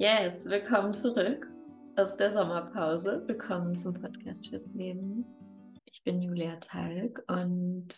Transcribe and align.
Yes, 0.00 0.46
willkommen 0.46 0.94
zurück 0.94 1.46
aus 1.96 2.16
der 2.16 2.32
Sommerpause. 2.32 3.22
Willkommen 3.26 3.76
zum 3.76 3.92
Podcast 3.92 4.48
fürs 4.48 4.72
Leben. 4.72 5.26
Ich 5.84 6.02
bin 6.02 6.22
Julia 6.22 6.56
Talg 6.56 7.22
und 7.28 7.88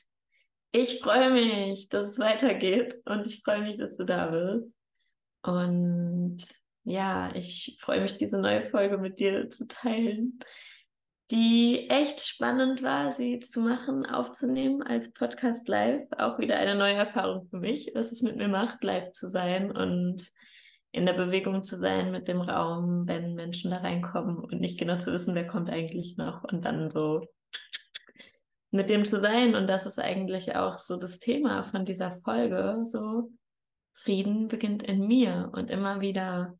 ich 0.72 0.98
freue 0.98 1.30
mich, 1.30 1.90
dass 1.90 2.08
es 2.08 2.18
weitergeht 2.18 3.00
und 3.04 3.28
ich 3.28 3.44
freue 3.44 3.62
mich, 3.62 3.78
dass 3.78 3.96
du 3.96 4.04
da 4.04 4.26
bist. 4.26 4.74
Und 5.42 6.38
ja, 6.82 7.32
ich 7.36 7.78
freue 7.80 8.00
mich, 8.00 8.18
diese 8.18 8.40
neue 8.40 8.68
Folge 8.70 8.98
mit 8.98 9.20
dir 9.20 9.48
zu 9.48 9.68
teilen, 9.68 10.40
die 11.30 11.88
echt 11.88 12.20
spannend 12.20 12.82
war, 12.82 13.12
sie 13.12 13.38
zu 13.38 13.60
machen, 13.60 14.06
aufzunehmen 14.06 14.82
als 14.82 15.12
Podcast 15.12 15.68
live. 15.68 16.08
Auch 16.18 16.40
wieder 16.40 16.56
eine 16.56 16.74
neue 16.74 16.94
Erfahrung 16.94 17.46
für 17.48 17.58
mich, 17.58 17.92
was 17.94 18.10
es 18.10 18.22
mit 18.22 18.34
mir 18.34 18.48
macht, 18.48 18.82
live 18.82 19.12
zu 19.12 19.28
sein 19.28 19.70
und 19.70 20.32
in 20.92 21.06
der 21.06 21.14
Bewegung 21.14 21.64
zu 21.64 21.78
sein 21.78 22.12
mit 22.12 22.28
dem 22.28 22.40
Raum, 22.40 23.08
wenn 23.08 23.34
Menschen 23.34 23.70
da 23.70 23.78
reinkommen 23.78 24.38
und 24.38 24.60
nicht 24.60 24.78
genau 24.78 24.98
zu 24.98 25.12
wissen, 25.12 25.34
wer 25.34 25.46
kommt 25.46 25.70
eigentlich 25.70 26.18
noch 26.18 26.44
und 26.44 26.64
dann 26.64 26.90
so 26.90 27.26
mit 28.70 28.90
dem 28.90 29.04
zu 29.04 29.20
sein. 29.20 29.54
Und 29.54 29.66
das 29.68 29.86
ist 29.86 29.98
eigentlich 29.98 30.54
auch 30.54 30.76
so 30.76 30.96
das 30.96 31.18
Thema 31.18 31.62
von 31.62 31.86
dieser 31.86 32.12
Folge, 32.12 32.84
so 32.84 33.30
Frieden 33.92 34.48
beginnt 34.48 34.82
in 34.82 35.06
mir 35.06 35.50
und 35.54 35.70
immer 35.70 36.00
wieder 36.00 36.58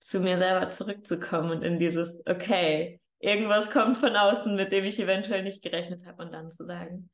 zu 0.00 0.20
mir 0.20 0.38
selber 0.38 0.68
zurückzukommen 0.68 1.50
und 1.50 1.64
in 1.64 1.78
dieses, 1.78 2.22
okay, 2.26 3.00
irgendwas 3.18 3.70
kommt 3.70 3.96
von 3.96 4.16
außen, 4.16 4.54
mit 4.54 4.72
dem 4.72 4.84
ich 4.84 4.98
eventuell 4.98 5.42
nicht 5.42 5.62
gerechnet 5.62 6.04
habe 6.06 6.22
und 6.22 6.32
dann 6.32 6.52
zu 6.52 6.64
sagen, 6.66 7.10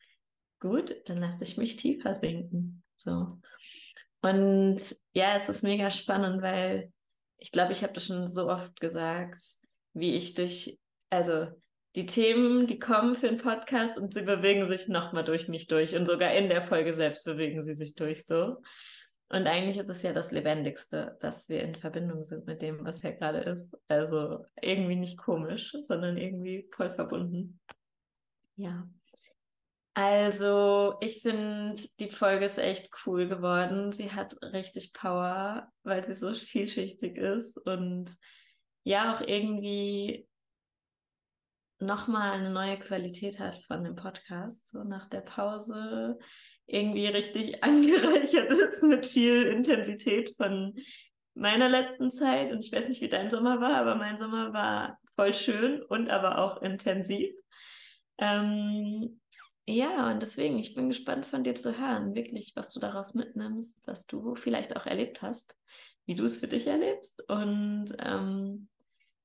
gut, 0.61 0.95
dann 1.06 1.19
lasse 1.19 1.45
ich 1.45 1.56
mich 1.56 1.77
tiefer 1.77 2.16
sinken. 2.16 2.83
So. 2.97 3.39
Und 4.23 4.97
ja, 5.12 5.34
es 5.37 5.48
ist 5.48 5.62
mega 5.62 5.91
spannend, 5.91 6.42
weil 6.42 6.92
ich 7.39 7.53
glaube, 7.53 7.72
ich 7.72 7.83
habe 7.83 7.94
das 7.94 8.06
schon 8.06 8.27
so 8.27 8.48
oft 8.48 8.78
gesagt, 8.81 9.41
wie 9.94 10.14
ich 10.17 10.34
durch, 10.34 10.78
also 11.08 11.48
die 11.97 12.06
Themen, 12.06 12.67
die 12.67 12.78
kommen 12.78 13.17
für 13.17 13.28
den 13.28 13.39
Podcast 13.39 13.98
und 13.98 14.14
sie 14.14 14.22
bewegen 14.22 14.67
sich 14.67 14.89
nochmal 14.89 15.25
durch 15.25 15.48
mich 15.48 15.67
durch 15.67 15.97
und 15.97 16.06
sogar 16.06 16.33
in 16.34 16.48
der 16.48 16.62
Folge 16.62 16.92
selbst 16.92 17.25
bewegen 17.25 17.62
sie 17.62 17.75
sich 17.75 17.94
durch 17.94 18.25
so. 18.25 18.59
Und 19.33 19.47
eigentlich 19.47 19.78
ist 19.78 19.89
es 19.89 20.03
ja 20.03 20.12
das 20.12 20.33
Lebendigste, 20.33 21.16
dass 21.20 21.48
wir 21.48 21.62
in 21.62 21.77
Verbindung 21.77 22.25
sind 22.25 22.47
mit 22.47 22.62
dem, 22.62 22.84
was 22.84 23.03
ja 23.03 23.12
gerade 23.12 23.39
ist. 23.39 23.77
Also 23.87 24.44
irgendwie 24.61 24.97
nicht 24.97 25.19
komisch, 25.19 25.72
sondern 25.89 26.16
irgendwie 26.16 26.69
voll 26.75 26.92
verbunden. 26.94 27.61
Ja. 28.56 28.89
Also, 30.03 30.95
ich 31.03 31.20
finde, 31.20 31.79
die 31.98 32.09
Folge 32.09 32.47
ist 32.47 32.56
echt 32.56 32.89
cool 33.05 33.29
geworden. 33.29 33.93
Sie 33.93 34.11
hat 34.11 34.34
richtig 34.41 34.95
Power, 34.95 35.70
weil 35.83 36.06
sie 36.06 36.15
so 36.15 36.33
vielschichtig 36.33 37.19
ist 37.19 37.59
und 37.59 38.17
ja 38.83 39.15
auch 39.15 39.21
irgendwie 39.21 40.27
nochmal 41.81 42.33
eine 42.33 42.48
neue 42.48 42.78
Qualität 42.78 43.39
hat 43.41 43.62
von 43.65 43.84
dem 43.84 43.95
Podcast. 43.95 44.69
So 44.69 44.84
nach 44.84 45.06
der 45.11 45.21
Pause 45.21 46.19
irgendwie 46.65 47.09
richtig 47.09 47.62
angereichert 47.62 48.51
ist 48.51 48.83
mit 48.83 49.05
viel 49.05 49.48
Intensität 49.48 50.33
von 50.39 50.77
meiner 51.34 51.69
letzten 51.69 52.11
Zeit. 52.11 52.53
Und 52.53 52.65
ich 52.65 52.73
weiß 52.73 52.89
nicht, 52.89 53.03
wie 53.03 53.11
dein 53.11 53.28
Sommer 53.28 53.61
war, 53.61 53.77
aber 53.77 53.97
mein 53.97 54.17
Sommer 54.17 54.55
war 54.55 54.98
voll 55.15 55.34
schön 55.34 55.83
und 55.83 56.09
aber 56.09 56.39
auch 56.39 56.62
intensiv. 56.62 57.34
Ähm, 58.17 59.19
ja, 59.70 60.10
und 60.10 60.20
deswegen, 60.20 60.58
ich 60.58 60.74
bin 60.74 60.88
gespannt 60.88 61.26
von 61.26 61.44
dir 61.44 61.54
zu 61.54 61.78
hören, 61.78 62.14
wirklich, 62.14 62.52
was 62.56 62.72
du 62.72 62.80
daraus 62.80 63.14
mitnimmst, 63.14 63.86
was 63.86 64.06
du 64.06 64.34
vielleicht 64.34 64.76
auch 64.76 64.86
erlebt 64.86 65.22
hast, 65.22 65.56
wie 66.06 66.14
du 66.14 66.24
es 66.24 66.36
für 66.38 66.48
dich 66.48 66.66
erlebst. 66.66 67.22
Und 67.28 67.94
ähm, 67.98 68.68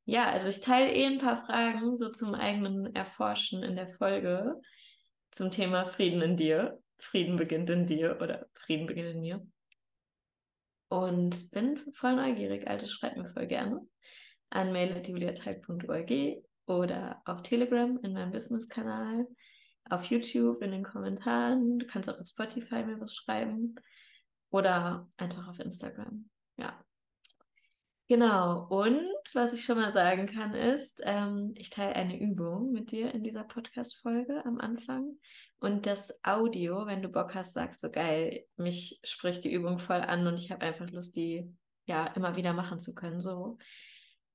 ja, 0.05 0.29
also 0.29 0.49
ich 0.49 0.61
teile 0.61 0.93
eh 0.93 1.05
ein 1.05 1.17
paar 1.17 1.45
Fragen 1.45 1.97
so 1.97 2.09
zum 2.09 2.35
eigenen 2.35 2.95
Erforschen 2.95 3.63
in 3.63 3.75
der 3.75 3.87
Folge 3.87 4.61
zum 5.31 5.49
Thema 5.51 5.85
Frieden 5.85 6.21
in 6.21 6.37
dir. 6.37 6.79
Frieden 6.97 7.37
beginnt 7.37 7.69
in 7.69 7.87
dir 7.87 8.19
oder 8.21 8.45
Frieden 8.53 8.85
beginnt 8.85 9.15
in 9.15 9.21
mir. 9.21 9.47
Und 10.89 11.49
bin 11.51 11.79
voll 11.93 12.15
neugierig, 12.15 12.67
Alte, 12.67 12.87
schreib 12.87 13.17
mir 13.17 13.25
voll 13.25 13.47
gerne 13.47 13.81
an 14.51 14.71
mail.juliateig.org 14.71 16.11
oder 16.67 17.21
auf 17.25 17.41
Telegram 17.41 17.99
in 18.03 18.13
meinem 18.13 18.31
Business-Kanal 18.31 19.27
auf 19.89 20.05
YouTube 20.05 20.61
in 20.61 20.71
den 20.71 20.83
Kommentaren. 20.83 21.79
Du 21.79 21.85
kannst 21.85 22.09
auch 22.09 22.19
auf 22.19 22.27
Spotify 22.27 22.83
mir 22.83 22.99
was 22.99 23.15
schreiben 23.15 23.75
oder 24.49 25.09
einfach 25.17 25.47
auf 25.47 25.59
Instagram. 25.59 26.29
Ja. 26.57 26.83
Genau. 28.07 28.67
Und 28.67 29.01
was 29.33 29.53
ich 29.53 29.63
schon 29.65 29.77
mal 29.79 29.91
sagen 29.91 30.27
kann, 30.27 30.53
ist, 30.53 31.01
ähm, 31.03 31.53
ich 31.57 31.71
teile 31.71 31.95
eine 31.95 32.19
Übung 32.19 32.71
mit 32.71 32.91
dir 32.91 33.13
in 33.13 33.23
dieser 33.23 33.43
Podcast-Folge 33.43 34.45
am 34.45 34.59
Anfang. 34.59 35.17
Und 35.59 35.87
das 35.87 36.13
Audio, 36.23 36.85
wenn 36.85 37.01
du 37.01 37.09
Bock 37.09 37.33
hast, 37.33 37.53
sagst 37.53 37.81
so 37.81 37.89
geil, 37.89 38.45
mich 38.57 38.99
spricht 39.03 39.43
die 39.43 39.51
Übung 39.51 39.79
voll 39.79 40.01
an 40.01 40.27
und 40.27 40.37
ich 40.37 40.51
habe 40.51 40.65
einfach 40.65 40.89
Lust, 40.91 41.15
die 41.15 41.51
ja 41.85 42.05
immer 42.07 42.35
wieder 42.35 42.53
machen 42.53 42.79
zu 42.79 42.93
können. 42.93 43.21
So 43.21 43.57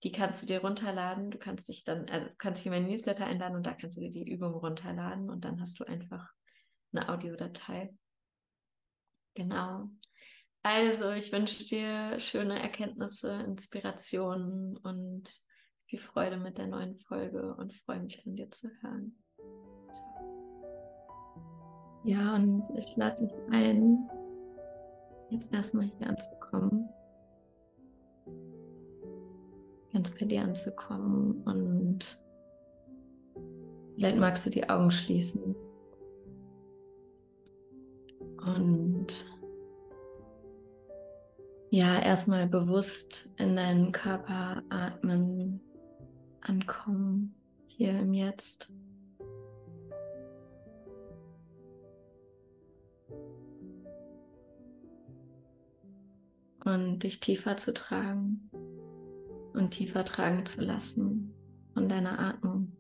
die 0.03 0.13
kannst 0.13 0.43
du 0.43 0.47
dir 0.47 0.61
runterladen. 0.61 1.31
Du 1.31 1.39
kannst 1.39 1.69
dich 1.69 1.85
dann, 1.85 2.09
also 2.09 2.27
kannst 2.39 2.61
dich 2.61 2.67
in 2.67 2.73
meinen 2.73 2.89
Newsletter 2.89 3.27
einladen 3.27 3.57
und 3.57 3.67
da 3.67 3.75
kannst 3.75 3.97
du 3.97 4.01
dir 4.01 4.11
die 4.11 4.31
Übung 4.31 4.55
runterladen 4.55 5.29
und 5.29 5.45
dann 5.45 5.61
hast 5.61 5.79
du 5.79 5.85
einfach 5.85 6.29
eine 6.93 7.09
Audiodatei. 7.09 7.95
Genau. 9.35 9.91
Also, 10.63 11.11
ich 11.13 11.33
wünsche 11.33 11.65
dir 11.65 12.19
schöne 12.21 12.61
Erkenntnisse, 12.61 13.33
Inspirationen 13.33 14.77
und 14.77 15.31
viel 15.87 15.99
Freude 15.99 16.37
mit 16.37 16.59
der 16.59 16.67
neuen 16.67 16.99
Folge 17.01 17.55
und 17.55 17.73
freue 17.73 18.01
mich 18.01 18.23
von 18.23 18.35
dir 18.35 18.51
zu 18.51 18.69
hören. 18.81 19.23
Ja, 22.05 22.35
und 22.35 22.69
ich 22.79 22.97
lade 22.97 23.23
dich 23.23 23.33
ein, 23.51 24.09
jetzt 25.31 25.53
erstmal 25.53 25.87
hier 25.99 26.09
anzukommen 26.09 26.89
ganz 30.01 30.19
bei 30.19 30.25
dir 30.25 30.41
anzukommen 30.41 31.43
und 31.45 32.25
vielleicht 33.95 34.17
magst 34.17 34.47
du 34.47 34.51
die 34.51 34.67
Augen 34.67 34.91
schließen 34.91 35.55
und 38.39 39.27
ja, 41.69 42.01
erstmal 42.01 42.47
bewusst 42.47 43.31
in 43.37 43.57
deinen 43.57 43.93
Körper 43.93 44.63
atmen, 44.71 45.61
ankommen, 46.41 47.35
hier 47.67 47.91
im 48.01 48.15
Jetzt. 48.15 48.73
Und 56.65 57.01
dich 57.01 57.21
tiefer 57.21 57.57
zu 57.59 57.75
tragen 57.75 58.51
und 59.55 59.71
tiefer 59.71 60.05
tragen 60.05 60.47
zu 60.47 60.63
lassen 60.63 61.35
von 61.75 61.89
deiner 61.89 62.19
Atmung. 62.19 62.73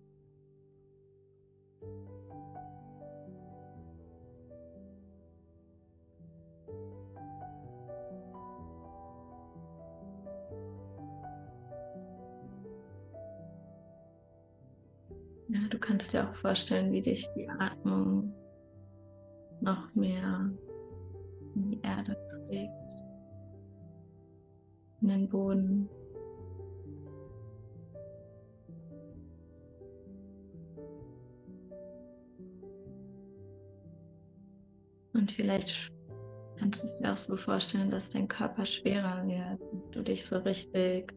Ja, 15.48 15.58
du 15.68 15.78
kannst 15.80 16.12
dir 16.12 16.28
auch 16.28 16.34
vorstellen, 16.36 16.92
wie 16.92 17.02
dich 17.02 17.28
die 17.34 17.48
Atmung 17.48 18.32
noch 19.60 19.92
mehr 19.94 20.48
in 21.56 21.70
die 21.70 21.80
Erde 21.82 22.16
trägt, 22.28 22.70
in 25.00 25.08
den 25.08 25.28
Boden. 25.28 25.88
Vielleicht 35.32 35.90
kannst 36.58 36.82
du 36.82 36.86
es 36.86 36.96
dir 36.96 37.12
auch 37.12 37.16
so 37.16 37.36
vorstellen, 37.36 37.90
dass 37.90 38.10
dein 38.10 38.28
Körper 38.28 38.66
schwerer 38.66 39.26
wird 39.26 39.60
und 39.72 39.94
du 39.94 40.02
dich 40.02 40.24
so 40.24 40.38
richtig 40.38 41.14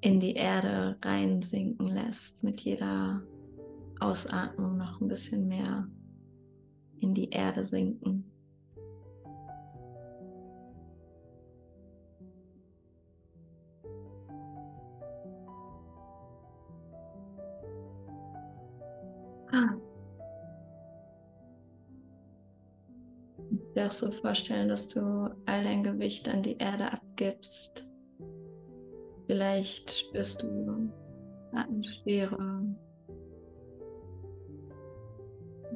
in 0.00 0.20
die 0.20 0.34
Erde 0.34 0.96
reinsinken 1.02 1.88
lässt, 1.88 2.42
mit 2.42 2.60
jeder 2.60 3.22
Ausatmung 4.00 4.76
noch 4.76 5.00
ein 5.00 5.08
bisschen 5.08 5.48
mehr 5.48 5.88
in 7.00 7.14
die 7.14 7.30
Erde 7.30 7.64
sinken. 7.64 8.30
So 23.98 24.10
vorstellen, 24.10 24.68
dass 24.68 24.88
du 24.88 25.00
all 25.46 25.64
dein 25.64 25.82
Gewicht 25.82 26.28
an 26.28 26.42
die 26.42 26.56
Erde 26.58 26.92
abgibst 26.92 27.88
Vielleicht 29.26 29.90
spürst 29.90 30.42
du. 30.42 30.92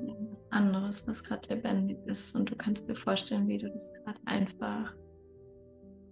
Irgendwas 0.07 0.45
anderes, 0.51 1.07
was 1.07 1.25
gerade 1.25 1.55
lebendig 1.55 1.99
ist. 2.07 2.35
Und 2.37 2.51
du 2.51 2.57
kannst 2.57 2.89
dir 2.89 2.95
vorstellen, 2.95 3.49
wie 3.49 3.59
du 3.59 3.71
das 3.71 3.93
gerade 3.95 4.21
einfach 4.27 4.95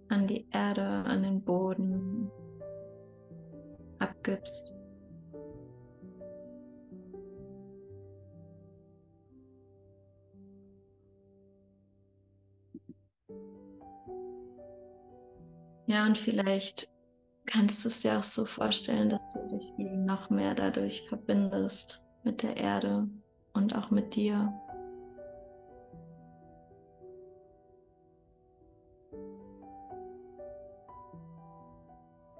an 0.09 0.27
die 0.27 0.47
Erde, 0.51 0.81
an 0.81 1.23
den 1.23 1.41
Boden 1.41 2.31
abgibst. 3.99 4.73
Ja, 15.97 16.05
und 16.05 16.15
vielleicht 16.15 16.87
kannst 17.47 17.83
du 17.83 17.87
es 17.87 18.01
dir 18.01 18.19
auch 18.19 18.23
so 18.23 18.45
vorstellen, 18.45 19.09
dass 19.09 19.33
du 19.33 19.39
dich 19.47 19.73
noch 19.79 20.29
mehr 20.29 20.53
dadurch 20.53 21.01
verbindest 21.09 22.05
mit 22.23 22.43
der 22.43 22.55
Erde 22.55 23.07
und 23.53 23.75
auch 23.75 23.89
mit 23.89 24.15
dir. 24.15 24.53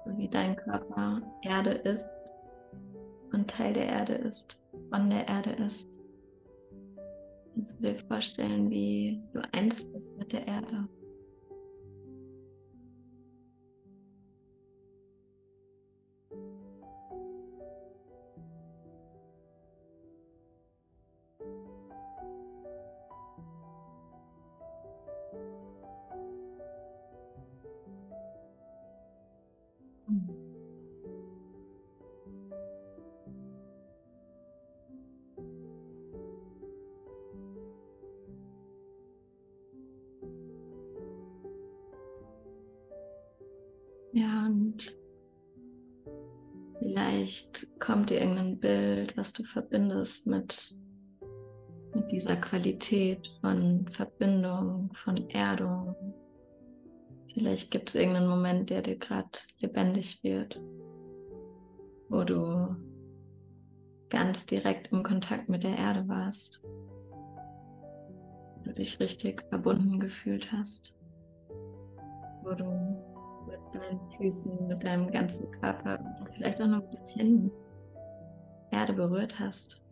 So 0.04 0.16
wie 0.16 0.28
dein 0.28 0.54
Körper 0.54 1.20
Erde 1.42 1.72
ist 1.72 2.06
und 3.32 3.50
Teil 3.50 3.72
der 3.72 3.86
Erde 3.88 4.14
ist, 4.14 4.62
von 4.88 5.10
der 5.10 5.26
Erde 5.26 5.50
ist. 5.50 5.98
Kannst 7.54 7.82
du 7.82 7.88
dir 7.88 7.98
vorstellen, 8.06 8.70
wie 8.70 9.20
du 9.32 9.40
eins 9.50 9.82
bist 9.92 10.16
mit 10.16 10.32
der 10.32 10.46
Erde. 10.46 10.88
Vielleicht 46.78 47.66
kommt 47.80 48.10
dir 48.10 48.20
irgendein 48.20 48.58
Bild, 48.58 49.16
was 49.16 49.32
du 49.32 49.44
verbindest 49.44 50.26
mit, 50.26 50.74
mit 51.94 52.10
dieser 52.10 52.36
Qualität 52.36 53.30
von 53.40 53.86
Verbindung, 53.88 54.90
von 54.94 55.28
Erdung. 55.30 55.94
Vielleicht 57.32 57.70
gibt 57.70 57.90
es 57.90 57.94
irgendeinen 57.94 58.28
Moment, 58.28 58.70
der 58.70 58.82
dir 58.82 58.96
gerade 58.96 59.28
lebendig 59.60 60.22
wird, 60.22 60.60
wo 62.08 62.24
du 62.24 62.74
ganz 64.08 64.46
direkt 64.46 64.92
im 64.92 65.02
Kontakt 65.02 65.48
mit 65.48 65.62
der 65.62 65.76
Erde 65.76 66.08
warst, 66.08 66.62
wo 66.64 68.62
du 68.64 68.72
dich 68.72 68.98
richtig 68.98 69.44
verbunden 69.50 70.00
gefühlt 70.00 70.50
hast, 70.50 70.94
wo 72.42 72.54
du 72.54 72.64
mit 73.46 73.60
deinen 73.74 74.00
Füßen, 74.16 74.66
mit 74.66 74.82
deinem 74.82 75.10
ganzen 75.10 75.50
Körper 75.60 75.98
vielleicht 76.38 76.62
auch 76.62 76.66
noch 76.66 76.82
mit 76.82 76.94
den 76.94 77.06
Händen 77.06 77.50
Erde 78.70 78.92
berührt 78.92 79.38
hast, 79.38 79.82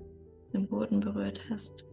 den 0.52 0.66
Boden 0.69 1.00
berührt 1.00 1.40
hast. 1.50 1.87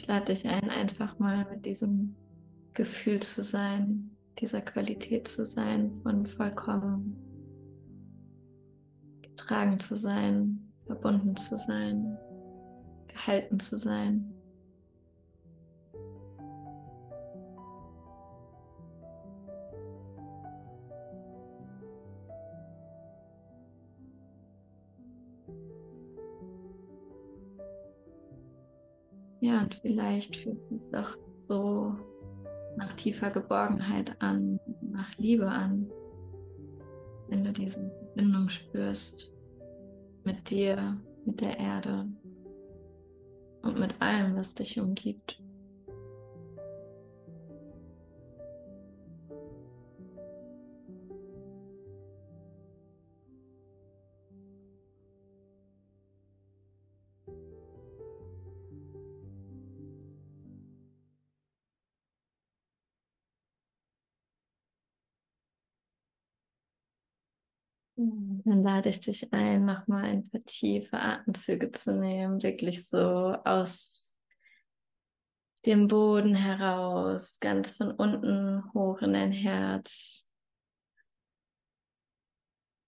Ich 0.00 0.06
lade 0.06 0.26
dich 0.26 0.48
ein, 0.48 0.70
einfach 0.70 1.18
mal 1.18 1.46
mit 1.50 1.66
diesem 1.66 2.16
Gefühl 2.72 3.20
zu 3.20 3.42
sein, 3.42 4.10
dieser 4.38 4.62
Qualität 4.62 5.28
zu 5.28 5.44
sein, 5.44 5.92
von 6.02 6.26
vollkommen 6.26 7.16
getragen 9.20 9.78
zu 9.78 9.96
sein, 9.96 10.72
verbunden 10.86 11.36
zu 11.36 11.58
sein, 11.58 12.16
gehalten 13.08 13.60
zu 13.60 13.78
sein. 13.78 14.32
Ja, 29.50 29.62
und 29.62 29.74
vielleicht 29.74 30.36
fühlt 30.36 30.58
es 30.58 30.68
sich 30.68 30.94
auch 30.94 31.16
so 31.40 31.92
nach 32.76 32.92
tiefer 32.92 33.32
Geborgenheit 33.32 34.14
an, 34.22 34.60
nach 34.80 35.12
Liebe 35.18 35.48
an, 35.48 35.90
wenn 37.26 37.42
du 37.42 37.52
diese 37.52 37.80
Verbindung 37.98 38.48
spürst 38.48 39.34
mit 40.22 40.50
dir, 40.50 40.96
mit 41.26 41.40
der 41.40 41.58
Erde 41.58 42.06
und 43.62 43.80
mit 43.80 44.00
allem, 44.00 44.36
was 44.36 44.54
dich 44.54 44.78
umgibt. 44.78 45.39
Lade 68.80 68.88
ich 68.88 69.00
dich 69.00 69.30
ein, 69.34 69.66
nochmal 69.66 70.04
ein 70.04 70.30
paar 70.30 70.42
tiefe 70.44 70.98
Atemzüge 70.98 71.70
zu 71.70 71.92
nehmen, 71.92 72.42
wirklich 72.42 72.88
so 72.88 72.98
aus 72.98 74.16
dem 75.66 75.86
Boden 75.86 76.34
heraus, 76.34 77.38
ganz 77.40 77.72
von 77.72 77.90
unten 77.90 78.64
hoch 78.72 79.02
in 79.02 79.12
dein 79.12 79.32
Herz. 79.32 80.26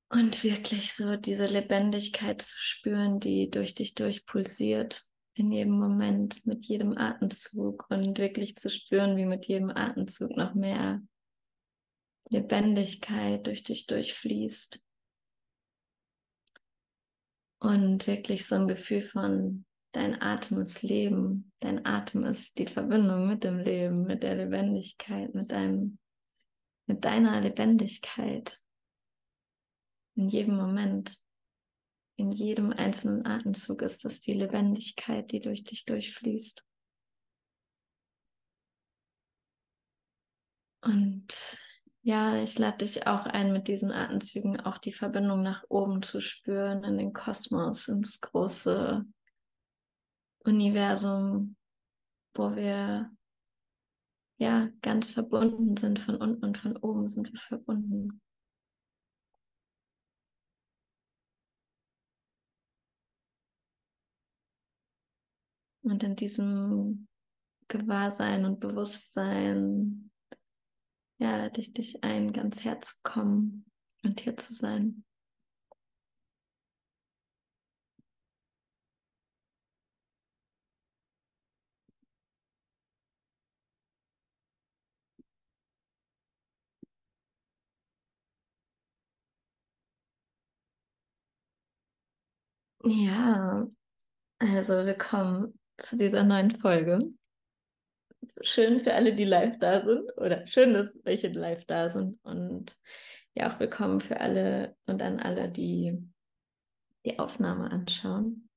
Und 0.09 0.43
wirklich 0.43 0.95
so 0.95 1.17
diese 1.17 1.45
Lebendigkeit 1.45 2.41
zu 2.41 2.57
spüren, 2.59 3.21
die 3.21 3.51
durch 3.51 3.75
dich 3.75 3.95
durchpulsiert 3.95 5.05
in 5.35 5.53
jedem 5.53 5.79
Moment, 5.79 6.47
mit 6.47 6.65
jedem 6.65 6.97
Atemzug 6.97 7.85
und 7.91 8.17
wirklich 8.17 8.57
zu 8.57 8.71
spüren, 8.71 9.19
wie 9.19 9.27
mit 9.27 9.45
jedem 9.45 9.69
Atemzug 9.69 10.39
noch 10.39 10.55
mehr 10.55 11.03
Lebendigkeit 12.31 13.47
durch 13.47 13.63
dich 13.63 13.87
durchfließt. 13.87 14.83
Und 17.63 18.09
wirklich 18.09 18.45
so 18.45 18.57
ein 18.57 18.67
Gefühl 18.67 19.03
von, 19.03 19.65
dein 19.93 20.21
Atem 20.21 20.63
ist 20.63 20.83
Leben, 20.83 21.53
dein 21.61 21.87
Atem 21.87 22.25
ist 22.25 22.59
die 22.59 22.67
Verbindung 22.67 23.29
mit 23.29 23.45
dem 23.45 23.61
Leben, 23.61 24.03
mit 24.03 24.25
der 24.25 24.35
Lebendigkeit, 24.35 25.33
mit 25.33 25.53
deinem, 25.53 26.01
mit 26.89 27.05
deiner 27.05 27.41
Lebendigkeit. 27.41 28.61
In 30.17 30.29
jedem 30.29 30.57
Moment, 30.57 31.17
in 32.17 32.33
jedem 32.33 32.73
einzelnen 32.73 33.27
Atemzug 33.27 33.83
ist 33.83 34.05
das 34.05 34.21
die 34.21 34.35
Lebendigkeit, 34.35 35.31
die 35.31 35.39
durch 35.39 35.63
dich 35.63 35.85
durchfließt. 35.85 36.65
Und 40.81 41.61
ja, 42.03 42.43
ich 42.43 42.59
lade 42.59 42.79
dich 42.79 43.07
auch 43.07 43.27
ein, 43.27 43.53
mit 43.53 43.69
diesen 43.69 43.93
Atemzügen 43.93 44.61
auch 44.61 44.79
die 44.79 44.93
Verbindung 44.93 45.43
nach 45.43 45.65
oben 45.69 46.03
zu 46.03 46.21
spüren, 46.21 46.83
in 46.85 46.99
den 46.99 47.13
Kosmos, 47.13 47.87
ins 47.89 48.21
große 48.21 49.05
Universum, 50.45 51.57
wo 52.35 52.57
wir 52.57 53.11
ja 54.39 54.69
ganz 54.83 55.09
verbunden 55.09 55.77
sind. 55.77 56.01
Von 56.01 56.17
unten 56.17 56.45
und 56.45 56.59
von 56.59 56.77
oben 56.77 57.07
sind 57.07 57.33
wir 57.33 57.39
verbunden. 57.39 58.21
Und 65.83 66.03
in 66.03 66.17
diesem 66.17 67.07
Gewahrsein 67.69 68.45
und 68.45 68.61
Bewusstsein, 68.61 70.12
ja, 71.23 71.37
lade 71.37 71.61
ich 71.61 71.73
dich 71.73 72.03
ein, 72.03 72.33
ganz 72.33 72.65
herzukommen 72.65 73.65
und 74.03 74.21
hier 74.21 74.37
zu 74.37 74.53
sein. 74.55 75.05
Ja, 92.85 93.67
also 94.39 94.73
willkommen 94.87 95.59
zu 95.79 95.97
dieser 95.97 96.25
neuen 96.25 96.59
Folge. 96.61 96.99
Schön 98.41 98.81
für 98.81 98.95
alle, 98.95 99.15
die 99.15 99.25
live 99.25 99.59
da 99.59 99.85
sind 99.85 100.11
oder 100.17 100.47
schön, 100.47 100.75
dass 100.75 100.99
welche 101.05 101.29
live 101.29 101.65
da 101.65 101.89
sind 101.89 102.19
und 102.25 102.77
ja 103.35 103.53
auch 103.53 103.61
willkommen 103.61 104.01
für 104.01 104.21
alle 104.21 104.77
und 104.87 105.03
an 105.03 105.21
alle, 105.21 105.49
die 105.49 105.99
die 107.05 107.19
Aufnahme 107.19 107.71
anschauen. 107.71 108.49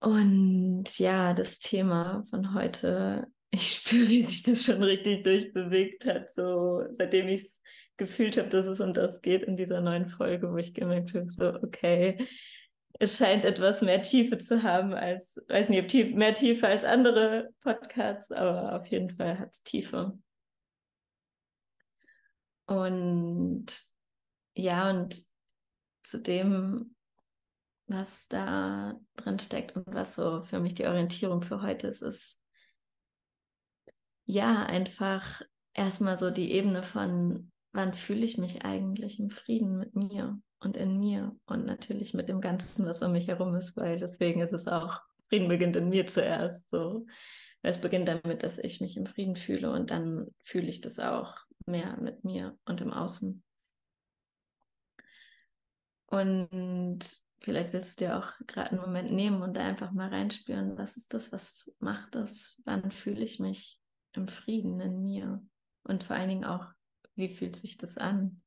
Und 0.00 0.98
ja, 0.98 1.34
das 1.34 1.58
Thema 1.58 2.24
von 2.30 2.54
heute, 2.54 3.26
ich 3.50 3.72
spüre, 3.72 4.08
wie 4.08 4.22
sich 4.22 4.42
das 4.42 4.64
schon 4.64 4.82
richtig 4.82 5.24
durchbewegt 5.24 6.06
hat, 6.06 6.32
so 6.32 6.84
seitdem 6.90 7.28
ich 7.28 7.42
es 7.42 7.62
gefühlt 7.96 8.36
habe, 8.36 8.48
dass 8.48 8.66
es 8.66 8.80
um 8.80 8.94
das 8.94 9.22
geht 9.22 9.42
in 9.42 9.56
dieser 9.56 9.80
neuen 9.80 10.06
Folge, 10.06 10.52
wo 10.52 10.56
ich 10.56 10.72
gemerkt 10.72 11.14
habe, 11.14 11.28
so, 11.28 11.54
okay, 11.54 12.26
es 12.98 13.16
scheint 13.16 13.44
etwas 13.44 13.80
mehr 13.80 14.02
Tiefe 14.02 14.38
zu 14.38 14.62
haben 14.62 14.92
als, 14.92 15.40
weiß 15.48 15.68
nicht, 15.68 15.88
tief, 15.88 16.14
mehr 16.14 16.34
Tiefe 16.34 16.66
als 16.66 16.84
andere 16.84 17.50
Podcasts, 17.62 18.32
aber 18.32 18.74
auf 18.74 18.86
jeden 18.86 19.16
Fall 19.16 19.38
hat 19.38 19.50
es 19.50 19.62
Tiefe. 19.62 20.18
Und 22.66 23.66
ja, 24.54 24.90
und 24.90 25.24
zu 26.02 26.20
dem, 26.20 26.96
was 27.86 28.28
da 28.28 28.98
drin 29.16 29.38
steckt 29.38 29.76
und 29.76 29.86
was 29.94 30.16
so 30.16 30.42
für 30.42 30.58
mich 30.58 30.74
die 30.74 30.86
Orientierung 30.86 31.42
für 31.42 31.62
heute 31.62 31.86
ist, 31.86 32.02
ist 32.02 32.40
ja 34.26 34.64
einfach 34.64 35.40
erstmal 35.72 36.18
so 36.18 36.30
die 36.30 36.50
Ebene 36.50 36.82
von 36.82 37.52
wann 37.72 37.94
fühle 37.94 38.24
ich 38.24 38.38
mich 38.38 38.64
eigentlich 38.64 39.18
im 39.18 39.30
Frieden 39.30 39.78
mit 39.78 39.94
mir 39.94 40.40
und 40.60 40.76
in 40.76 40.98
mir 40.98 41.36
und 41.46 41.66
natürlich 41.66 42.14
mit 42.14 42.28
dem 42.28 42.40
Ganzen, 42.40 42.86
was 42.86 43.02
um 43.02 43.12
mich 43.12 43.28
herum 43.28 43.54
ist, 43.54 43.76
weil 43.76 43.98
deswegen 43.98 44.40
ist 44.40 44.52
es 44.52 44.66
auch, 44.66 45.00
Frieden 45.28 45.48
beginnt 45.48 45.76
in 45.76 45.88
mir 45.88 46.06
zuerst. 46.06 46.70
So. 46.70 47.06
Es 47.62 47.80
beginnt 47.80 48.08
damit, 48.08 48.42
dass 48.42 48.58
ich 48.58 48.80
mich 48.80 48.96
im 48.96 49.06
Frieden 49.06 49.36
fühle 49.36 49.70
und 49.70 49.90
dann 49.90 50.28
fühle 50.40 50.68
ich 50.68 50.80
das 50.80 50.98
auch 50.98 51.36
mehr 51.66 51.98
mit 52.00 52.24
mir 52.24 52.56
und 52.64 52.80
im 52.80 52.92
Außen. 52.92 53.42
Und 56.06 56.98
vielleicht 57.40 57.72
willst 57.72 58.00
du 58.00 58.06
dir 58.06 58.18
auch 58.18 58.32
gerade 58.46 58.70
einen 58.70 58.80
Moment 58.80 59.12
nehmen 59.12 59.42
und 59.42 59.56
da 59.56 59.60
einfach 59.60 59.92
mal 59.92 60.08
reinspüren, 60.08 60.78
was 60.78 60.96
ist 60.96 61.12
das, 61.12 61.32
was 61.32 61.70
macht 61.78 62.14
das, 62.14 62.62
wann 62.64 62.90
fühle 62.90 63.22
ich 63.22 63.38
mich 63.38 63.78
im 64.14 64.26
Frieden 64.28 64.80
in 64.80 65.02
mir 65.02 65.42
und 65.82 66.04
vor 66.04 66.16
allen 66.16 66.30
Dingen 66.30 66.44
auch, 66.44 66.66
wie 67.18 67.28
fühlt 67.28 67.56
sich 67.56 67.76
das 67.76 67.98
an, 67.98 68.40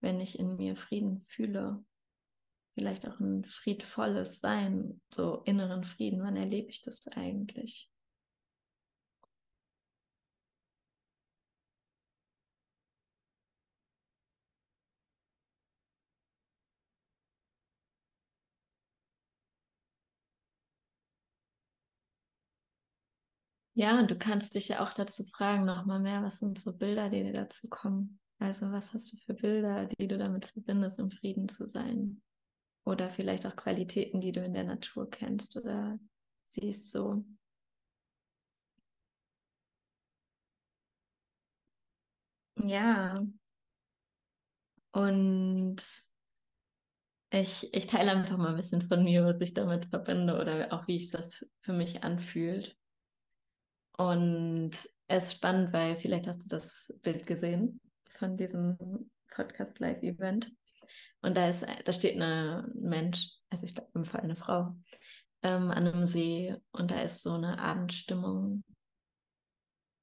wenn 0.00 0.20
ich 0.20 0.38
in 0.38 0.56
mir 0.56 0.76
Frieden 0.76 1.20
fühle? 1.20 1.84
Vielleicht 2.74 3.06
auch 3.06 3.20
ein 3.20 3.44
friedvolles 3.44 4.40
Sein, 4.40 5.00
so 5.12 5.42
inneren 5.44 5.84
Frieden. 5.84 6.22
Wann 6.22 6.36
erlebe 6.36 6.70
ich 6.70 6.82
das 6.82 7.06
eigentlich? 7.08 7.90
Ja, 23.78 23.98
und 23.98 24.10
du 24.10 24.16
kannst 24.16 24.54
dich 24.54 24.68
ja 24.68 24.82
auch 24.82 24.94
dazu 24.94 25.22
fragen, 25.24 25.66
nochmal 25.66 26.00
mehr, 26.00 26.22
was 26.22 26.38
sind 26.38 26.58
so 26.58 26.76
Bilder, 26.78 27.10
die 27.10 27.22
dir 27.22 27.34
dazu 27.34 27.68
kommen? 27.68 28.18
Also 28.38 28.72
was 28.72 28.94
hast 28.94 29.12
du 29.12 29.18
für 29.18 29.34
Bilder, 29.34 29.84
die 29.86 30.08
du 30.08 30.16
damit 30.16 30.46
verbindest, 30.46 30.98
im 30.98 31.10
Frieden 31.10 31.48
zu 31.50 31.66
sein? 31.66 32.22
Oder 32.84 33.10
vielleicht 33.10 33.46
auch 33.46 33.56
Qualitäten, 33.56 34.20
die 34.20 34.32
du 34.32 34.42
in 34.44 34.54
der 34.54 34.64
Natur 34.64 35.10
kennst 35.10 35.56
oder 35.58 35.98
siehst 36.46 36.90
so. 36.90 37.24
Ja. 42.64 43.22
Und 44.92 45.76
ich, 47.30 47.72
ich 47.74 47.86
teile 47.86 48.10
einfach 48.12 48.36
mal 48.36 48.48
ein 48.50 48.56
bisschen 48.56 48.82
von 48.82 49.04
mir, 49.04 49.24
was 49.24 49.40
ich 49.40 49.54
damit 49.54 49.86
verbinde 49.86 50.40
oder 50.40 50.72
auch 50.72 50.86
wie 50.88 50.98
sich 50.98 51.10
das 51.12 51.48
für 51.60 51.72
mich 51.72 52.02
anfühlt. 52.04 52.76
Und 53.96 54.72
es 55.08 55.24
ist 55.24 55.32
spannend, 55.34 55.72
weil 55.72 55.96
vielleicht 55.96 56.26
hast 56.26 56.44
du 56.44 56.48
das 56.48 56.98
Bild 57.02 57.26
gesehen 57.26 57.80
von 58.18 58.36
diesem 58.36 59.10
Podcast 59.30 59.78
Live 59.78 60.02
Event. 60.02 60.52
Und 61.22 61.36
da 61.36 61.48
ist, 61.48 61.64
da 61.84 61.92
steht 61.92 62.16
eine, 62.16 62.70
ein 62.74 62.88
Mensch, 62.88 63.30
also 63.50 63.66
ich 63.66 63.74
glaube 63.74 63.90
im 63.94 64.04
Fall 64.04 64.20
eine 64.22 64.36
Frau, 64.36 64.76
ähm, 65.42 65.70
an 65.70 65.86
einem 65.86 66.04
See 66.04 66.56
und 66.72 66.90
da 66.90 67.00
ist 67.00 67.22
so 67.22 67.32
eine 67.32 67.58
Abendstimmung. 67.58 68.64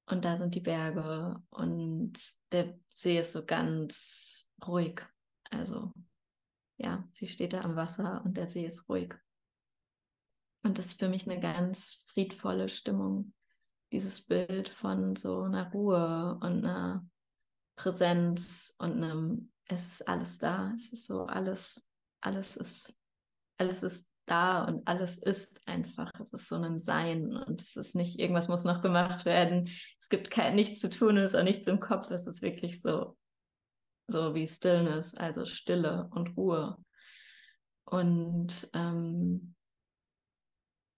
Und 0.05 0.25
da 0.25 0.37
sind 0.37 0.53
die 0.53 0.61
Berge 0.61 1.41
und 1.49 2.13
der 2.51 2.77
See 2.93 3.19
ist 3.19 3.33
so 3.33 3.45
ganz 3.45 4.49
ruhig. 4.65 5.01
Also 5.49 5.93
ja, 6.77 7.07
sie 7.11 7.27
steht 7.27 7.53
da 7.53 7.61
am 7.61 7.75
Wasser 7.75 8.21
und 8.25 8.35
der 8.37 8.47
See 8.47 8.65
ist 8.65 8.89
ruhig. 8.89 9.13
Und 10.63 10.77
das 10.77 10.87
ist 10.87 10.99
für 10.99 11.09
mich 11.09 11.29
eine 11.29 11.39
ganz 11.39 12.05
friedvolle 12.07 12.69
Stimmung 12.69 13.33
dieses 13.93 14.21
Bild 14.21 14.69
von 14.69 15.15
so 15.15 15.43
einer 15.43 15.71
Ruhe 15.71 16.37
und 16.41 16.65
einer 16.65 17.05
Präsenz 17.75 18.75
und 18.79 19.03
einem, 19.03 19.51
es 19.67 19.85
ist 19.85 20.07
alles 20.07 20.39
da, 20.39 20.71
es 20.73 20.91
ist 20.91 21.05
so 21.05 21.27
alles, 21.27 21.87
alles 22.19 22.57
ist, 22.57 22.97
alles 23.57 23.83
ist 23.83 24.05
da 24.25 24.63
und 24.63 24.87
alles 24.87 25.17
ist 25.19 25.61
einfach. 25.67 26.09
Es 26.19 26.33
ist 26.33 26.47
so 26.47 26.55
ein 26.55 26.79
Sein 26.79 27.37
und 27.37 27.61
es 27.61 27.75
ist 27.75 27.95
nicht, 27.95 28.19
irgendwas 28.19 28.47
muss 28.47 28.63
noch 28.63 28.81
gemacht 28.81 29.25
werden. 29.25 29.69
Es 29.99 30.09
gibt 30.09 30.31
kein, 30.31 30.55
nichts 30.55 30.79
zu 30.79 30.89
tun, 30.89 31.17
es 31.17 31.31
ist 31.31 31.39
auch 31.39 31.43
nichts 31.43 31.67
im 31.67 31.79
Kopf. 31.79 32.09
Es 32.09 32.25
ist 32.25 32.41
wirklich 32.41 32.81
so, 32.81 33.15
so 34.07 34.33
wie 34.33 34.47
Stillness, 34.47 35.13
also 35.13 35.45
Stille 35.45 36.09
und 36.11 36.35
Ruhe. 36.35 36.77
Und 37.83 38.69
ähm, 38.73 39.53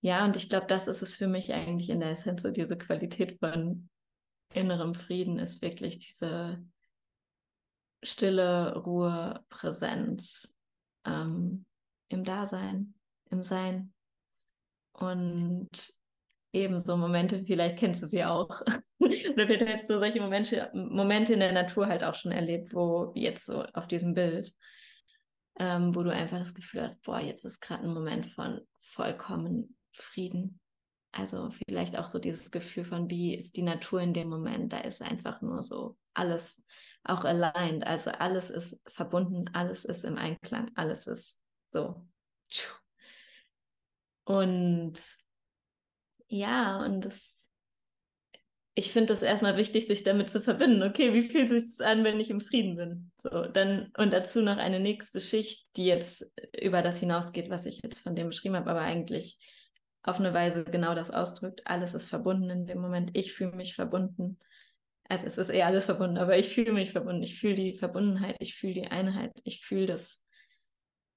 ja, 0.05 0.23
und 0.23 0.35
ich 0.35 0.49
glaube, 0.49 0.67
das 0.67 0.85
ist 0.85 1.01
es 1.01 1.15
für 1.15 1.25
mich 1.25 1.51
eigentlich 1.51 1.89
in 1.89 1.99
der 1.99 2.11
Essenz, 2.11 2.43
so 2.43 2.51
diese 2.51 2.77
Qualität 2.77 3.39
von 3.39 3.89
innerem 4.53 4.93
Frieden 4.93 5.39
ist 5.39 5.63
wirklich 5.63 5.97
diese 5.97 6.63
stille 8.03 8.75
Ruhe, 8.75 9.43
Präsenz 9.49 10.53
ähm, 11.05 11.65
im 12.09 12.23
Dasein, 12.23 12.93
im 13.31 13.41
Sein. 13.41 13.95
Und 14.93 15.71
ebenso 16.53 16.97
Momente, 16.97 17.43
vielleicht 17.43 17.79
kennst 17.79 18.03
du 18.03 18.07
sie 18.07 18.23
auch. 18.23 18.61
Oder 18.99 19.47
vielleicht 19.47 19.67
hast 19.67 19.89
du 19.89 19.97
solche 19.97 20.21
Momente, 20.21 20.69
Momente 20.75 21.33
in 21.33 21.39
der 21.39 21.51
Natur 21.51 21.87
halt 21.87 22.03
auch 22.03 22.13
schon 22.13 22.31
erlebt, 22.31 22.75
wo, 22.75 23.11
jetzt 23.15 23.47
so 23.47 23.63
auf 23.73 23.87
diesem 23.87 24.13
Bild, 24.13 24.53
ähm, 25.57 25.95
wo 25.95 26.03
du 26.03 26.13
einfach 26.13 26.37
das 26.37 26.53
Gefühl 26.53 26.83
hast, 26.83 27.01
boah, 27.01 27.19
jetzt 27.19 27.43
ist 27.43 27.59
gerade 27.59 27.85
ein 27.85 27.93
Moment 27.93 28.27
von 28.27 28.61
vollkommen 28.77 29.75
Frieden. 29.97 30.59
Also 31.11 31.49
vielleicht 31.67 31.97
auch 31.97 32.07
so 32.07 32.19
dieses 32.19 32.51
Gefühl 32.51 32.83
von, 32.83 33.09
wie 33.09 33.35
ist 33.35 33.55
die 33.55 33.61
Natur 33.61 34.01
in 34.01 34.13
dem 34.13 34.27
Moment? 34.27 34.73
Da 34.73 34.79
ist 34.79 35.01
einfach 35.01 35.41
nur 35.41 35.63
so 35.63 35.97
alles 36.13 36.61
auch 37.03 37.23
aligned. 37.23 37.87
Also 37.87 38.11
alles 38.11 38.49
ist 38.49 38.81
verbunden, 38.87 39.49
alles 39.53 39.85
ist 39.85 40.03
im 40.03 40.17
Einklang, 40.17 40.71
alles 40.75 41.07
ist 41.07 41.39
so. 41.71 42.05
Und 44.25 45.17
ja, 46.27 46.83
und 46.83 47.05
das, 47.05 47.47
ich 48.73 48.91
finde 48.91 49.13
es 49.13 49.21
erstmal 49.21 49.55
wichtig, 49.55 49.87
sich 49.87 50.03
damit 50.03 50.29
zu 50.29 50.41
verbinden. 50.41 50.83
Okay, 50.83 51.13
wie 51.13 51.21
fühlt 51.21 51.47
sich 51.47 51.63
das 51.77 51.85
an, 51.85 52.03
wenn 52.03 52.19
ich 52.19 52.29
im 52.29 52.41
Frieden 52.41 52.75
bin? 52.75 53.11
So, 53.21 53.45
dann, 53.45 53.91
und 53.97 54.11
dazu 54.11 54.41
noch 54.41 54.57
eine 54.57 54.81
nächste 54.81 55.21
Schicht, 55.21 55.67
die 55.77 55.85
jetzt 55.85 56.29
über 56.59 56.81
das 56.81 56.99
hinausgeht, 56.99 57.49
was 57.49 57.65
ich 57.65 57.81
jetzt 57.83 58.01
von 58.01 58.15
dem 58.15 58.27
beschrieben 58.27 58.55
habe, 58.55 58.71
aber 58.71 58.81
eigentlich 58.81 59.39
auf 60.05 60.19
eine 60.19 60.33
Weise 60.33 60.63
genau 60.63 60.93
das 60.93 61.09
ausdrückt. 61.09 61.61
Alles 61.65 61.95
ist 61.95 62.05
verbunden 62.05 62.49
in 62.49 62.65
dem 62.67 62.79
Moment. 62.79 63.11
Ich 63.13 63.33
fühle 63.33 63.55
mich 63.55 63.73
verbunden. 63.73 64.39
Also 65.09 65.25
es 65.25 65.37
ist 65.37 65.49
eher 65.49 65.65
alles 65.65 65.85
verbunden, 65.85 66.17
aber 66.17 66.37
ich 66.37 66.53
fühle 66.53 66.73
mich 66.73 66.91
verbunden. 66.91 67.23
Ich 67.23 67.39
fühle 67.39 67.55
die 67.55 67.77
Verbundenheit, 67.77 68.35
ich 68.39 68.55
fühle 68.55 68.73
die 68.73 68.87
Einheit, 68.87 69.31
ich 69.43 69.65
fühle 69.65 69.87
das. 69.87 70.23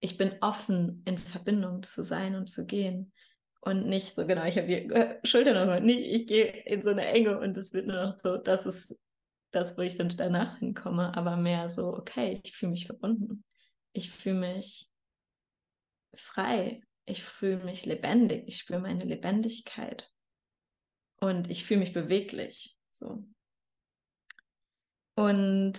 Ich 0.01 0.17
bin 0.17 0.37
offen, 0.41 1.03
in 1.07 1.19
Verbindung 1.19 1.83
zu 1.83 2.03
sein 2.03 2.35
und 2.35 2.49
zu 2.49 2.67
gehen. 2.67 3.13
Und 3.61 3.87
nicht 3.87 4.15
so, 4.15 4.27
genau, 4.27 4.45
ich 4.45 4.57
habe 4.57 4.67
die 4.67 4.89
Schulter 5.29 5.67
noch 5.67 5.81
nicht, 5.81 6.01
ich 6.01 6.27
gehe 6.27 6.47
in 6.65 6.83
so 6.83 6.91
eine 6.91 7.07
Enge 7.07 7.39
und 7.39 7.57
es 7.57 7.73
wird 7.73 7.87
nur 7.87 8.03
noch 8.03 8.19
so, 8.19 8.37
das 8.37 8.65
ist 8.65 8.97
das, 9.51 9.77
wo 9.77 9.83
ich 9.83 9.97
dann 9.97 10.09
danach 10.11 10.59
hinkomme, 10.59 11.15
aber 11.17 11.37
mehr 11.37 11.69
so, 11.69 11.89
okay, 11.89 12.41
ich 12.43 12.55
fühle 12.57 12.71
mich 12.71 12.87
verbunden. 12.87 13.45
Ich 13.93 14.11
fühle 14.11 14.37
mich 14.37 14.89
frei. 16.15 16.83
Ich 17.09 17.23
fühle 17.23 17.65
mich 17.65 17.87
lebendig. 17.87 18.45
Ich 18.47 18.59
spüre 18.59 18.81
meine 18.81 19.05
Lebendigkeit. 19.05 20.11
Und 21.21 21.51
ich 21.51 21.65
fühle 21.65 21.81
mich 21.81 21.93
beweglich. 21.93 22.77
So. 22.91 23.25
Und 25.17 25.75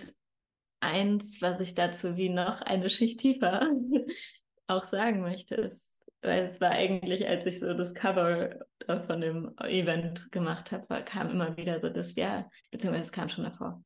eins, 0.80 1.40
was 1.40 1.60
ich 1.60 1.74
dazu 1.74 2.16
wie 2.16 2.28
noch 2.28 2.60
eine 2.62 2.90
Schicht 2.90 3.20
tiefer 3.20 3.66
auch 4.66 4.84
sagen 4.84 5.20
möchte, 5.22 5.54
ist, 5.54 5.98
weil 6.22 6.44
es 6.44 6.60
war 6.60 6.70
eigentlich, 6.70 7.26
als 7.26 7.46
ich 7.46 7.60
so 7.60 7.72
das 7.74 7.94
Cover 7.94 8.66
von 9.06 9.20
dem 9.20 9.56
Event 9.58 10.30
gemacht 10.32 10.72
habe, 10.72 11.04
kam 11.04 11.30
immer 11.30 11.56
wieder 11.56 11.80
so 11.80 11.88
das 11.88 12.14
Ja, 12.16 12.50
beziehungsweise 12.70 13.04
es 13.04 13.12
kam 13.12 13.28
schon 13.28 13.44
davor. 13.44 13.82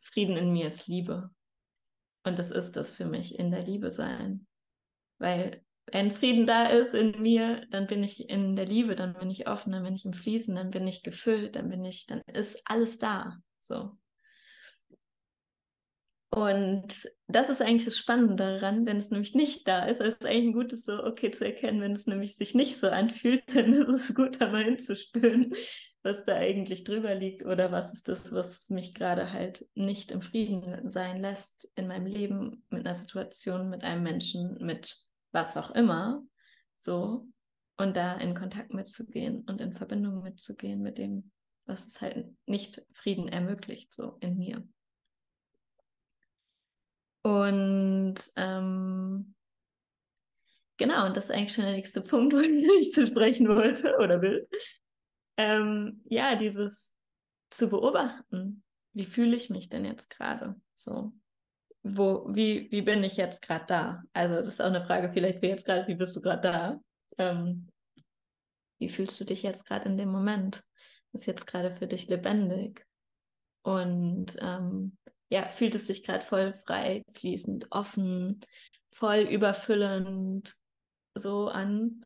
Frieden 0.00 0.36
in 0.36 0.52
mir 0.52 0.66
ist 0.66 0.86
Liebe. 0.86 1.30
Und 2.24 2.38
das 2.38 2.50
ist 2.50 2.72
das 2.72 2.90
für 2.90 3.06
mich, 3.06 3.38
in 3.38 3.50
der 3.50 3.62
Liebe 3.62 3.90
sein. 3.90 4.46
Weil 5.18 5.63
wenn 5.86 6.10
Frieden 6.10 6.46
da 6.46 6.66
ist 6.66 6.94
in 6.94 7.20
mir, 7.20 7.66
dann 7.70 7.86
bin 7.86 8.02
ich 8.02 8.28
in 8.28 8.56
der 8.56 8.66
Liebe, 8.66 8.96
dann 8.96 9.14
bin 9.14 9.30
ich 9.30 9.48
offen, 9.48 9.72
dann 9.72 9.84
bin 9.84 9.94
ich 9.94 10.04
im 10.04 10.12
Fließen, 10.12 10.54
dann 10.54 10.70
bin 10.70 10.86
ich 10.86 11.02
gefüllt, 11.02 11.56
dann 11.56 11.68
bin 11.68 11.84
ich, 11.84 12.06
dann 12.06 12.22
ist 12.32 12.60
alles 12.64 12.98
da. 12.98 13.38
So. 13.60 13.96
Und 16.34 17.08
das 17.28 17.48
ist 17.48 17.62
eigentlich 17.62 17.84
das 17.84 17.96
Spannende 17.96 18.34
daran, 18.34 18.86
wenn 18.86 18.96
es 18.96 19.10
nämlich 19.10 19.36
nicht 19.36 19.68
da 19.68 19.84
ist. 19.84 20.00
Es 20.00 20.14
ist 20.14 20.26
eigentlich 20.26 20.46
ein 20.46 20.52
gutes 20.52 20.84
so, 20.84 21.04
okay, 21.04 21.30
zu 21.30 21.44
erkennen, 21.44 21.80
wenn 21.80 21.92
es 21.92 22.08
nämlich 22.08 22.34
sich 22.34 22.56
nicht 22.56 22.76
so 22.76 22.88
anfühlt, 22.88 23.44
dann 23.54 23.72
ist 23.72 23.86
es 23.86 24.14
gut, 24.16 24.40
da 24.40 24.50
mal 24.50 24.64
hinzuspüren, 24.64 25.54
was 26.02 26.24
da 26.24 26.34
eigentlich 26.34 26.82
drüber 26.82 27.14
liegt 27.14 27.44
oder 27.46 27.70
was 27.70 27.92
ist 27.92 28.08
das, 28.08 28.32
was 28.32 28.68
mich 28.68 28.94
gerade 28.94 29.32
halt 29.32 29.64
nicht 29.76 30.10
im 30.10 30.22
Frieden 30.22 30.90
sein 30.90 31.20
lässt 31.20 31.70
in 31.76 31.86
meinem 31.86 32.06
Leben, 32.06 32.64
mit 32.68 32.84
einer 32.84 32.96
Situation, 32.96 33.70
mit 33.70 33.84
einem 33.84 34.02
Menschen, 34.02 34.58
mit 34.60 35.04
was 35.34 35.56
auch 35.56 35.72
immer. 35.72 36.22
So. 36.78 37.26
Und 37.76 37.96
da 37.96 38.16
in 38.16 38.34
Kontakt 38.34 38.72
mitzugehen 38.72 39.42
und 39.42 39.60
in 39.60 39.72
Verbindung 39.72 40.22
mitzugehen 40.22 40.80
mit 40.80 40.96
dem, 40.96 41.32
was 41.66 41.86
es 41.86 42.00
halt 42.00 42.28
nicht 42.46 42.86
Frieden 42.92 43.28
ermöglicht, 43.28 43.92
so 43.92 44.16
in 44.20 44.38
mir. 44.38 44.66
Und 47.22 48.16
ähm, 48.36 49.34
genau, 50.76 51.06
und 51.06 51.16
das 51.16 51.24
ist 51.24 51.30
eigentlich 51.32 51.54
schon 51.54 51.64
der 51.64 51.72
nächste 51.72 52.00
Punkt, 52.00 52.32
wo 52.34 52.38
ich 52.38 52.92
zu 52.92 53.06
sprechen 53.06 53.48
wollte 53.48 53.96
oder 53.98 54.22
will. 54.22 54.48
Ähm, 55.36 56.02
ja, 56.04 56.36
dieses 56.36 56.94
zu 57.50 57.70
beobachten. 57.70 58.62
Wie 58.92 59.04
fühle 59.04 59.34
ich 59.34 59.50
mich 59.50 59.68
denn 59.68 59.84
jetzt 59.84 60.10
gerade? 60.10 60.54
So, 60.74 61.12
wo, 61.84 62.26
wie, 62.34 62.70
wie 62.70 62.82
bin 62.82 63.04
ich 63.04 63.16
jetzt 63.16 63.42
gerade 63.42 63.66
da? 63.66 64.02
Also, 64.14 64.36
das 64.36 64.54
ist 64.54 64.60
auch 64.60 64.66
eine 64.66 64.84
Frage, 64.84 65.12
vielleicht 65.12 65.40
für 65.40 65.46
jetzt 65.46 65.66
gerade, 65.66 65.86
wie 65.86 65.94
bist 65.94 66.16
du 66.16 66.22
gerade 66.22 66.40
da? 66.40 66.80
Ähm, 67.18 67.68
wie 68.78 68.88
fühlst 68.88 69.20
du 69.20 69.24
dich 69.24 69.42
jetzt 69.42 69.66
gerade 69.66 69.88
in 69.88 69.98
dem 69.98 70.08
Moment? 70.08 70.64
Ist 71.12 71.26
jetzt 71.26 71.46
gerade 71.46 71.76
für 71.76 71.86
dich 71.86 72.08
lebendig? 72.08 72.84
Und 73.62 74.36
ähm, 74.40 74.96
ja, 75.28 75.48
fühlt 75.48 75.74
es 75.74 75.86
sich 75.86 76.02
gerade 76.02 76.24
voll 76.24 76.54
frei, 76.66 77.02
fließend, 77.12 77.66
offen, 77.70 78.40
voll 78.90 79.20
überfüllend 79.20 80.54
so 81.14 81.48
an. 81.48 82.04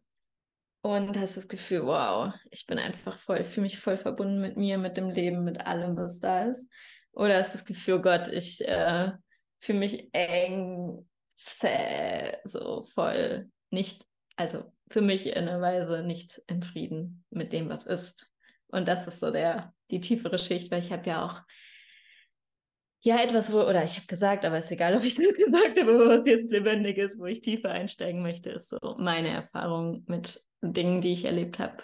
Und 0.82 1.18
hast 1.18 1.36
das 1.36 1.48
Gefühl, 1.48 1.86
wow, 1.86 2.32
ich 2.50 2.66
bin 2.66 2.78
einfach 2.78 3.16
voll, 3.16 3.44
fühle 3.44 3.62
mich 3.62 3.78
voll 3.78 3.96
verbunden 3.96 4.40
mit 4.40 4.56
mir, 4.56 4.78
mit 4.78 4.96
dem 4.96 5.10
Leben, 5.10 5.44
mit 5.44 5.66
allem, 5.66 5.96
was 5.96 6.20
da 6.20 6.44
ist. 6.44 6.68
Oder 7.12 7.38
hast 7.38 7.54
das 7.54 7.64
Gefühl, 7.64 7.94
oh 7.94 8.02
Gott, 8.02 8.28
ich 8.28 8.66
äh, 8.66 9.12
fühle 9.60 9.78
mich 9.80 10.08
eng, 10.12 11.08
zäh, 11.36 12.36
so 12.44 12.82
voll 12.82 13.50
nicht, 13.70 14.06
also 14.36 14.72
für 14.88 15.00
mich 15.00 15.26
in 15.26 15.48
einer 15.48 15.60
Weise 15.60 16.02
nicht 16.02 16.42
in 16.46 16.62
Frieden 16.62 17.24
mit 17.30 17.52
dem, 17.52 17.68
was 17.68 17.86
ist. 17.86 18.30
Und 18.68 18.88
das 18.88 19.06
ist 19.06 19.20
so 19.20 19.30
der, 19.30 19.72
die 19.90 20.00
tiefere 20.00 20.38
Schicht, 20.38 20.70
weil 20.70 20.80
ich 20.80 20.92
habe 20.92 21.08
ja 21.08 21.24
auch 21.24 21.42
ja, 23.00 23.22
etwas, 23.22 23.52
wo, 23.52 23.60
oder 23.60 23.84
ich 23.84 23.96
habe 23.96 24.06
gesagt, 24.06 24.44
aber 24.44 24.58
ist 24.58 24.72
egal, 24.72 24.96
ob 24.96 25.04
ich 25.04 25.14
das 25.16 25.34
gesagt 25.34 25.80
habe, 25.80 25.98
was 26.08 26.26
jetzt 26.26 26.50
lebendig 26.50 26.98
ist, 26.98 27.18
wo 27.18 27.26
ich 27.26 27.40
tiefer 27.40 27.70
einsteigen 27.70 28.22
möchte, 28.22 28.50
ist 28.50 28.68
so 28.68 28.96
meine 28.98 29.28
Erfahrung 29.28 30.04
mit 30.06 30.40
Dingen, 30.60 31.00
die 31.00 31.12
ich 31.12 31.24
erlebt 31.24 31.58
habe. 31.58 31.82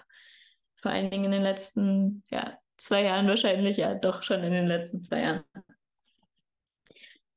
Vor 0.77 0.91
allen 0.91 1.11
Dingen 1.11 1.27
in 1.27 1.31
den 1.31 1.43
letzten, 1.43 2.25
ja, 2.31 2.59
zwei 2.77 3.05
Jahren 3.05 3.29
wahrscheinlich, 3.29 3.77
ja, 3.77 3.95
doch 3.95 4.23
schon 4.23 4.43
in 4.43 4.53
den 4.53 4.67
letzten 4.67 5.03
zwei 5.03 5.21
Jahren. 5.21 5.45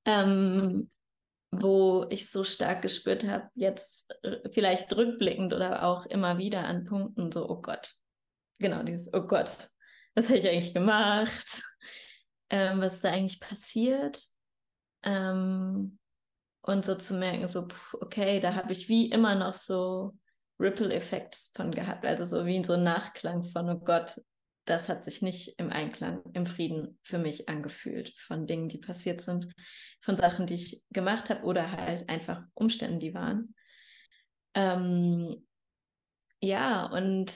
Ähm, 0.08 0.89
wo 1.52 2.06
ich 2.10 2.30
so 2.30 2.43
stark 2.43 2.82
gespürt 2.82 3.24
habe, 3.26 3.50
jetzt 3.56 4.13
äh, 4.24 4.50
vielleicht 4.52 4.96
rückblickend 4.96 5.54
oder 5.54 5.84
auch 5.84 6.06
immer 6.08 6.38
wieder 6.38 6.65
an 6.65 6.86
Punkten, 6.86 7.32
so, 7.32 7.48
oh 7.50 7.62
Gott, 7.62 7.93
genau 8.60 8.84
dieses, 8.84 9.13
oh 9.13 9.22
Gott, 9.22 9.70
was 10.15 10.26
habe 10.26 10.38
ich 10.38 10.50
eigentlich 10.50 10.74
gemacht? 10.74 11.63
ähm, 12.50 12.82
was 12.82 13.02
da 13.02 13.12
eigentlich 13.12 13.39
passiert. 13.39 14.22
Ähm, 15.04 16.00
und 16.62 16.86
so 16.86 16.96
zu 16.96 17.13
merken, 17.13 17.48
so, 17.48 17.67
pff, 17.67 17.93
okay, 17.96 18.39
da 18.39 18.56
habe 18.56 18.74
ich 18.74 18.89
wie 18.89 19.10
immer 19.10 19.36
noch 19.36 19.54
so 19.54 20.15
Ripple-Effekts 20.60 21.52
von 21.56 21.72
gehabt, 21.72 22.06
also 22.06 22.26
so 22.26 22.46
wie 22.46 22.63
so 22.63 22.74
ein 22.74 22.84
Nachklang 22.84 23.43
von, 23.43 23.70
oh 23.70 23.80
Gott, 23.80 24.20
das 24.68 24.90
hat 24.90 25.06
sich 25.06 25.22
nicht 25.22 25.56
im 25.58 25.72
Einklang, 25.72 26.22
im 26.34 26.46
Frieden 26.46 27.00
für 27.04 27.18
mich 27.18 27.48
angefühlt, 27.50 28.14
von 28.20 28.48
Dingen, 28.48 28.70
die 28.70 28.78
passiert 28.78 29.22
sind, 29.22 29.52
von 30.02 30.16
Sachen, 30.16 30.46
die 30.46 30.56
ich 30.56 30.84
gemacht 30.92 31.30
habe 31.30 31.44
oder 31.44 31.72
halt 31.72 32.10
einfach 32.10 32.44
Umständen, 32.54 33.00
die 33.00 33.14
waren. 33.14 33.56
Ähm, 34.54 35.48
ja, 36.42 36.86
und 36.86 37.34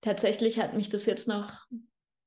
tatsächlich 0.00 0.58
hat 0.60 0.74
mich 0.74 0.88
das 0.88 1.06
jetzt 1.06 1.28
noch 1.28 1.66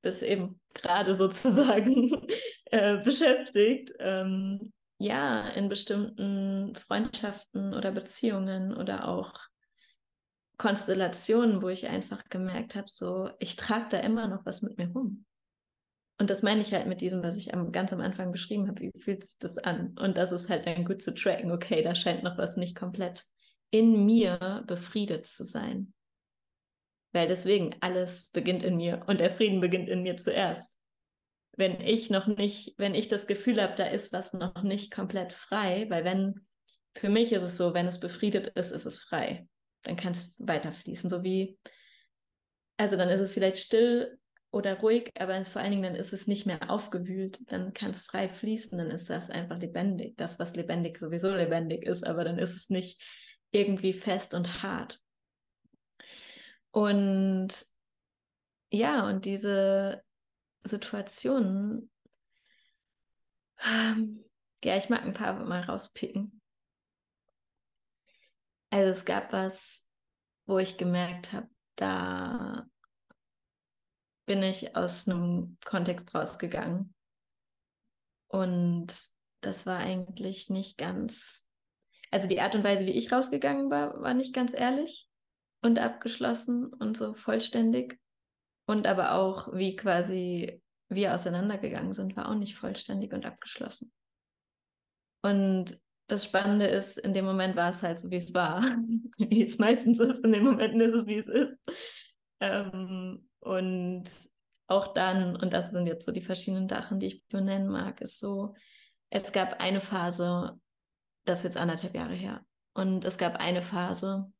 bis 0.02 0.22
eben 0.22 0.60
gerade 0.74 1.14
sozusagen 1.14 2.26
äh, 2.66 2.98
beschäftigt. 2.98 3.92
Ähm, 3.98 4.72
ja, 4.98 5.48
in 5.48 5.68
bestimmten 5.68 6.74
Freundschaften 6.74 7.72
oder 7.72 7.92
Beziehungen 7.92 8.76
oder 8.76 9.08
auch 9.08 9.32
Konstellationen, 10.58 11.62
wo 11.62 11.68
ich 11.68 11.86
einfach 11.86 12.24
gemerkt 12.28 12.74
habe, 12.74 12.88
so, 12.88 13.30
ich 13.38 13.56
trage 13.56 13.86
da 13.90 13.98
immer 14.00 14.26
noch 14.26 14.44
was 14.44 14.60
mit 14.60 14.76
mir 14.76 14.88
rum. 14.88 15.24
Und 16.20 16.30
das 16.30 16.42
meine 16.42 16.60
ich 16.60 16.74
halt 16.74 16.88
mit 16.88 17.00
diesem, 17.00 17.22
was 17.22 17.36
ich 17.36 17.54
am, 17.54 17.70
ganz 17.70 17.92
am 17.92 18.00
Anfang 18.00 18.32
beschrieben 18.32 18.66
habe, 18.66 18.80
wie 18.80 18.92
fühlt 18.98 19.22
sich 19.22 19.38
das 19.38 19.56
an? 19.56 19.96
Und 19.98 20.16
das 20.16 20.32
ist 20.32 20.48
halt 20.48 20.66
dann 20.66 20.84
gut 20.84 21.00
zu 21.00 21.14
tracken, 21.14 21.52
okay, 21.52 21.80
da 21.82 21.94
scheint 21.94 22.24
noch 22.24 22.36
was 22.36 22.56
nicht 22.56 22.76
komplett 22.76 23.24
in 23.70 24.04
mir 24.04 24.64
befriedet 24.66 25.26
zu 25.26 25.44
sein. 25.44 25.94
Weil 27.12 27.28
deswegen 27.28 27.76
alles 27.80 28.30
beginnt 28.32 28.64
in 28.64 28.76
mir 28.76 29.04
und 29.06 29.20
der 29.20 29.30
Frieden 29.30 29.60
beginnt 29.60 29.88
in 29.88 30.02
mir 30.02 30.16
zuerst. 30.16 30.76
Wenn 31.56 31.80
ich 31.80 32.10
noch 32.10 32.26
nicht, 32.26 32.74
wenn 32.78 32.96
ich 32.96 33.06
das 33.06 33.28
Gefühl 33.28 33.62
habe, 33.62 33.74
da 33.76 33.84
ist 33.84 34.12
was 34.12 34.32
noch 34.32 34.62
nicht 34.64 34.92
komplett 34.92 35.32
frei, 35.32 35.86
weil 35.88 36.04
wenn, 36.04 36.46
für 36.96 37.08
mich 37.10 37.32
ist 37.32 37.42
es 37.42 37.56
so, 37.56 37.74
wenn 37.74 37.86
es 37.86 38.00
befriedet 38.00 38.48
ist, 38.48 38.72
ist 38.72 38.86
es 38.86 38.98
frei. 38.98 39.46
Dann 39.82 39.96
kann 39.96 40.12
es 40.12 40.34
weiterfließen. 40.38 41.08
So 41.10 41.22
wie, 41.22 41.58
also 42.76 42.96
dann 42.96 43.08
ist 43.08 43.20
es 43.20 43.32
vielleicht 43.32 43.58
still 43.58 44.18
oder 44.50 44.78
ruhig, 44.80 45.12
aber 45.18 45.42
vor 45.44 45.60
allen 45.60 45.72
Dingen 45.72 45.82
dann 45.82 45.94
ist 45.94 46.12
es 46.12 46.26
nicht 46.26 46.46
mehr 46.46 46.70
aufgewühlt, 46.70 47.40
dann 47.50 47.74
kann 47.74 47.90
es 47.90 48.02
frei 48.02 48.28
fließen, 48.28 48.78
dann 48.78 48.90
ist 48.90 49.10
das 49.10 49.30
einfach 49.30 49.58
lebendig. 49.58 50.16
Das, 50.16 50.38
was 50.38 50.56
lebendig 50.56 50.98
sowieso 50.98 51.34
lebendig 51.34 51.84
ist, 51.84 52.06
aber 52.06 52.24
dann 52.24 52.38
ist 52.38 52.54
es 52.54 52.70
nicht 52.70 53.02
irgendwie 53.50 53.92
fest 53.92 54.34
und 54.34 54.62
hart. 54.62 55.00
Und 56.70 57.66
ja, 58.70 59.06
und 59.06 59.24
diese 59.24 60.02
Situationen, 60.62 61.90
ähm, 63.64 64.24
ja, 64.62 64.76
ich 64.76 64.88
mag 64.88 65.02
ein 65.02 65.14
paar 65.14 65.44
mal 65.44 65.62
rauspicken. 65.62 66.37
Also 68.70 68.90
es 68.90 69.04
gab 69.04 69.32
was, 69.32 69.86
wo 70.46 70.58
ich 70.58 70.76
gemerkt 70.76 71.32
habe, 71.32 71.48
da 71.76 72.66
bin 74.26 74.42
ich 74.42 74.76
aus 74.76 75.08
einem 75.08 75.56
Kontext 75.64 76.14
rausgegangen. 76.14 76.94
Und 78.28 79.08
das 79.40 79.64
war 79.64 79.78
eigentlich 79.78 80.50
nicht 80.50 80.76
ganz, 80.76 81.46
also 82.10 82.28
die 82.28 82.40
Art 82.40 82.54
und 82.54 82.64
Weise, 82.64 82.84
wie 82.84 82.92
ich 82.92 83.10
rausgegangen 83.10 83.70
war, 83.70 84.00
war 84.02 84.14
nicht 84.14 84.34
ganz 84.34 84.52
ehrlich 84.54 85.08
und 85.62 85.78
abgeschlossen 85.78 86.66
und 86.66 86.96
so 86.96 87.14
vollständig. 87.14 87.98
Und 88.66 88.86
aber 88.86 89.12
auch, 89.12 89.54
wie 89.54 89.76
quasi 89.76 90.60
wir 90.90 91.14
auseinandergegangen 91.14 91.94
sind, 91.94 92.16
war 92.16 92.28
auch 92.28 92.34
nicht 92.34 92.56
vollständig 92.56 93.12
und 93.12 93.24
abgeschlossen. 93.24 93.92
Und 95.22 95.80
das 96.08 96.24
Spannende 96.24 96.66
ist, 96.66 96.98
in 96.98 97.12
dem 97.12 97.26
Moment 97.26 97.54
war 97.54 97.70
es 97.70 97.82
halt 97.82 98.00
so, 98.00 98.10
wie 98.10 98.16
es 98.16 98.34
war. 98.34 98.62
wie 99.18 99.44
es 99.44 99.58
meistens 99.58 100.00
ist, 100.00 100.24
in 100.24 100.32
dem 100.32 100.44
Moment 100.44 100.80
ist 100.80 100.94
es, 100.94 101.06
wie 101.06 101.18
es 101.18 101.26
ist. 101.26 101.52
Ähm, 102.40 103.28
und 103.40 104.04
auch 104.68 104.94
dann, 104.94 105.36
und 105.36 105.52
das 105.52 105.70
sind 105.70 105.86
jetzt 105.86 106.04
so 106.04 106.12
die 106.12 106.22
verschiedenen 106.22 106.68
Sachen, 106.68 106.98
die 106.98 107.06
ich 107.06 107.26
benennen 107.28 107.68
mag, 107.68 108.00
ist 108.00 108.18
so, 108.18 108.54
es 109.10 109.32
gab 109.32 109.60
eine 109.60 109.80
Phase, 109.80 110.58
das 111.24 111.40
ist 111.40 111.44
jetzt 111.44 111.56
anderthalb 111.56 111.94
Jahre 111.94 112.14
her, 112.14 112.44
und 112.74 113.04
es 113.04 113.18
gab 113.18 113.36
eine 113.36 113.62
Phase, 113.62 114.32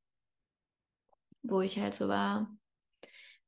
wo 1.42 1.60
ich 1.60 1.78
halt 1.78 1.94
so 1.94 2.08
war, 2.08 2.50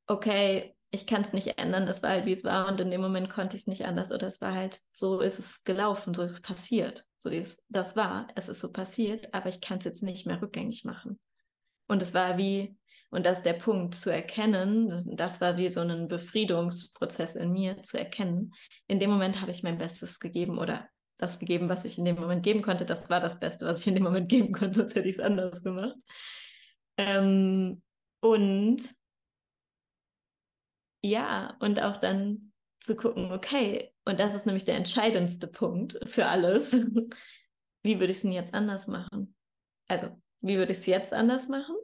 okay, 0.07 0.75
ich 0.91 1.07
kann 1.07 1.21
es 1.21 1.33
nicht 1.33 1.59
ändern, 1.59 1.87
es 1.87 2.03
war 2.03 2.09
halt 2.09 2.25
wie 2.25 2.33
es 2.33 2.43
war 2.43 2.67
und 2.67 2.79
in 2.81 2.91
dem 2.91 3.01
Moment 3.01 3.29
konnte 3.29 3.55
ich 3.55 3.63
es 3.63 3.67
nicht 3.67 3.85
anders 3.85 4.11
oder 4.11 4.27
es 4.27 4.41
war 4.41 4.53
halt 4.53 4.81
so 4.89 5.21
ist 5.21 5.39
es 5.39 5.63
gelaufen, 5.63 6.13
so 6.13 6.23
ist 6.23 6.31
es 6.31 6.41
passiert, 6.41 7.05
so 7.21 7.29
ist, 7.29 7.63
das 7.69 7.95
war, 7.95 8.27
es 8.35 8.49
ist 8.49 8.61
so 8.61 8.71
passiert, 8.71 9.31
aber 9.31 9.47
ich 9.47 9.61
kann 9.61 9.77
es 9.77 9.85
jetzt 9.85 10.01
nicht 10.01 10.25
mehr 10.25 10.41
rückgängig 10.41 10.85
machen. 10.85 11.19
Und 11.87 12.01
es 12.01 12.15
war 12.15 12.39
wie, 12.39 12.75
und 13.11 13.27
das 13.27 13.39
ist 13.39 13.45
der 13.45 13.53
Punkt, 13.53 13.93
zu 13.93 14.11
erkennen, 14.11 14.99
das 15.15 15.39
war 15.39 15.55
wie 15.55 15.69
so 15.69 15.81
ein 15.81 16.07
Befriedungsprozess 16.07 17.35
in 17.35 17.51
mir, 17.51 17.83
zu 17.83 17.99
erkennen, 17.99 18.55
in 18.87 18.99
dem 18.99 19.11
Moment 19.11 19.39
habe 19.39 19.51
ich 19.51 19.61
mein 19.61 19.77
Bestes 19.77 20.19
gegeben 20.19 20.57
oder 20.57 20.89
das 21.19 21.37
gegeben, 21.37 21.69
was 21.69 21.85
ich 21.85 21.99
in 21.99 22.05
dem 22.05 22.15
Moment 22.15 22.41
geben 22.41 22.63
konnte, 22.63 22.85
das 22.85 23.11
war 23.11 23.19
das 23.19 23.39
Beste, 23.39 23.67
was 23.67 23.81
ich 23.81 23.87
in 23.87 23.93
dem 23.93 24.03
Moment 24.03 24.27
geben 24.27 24.51
konnte, 24.51 24.79
sonst 24.79 24.95
hätte 24.95 25.07
ich 25.07 25.17
es 25.17 25.21
anders 25.21 25.63
gemacht. 25.63 25.95
Ähm, 26.97 27.83
und 28.19 28.81
ja, 31.03 31.55
und 31.59 31.79
auch 31.83 31.97
dann 31.97 32.51
zu 32.79 32.95
gucken, 32.95 33.31
okay, 33.31 33.90
und 34.05 34.19
das 34.19 34.33
ist 34.33 34.45
nämlich 34.45 34.63
der 34.63 34.75
entscheidendste 34.75 35.47
Punkt 35.47 35.99
für 36.05 36.25
alles. 36.25 36.71
Wie 37.83 37.99
würde 37.99 38.11
ich 38.11 38.17
es 38.17 38.21
denn 38.21 38.31
jetzt 38.31 38.53
anders 38.53 38.87
machen? 38.87 39.35
Also, 39.87 40.09
wie 40.41 40.57
würde 40.57 40.71
ich 40.71 40.79
es 40.79 40.85
jetzt 40.85 41.13
anders 41.13 41.47
machen? 41.47 41.75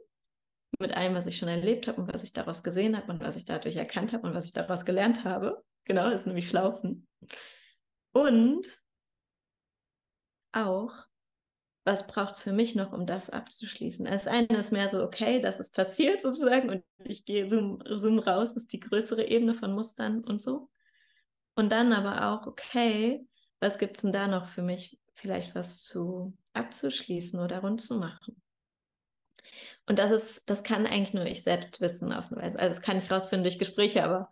Mit 0.78 0.92
allem, 0.96 1.14
was 1.14 1.26
ich 1.26 1.36
schon 1.36 1.48
erlebt 1.48 1.88
habe 1.88 2.00
und 2.00 2.12
was 2.12 2.22
ich 2.22 2.32
daraus 2.32 2.62
gesehen 2.62 2.96
habe 2.96 3.10
und 3.12 3.20
was 3.20 3.36
ich 3.36 3.44
dadurch 3.44 3.76
erkannt 3.76 4.12
habe 4.12 4.26
und 4.26 4.34
was 4.34 4.44
ich 4.44 4.52
daraus 4.52 4.84
gelernt 4.84 5.24
habe. 5.24 5.64
Genau, 5.84 6.10
das 6.10 6.20
ist 6.20 6.26
nämlich 6.26 6.48
Schlaufen. 6.48 7.08
Und 8.12 8.66
auch, 10.52 10.92
was 11.84 12.06
braucht 12.06 12.34
es 12.34 12.42
für 12.42 12.52
mich 12.52 12.74
noch, 12.74 12.92
um 12.92 13.06
das 13.06 13.30
abzuschließen? 13.30 14.06
Das 14.06 14.26
eine 14.26 14.46
ist 14.56 14.72
mehr 14.72 14.88
so, 14.88 15.02
okay, 15.02 15.40
das 15.40 15.60
ist 15.60 15.74
passiert 15.74 16.20
sozusagen 16.20 16.70
und 16.70 16.84
ich 17.04 17.24
gehe 17.24 17.48
zoom, 17.48 17.82
zoom 17.96 18.18
raus, 18.18 18.52
ist 18.52 18.72
die 18.72 18.80
größere 18.80 19.24
Ebene 19.24 19.54
von 19.54 19.72
Mustern 19.72 20.22
und 20.22 20.42
so. 20.42 20.68
Und 21.58 21.70
dann 21.70 21.92
aber 21.92 22.28
auch, 22.28 22.46
okay, 22.46 23.26
was 23.58 23.78
gibt 23.78 23.96
es 23.96 24.02
denn 24.02 24.12
da 24.12 24.28
noch 24.28 24.46
für 24.46 24.62
mich, 24.62 24.96
vielleicht 25.14 25.56
was 25.56 25.82
zu 25.82 26.38
abzuschließen 26.52 27.40
oder 27.40 27.62
rund 27.62 27.82
zu 27.82 27.98
machen? 27.98 28.40
Und 29.84 29.98
das 29.98 30.12
ist, 30.12 30.48
das 30.48 30.62
kann 30.62 30.86
eigentlich 30.86 31.14
nur 31.14 31.26
ich 31.26 31.42
selbst 31.42 31.80
wissen 31.80 32.12
auf 32.12 32.30
eine 32.30 32.42
Weise. 32.42 32.60
Also 32.60 32.68
das 32.68 32.80
kann 32.80 32.96
ich 32.96 33.10
rausfinden 33.10 33.42
durch 33.42 33.58
Gespräche, 33.58 34.04
aber 34.04 34.30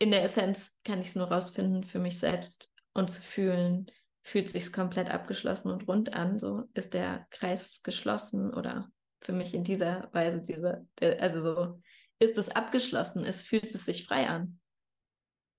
in 0.00 0.10
der 0.10 0.24
Essenz 0.24 0.72
kann 0.82 1.00
ich 1.00 1.06
es 1.06 1.14
nur 1.14 1.30
rausfinden 1.30 1.84
für 1.84 2.00
mich 2.00 2.18
selbst 2.18 2.72
und 2.92 3.08
zu 3.08 3.22
fühlen, 3.22 3.86
fühlt 4.24 4.50
sich 4.50 4.72
komplett 4.72 5.12
abgeschlossen 5.12 5.70
und 5.70 5.86
rund 5.86 6.14
an. 6.14 6.40
So 6.40 6.64
ist 6.74 6.92
der 6.92 7.24
Kreis 7.30 7.84
geschlossen 7.84 8.52
oder 8.52 8.90
für 9.20 9.32
mich 9.32 9.54
in 9.54 9.62
dieser 9.62 10.08
Weise 10.10 10.42
diese, 10.42 10.84
also 11.20 11.38
so 11.38 11.80
ist 12.18 12.36
es 12.36 12.48
abgeschlossen, 12.48 13.24
es 13.24 13.42
fühlt 13.42 13.72
es 13.72 13.84
sich 13.84 14.04
frei 14.04 14.28
an. 14.28 14.58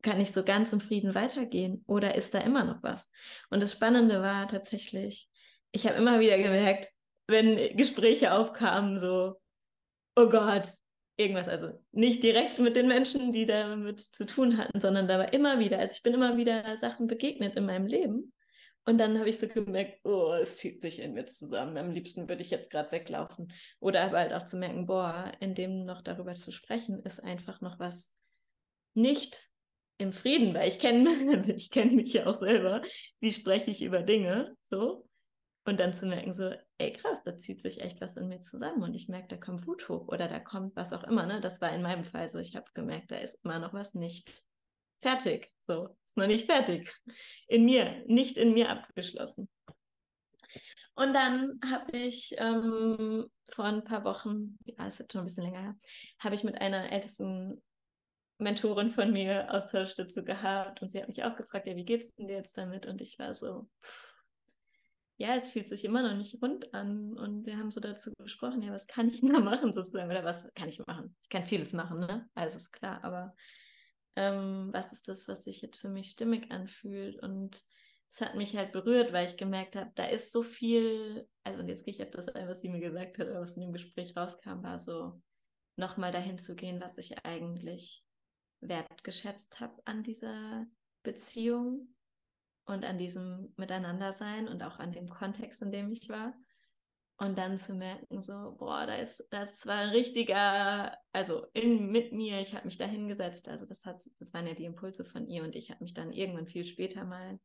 Kann 0.06 0.22
ich 0.22 0.32
so 0.32 0.44
ganz 0.44 0.72
im 0.72 0.82
Frieden 0.82 1.16
weitergehen 1.16 1.84
oder 1.88 2.14
ist 2.14 2.36
da 2.36 2.40
immer 2.40 2.64
noch 2.64 2.84
was? 2.84 3.10
Und 3.50 3.64
das 3.64 3.72
Spannende 3.72 4.22
war 4.22 4.48
tatsächlich, 4.48 5.28
ich 5.72 5.88
habe 5.88 5.98
immer 5.98 6.20
wieder 6.20 6.38
gemerkt, 6.38 6.92
wenn 7.26 7.76
Gespräche 7.76 8.32
aufkamen, 8.32 9.00
so, 9.00 9.42
oh 10.16 10.30
Gott, 10.30 10.70
irgendwas, 11.18 11.48
also 11.48 11.72
nicht 11.92 12.22
direkt 12.22 12.60
mit 12.60 12.76
den 12.76 12.88
Menschen, 12.88 13.32
die 13.32 13.48
damit 13.48 14.00
zu 14.00 14.28
tun 14.28 14.60
hatten, 14.60 14.80
sondern 14.80 15.08
da 15.08 15.18
war 15.18 15.34
immer 15.34 15.58
wieder, 15.58 15.80
also 15.80 15.94
ich 15.94 16.04
bin 16.04 16.14
immer 16.14 16.38
wieder 16.38 16.78
Sachen 16.78 17.08
begegnet 17.08 17.56
in 17.56 17.66
meinem 17.66 17.88
Leben, 17.88 18.32
und 18.88 19.00
dann 19.00 19.18
habe 19.18 19.30
ich 19.30 19.40
so 19.40 19.48
gemerkt, 19.48 20.02
oh, 20.04 20.34
es 20.40 20.58
zieht 20.58 20.84
sich 20.84 21.00
in 21.00 21.14
mir 21.14 21.26
zusammen. 21.26 21.76
Am 21.80 21.90
liebsten 21.90 22.30
würde 22.30 22.44
ich 22.44 22.52
jetzt 22.52 22.70
gerade 22.70 22.92
weglaufen. 22.92 23.52
Oder 23.80 24.04
aber 24.04 24.20
halt 24.20 24.32
auch 24.32 24.46
zu 24.46 24.58
merken, 24.58 24.86
boah, 24.86 25.32
in 25.40 25.56
dem 25.56 25.86
noch 25.86 26.04
darüber 26.04 26.36
zu 26.36 26.52
sprechen, 26.52 27.00
ist 27.00 27.20
einfach 27.20 27.62
noch 27.62 27.80
was 27.80 28.14
nicht 28.94 29.50
im 29.98 30.12
Frieden, 30.12 30.54
weil 30.54 30.68
ich 30.68 30.80
kenne, 30.80 31.10
also 31.36 31.52
ich 31.54 31.70
kenne 31.70 31.92
mich 31.92 32.14
ja 32.14 32.28
auch 32.28 32.36
selber, 32.36 32.82
wie 33.20 33.32
spreche 33.32 33.72
ich 33.72 33.82
über 33.82 34.04
Dinge, 34.04 34.56
so. 34.70 35.08
Und 35.68 35.80
dann 35.80 35.94
zu 35.94 36.06
merken, 36.06 36.32
so, 36.34 36.52
ey 36.78 36.92
krass, 36.92 37.24
da 37.24 37.38
zieht 37.38 37.62
sich 37.62 37.82
echt 37.82 38.00
was 38.00 38.18
in 38.18 38.28
mir 38.28 38.40
zusammen 38.40 38.84
und 38.84 38.94
ich 38.94 39.08
merke, 39.10 39.30
da 39.30 39.38
kommt 39.38 39.66
Wut 39.66 39.90
hoch 39.90 40.08
oder 40.10 40.28
da 40.28 40.40
kommt 40.40 40.76
was 40.76 40.94
auch 40.94 41.04
immer, 41.06 41.26
ne? 41.26 41.42
Das 41.42 41.60
war 41.60 41.72
in 41.74 41.82
meinem 41.82 42.04
Fall 42.04 42.30
so, 42.30 42.38
ich 42.38 42.56
habe 42.56 42.68
gemerkt, 42.76 43.10
da 43.10 43.18
ist 43.18 43.40
immer 43.44 43.58
noch 43.58 43.74
was 43.74 43.96
nicht 43.96 44.44
fertig, 45.02 45.52
so 45.62 45.90
ist 46.08 46.18
noch 46.18 46.28
nicht 46.28 46.46
fertig. 46.46 46.94
In 47.48 47.66
mir, 47.66 48.04
nicht 48.08 48.38
in 48.38 48.54
mir 48.54 48.70
abgeschlossen. 48.70 49.50
Und 50.96 51.14
dann 51.14 51.60
habe 51.70 51.98
ich 51.98 52.34
ähm, 52.38 53.26
vor 53.54 53.66
ein 53.66 53.84
paar 53.84 54.06
Wochen, 54.06 54.58
ja, 54.64 54.88
ist 54.88 55.00
jetzt 55.00 55.12
schon 55.12 55.22
ein 55.22 55.26
bisschen 55.26 55.44
länger 55.44 55.62
her, 55.62 55.76
habe 56.20 56.36
ich 56.36 56.44
mit 56.44 56.60
einer 56.62 56.92
ältesten 56.92 57.62
Mentorin 58.38 58.92
von 58.92 59.12
mir 59.12 59.54
Austausch 59.54 59.96
dazu 59.96 60.24
gehabt 60.24 60.82
und 60.82 60.90
sie 60.90 61.02
hat 61.02 61.08
mich 61.08 61.24
auch 61.24 61.36
gefragt, 61.36 61.68
ja, 61.68 61.76
wie 61.76 61.86
geht's 61.86 62.14
denn 62.16 62.28
dir 62.28 62.38
jetzt 62.38 62.58
damit? 62.58 62.86
Und 62.86 63.02
ich 63.02 63.18
war 63.18 63.34
so, 63.34 63.70
ja, 65.18 65.36
es 65.36 65.50
fühlt 65.50 65.70
sich 65.70 65.86
immer 65.86 66.04
noch 66.04 66.18
nicht 66.18 66.42
rund 66.42 66.74
an. 66.74 67.18
Und 67.18 67.46
wir 67.46 67.58
haben 67.58 67.72
so 67.72 67.80
dazu 67.80 68.12
gesprochen, 68.18 68.62
ja, 68.62 68.74
was 68.74 68.88
kann 68.88 69.08
ich 69.08 69.22
da 69.22 69.40
machen 69.40 69.74
sozusagen? 69.74 70.12
Oder 70.12 70.26
was 70.26 70.48
kann 70.56 70.68
ich 70.68 70.86
machen? 70.86 71.16
Ich 71.24 71.30
kann 71.30 71.46
vieles 71.46 71.72
machen, 71.72 72.00
ne? 72.00 72.30
Also 72.36 72.58
ist 72.58 72.72
klar, 72.72 73.02
aber 73.04 73.34
ähm, 74.18 74.70
was 74.72 74.92
ist 74.92 75.08
das, 75.08 75.28
was 75.28 75.46
sich 75.46 75.62
jetzt 75.62 75.80
für 75.80 75.90
mich 75.90 76.10
stimmig 76.10 76.52
anfühlt. 76.52 77.22
Und 77.22 77.64
es 78.10 78.20
hat 78.20 78.36
mich 78.36 78.58
halt 78.58 78.74
berührt, 78.74 79.14
weil 79.14 79.28
ich 79.28 79.38
gemerkt 79.38 79.78
habe, 79.78 79.92
da 79.96 80.06
ist 80.06 80.34
so 80.34 80.44
viel, 80.44 81.28
also 81.44 81.60
und 81.62 81.70
jetzt 81.70 81.86
gehe 81.86 81.94
ich 81.94 82.04
auf 82.04 82.12
das 82.12 82.28
ein, 82.28 82.50
was 82.50 82.60
sie 82.60 82.70
mir 82.70 82.82
gesagt 82.82 83.18
hat, 83.18 83.28
oder 83.28 83.42
was 83.42 83.56
in 83.56 83.62
dem 83.62 83.74
Gespräch 83.74 84.16
rauskam, 84.18 84.64
war 84.64 84.78
so, 84.78 85.22
nochmal 85.78 86.12
dahin 86.12 86.38
zu 86.38 86.56
gehen, 86.56 86.82
was 86.82 86.98
ich 86.98 87.26
eigentlich 87.26 88.05
wertgeschätzt 88.68 89.60
habe 89.60 89.82
an 89.86 90.04
dieser 90.04 90.66
Beziehung 91.04 91.96
und 92.66 92.84
an 92.84 92.98
diesem 92.98 93.54
Miteinandersein 93.58 94.48
und 94.48 94.64
auch 94.64 94.80
an 94.80 94.92
dem 94.92 95.10
Kontext, 95.10 95.62
in 95.62 95.72
dem 95.72 95.92
ich 95.92 96.10
war. 96.10 96.34
Und 97.18 97.38
dann 97.38 97.58
zu 97.58 97.74
merken, 97.74 98.22
so, 98.22 98.56
boah, 98.58 98.86
da 98.86 98.96
ist, 98.96 99.26
das 99.30 99.66
war 99.66 99.78
ein 99.78 99.90
richtiger, 99.90 100.98
also 101.14 101.46
in, 101.54 101.90
mit 101.90 102.12
mir, 102.12 102.42
ich 102.42 102.54
habe 102.54 102.66
mich 102.66 102.78
da 102.78 102.86
hingesetzt, 102.86 103.48
also 103.48 103.66
das 103.66 103.86
hat, 103.86 104.04
das 104.20 104.34
waren 104.34 104.48
ja 104.48 104.54
die 104.54 104.66
Impulse 104.66 105.06
von 105.06 105.26
ihr 105.26 105.44
und 105.44 105.56
ich 105.56 105.72
habe 105.72 105.82
mich 105.82 105.94
dann 105.94 106.12
irgendwann 106.12 106.48
viel 106.48 106.66
später 106.66 107.06
mal 107.06 107.40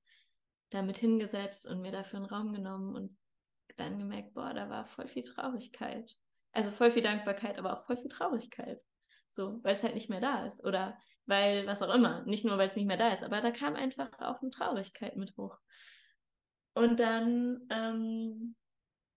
damit 0.70 0.98
hingesetzt 0.98 1.68
und 1.68 1.82
mir 1.82 1.92
dafür 1.92 2.18
einen 2.18 2.26
Raum 2.26 2.52
genommen 2.52 2.96
und 2.96 3.16
dann 3.76 3.98
gemerkt, 3.98 4.34
boah, 4.34 4.52
da 4.54 4.68
war 4.68 4.86
voll 4.86 5.06
viel 5.06 5.22
Traurigkeit. 5.22 6.16
Also 6.52 6.72
voll 6.72 6.90
viel 6.90 7.02
Dankbarkeit, 7.02 7.56
aber 7.56 7.78
auch 7.78 7.86
voll 7.86 7.96
viel 7.96 8.10
Traurigkeit. 8.10 8.80
So, 9.32 9.60
weil 9.62 9.76
es 9.76 9.82
halt 9.82 9.94
nicht 9.94 10.10
mehr 10.10 10.20
da 10.20 10.46
ist. 10.46 10.64
Oder 10.64 10.98
weil, 11.26 11.66
was 11.66 11.82
auch 11.82 11.94
immer, 11.94 12.24
nicht 12.24 12.44
nur, 12.44 12.58
weil 12.58 12.68
es 12.68 12.76
nicht 12.76 12.86
mehr 12.86 12.96
da 12.96 13.12
ist, 13.12 13.22
aber 13.22 13.40
da 13.40 13.50
kam 13.50 13.76
einfach 13.76 14.10
auch 14.18 14.40
eine 14.42 14.50
Traurigkeit 14.50 15.16
mit 15.16 15.36
hoch. 15.36 15.58
Und 16.74 16.98
dann 16.98 17.66
ähm, 17.70 18.56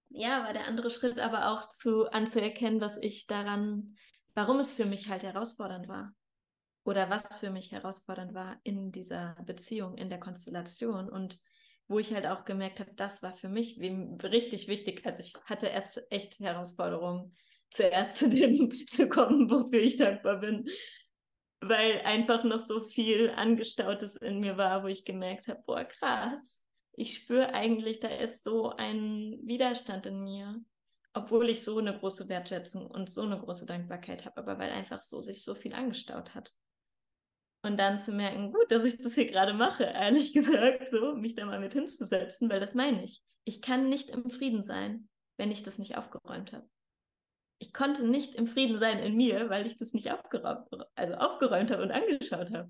ja, 0.10 0.44
war 0.44 0.54
der 0.54 0.68
andere 0.68 0.92
Schritt 0.92 1.20
aber 1.20 1.50
auch 1.50 1.68
zu 1.68 2.06
anzuerkennen, 2.12 2.82
was 2.82 2.98
ich 2.98 3.26
daran, 3.26 3.96
warum 4.36 4.60
es 4.60 4.72
für 4.72 4.86
mich 4.86 5.10
halt 5.10 5.24
herausfordernd 5.24 5.88
war. 5.88 6.14
Oder 6.84 7.10
was 7.10 7.38
für 7.38 7.50
mich 7.50 7.72
herausfordernd 7.72 8.34
war 8.34 8.60
in 8.64 8.92
dieser 8.92 9.36
Beziehung, 9.46 9.98
in 9.98 10.10
der 10.10 10.20
Konstellation. 10.20 11.10
Und 11.10 11.40
wo 11.88 11.98
ich 11.98 12.14
halt 12.14 12.28
auch 12.28 12.46
gemerkt 12.46 12.80
habe, 12.80 12.94
das 12.94 13.24
war 13.24 13.36
für 13.36 13.50
mich 13.50 13.80
richtig 13.80 14.68
wichtig. 14.68 15.06
Also 15.06 15.20
ich 15.20 15.34
hatte 15.46 15.68
erst 15.68 16.06
echt 16.12 16.40
Herausforderungen, 16.40 17.36
zuerst 17.74 18.18
zu 18.18 18.30
dem 18.30 18.72
zu 18.88 19.10
kommen, 19.10 19.50
wofür 19.50 19.82
ich 19.82 19.96
dankbar 19.96 20.40
bin. 20.40 20.70
Weil 21.62 22.02
einfach 22.02 22.44
noch 22.44 22.60
so 22.60 22.82
viel 22.82 23.30
Angestautes 23.30 24.18
in 24.18 24.40
mir 24.40 24.58
war, 24.58 24.84
wo 24.84 24.88
ich 24.88 25.06
gemerkt 25.06 25.48
habe, 25.48 25.64
boah, 25.66 25.86
krass 25.86 26.64
ich 26.96 27.16
spüre 27.16 27.54
eigentlich, 27.54 28.00
da 28.00 28.08
ist 28.08 28.44
so 28.44 28.70
ein 28.70 29.40
Widerstand 29.44 30.06
in 30.06 30.24
mir, 30.24 30.64
obwohl 31.14 31.50
ich 31.50 31.64
so 31.64 31.78
eine 31.78 31.98
große 31.98 32.30
Wertschätzung 32.30 32.88
und 32.88 33.10
so 33.10 33.24
eine 33.24 33.40
große 33.40 33.66
Dankbarkeit 33.66 34.26
habe, 34.26 34.38
aber 34.38 34.60
weil 34.60 34.72
einfach 34.72 35.02
so 35.02 35.22
sich 35.22 35.44
so 35.44 35.56
viel 35.56 35.74
angestaut 35.74 36.36
hat. 36.36 36.54
Und 37.66 37.78
dann 37.78 38.00
zu 38.00 38.12
merken, 38.12 38.52
gut, 38.52 38.72
dass 38.72 38.84
ich 38.84 38.98
das 38.98 39.16
hier 39.16 39.26
gerade 39.26 39.54
mache, 39.54 39.86
ehrlich 39.86 40.34
gesagt, 40.34 40.90
so, 40.90 41.16
mich 41.16 41.36
da 41.36 41.46
mal 41.46 41.60
mit 41.60 41.74
hinzusetzen, 41.74 42.50
weil 42.50 42.60
das 42.60 42.76
meine 42.76 43.04
ich. 43.04 43.24
Ich 43.46 43.62
kann 43.62 43.90
nicht 43.90 44.10
im 44.10 44.30
Frieden 44.30 44.64
sein, 44.64 45.10
wenn 45.38 45.52
ich 45.52 45.64
das 45.64 45.80
nicht 45.80 45.98
aufgeräumt 45.98 46.54
habe. 46.54 46.68
Ich 47.64 47.72
konnte 47.72 48.06
nicht 48.06 48.36
im 48.36 48.46
Frieden 48.46 48.78
sein 48.78 49.00
in 49.00 49.16
mir, 49.16 49.50
weil 49.50 49.66
ich 49.66 49.78
das 49.78 49.94
nicht 49.94 50.12
aufgeräumt, 50.12 50.68
also 50.96 51.14
aufgeräumt 51.14 51.72
habe 51.72 51.84
und 51.84 51.92
angeschaut 51.92 52.52
habe. 52.52 52.70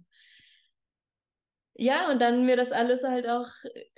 Ja, 1.73 2.11
und 2.11 2.21
dann 2.21 2.45
mir 2.45 2.55
das 2.55 2.71
alles 2.71 3.03
halt 3.03 3.27
auch 3.27 3.47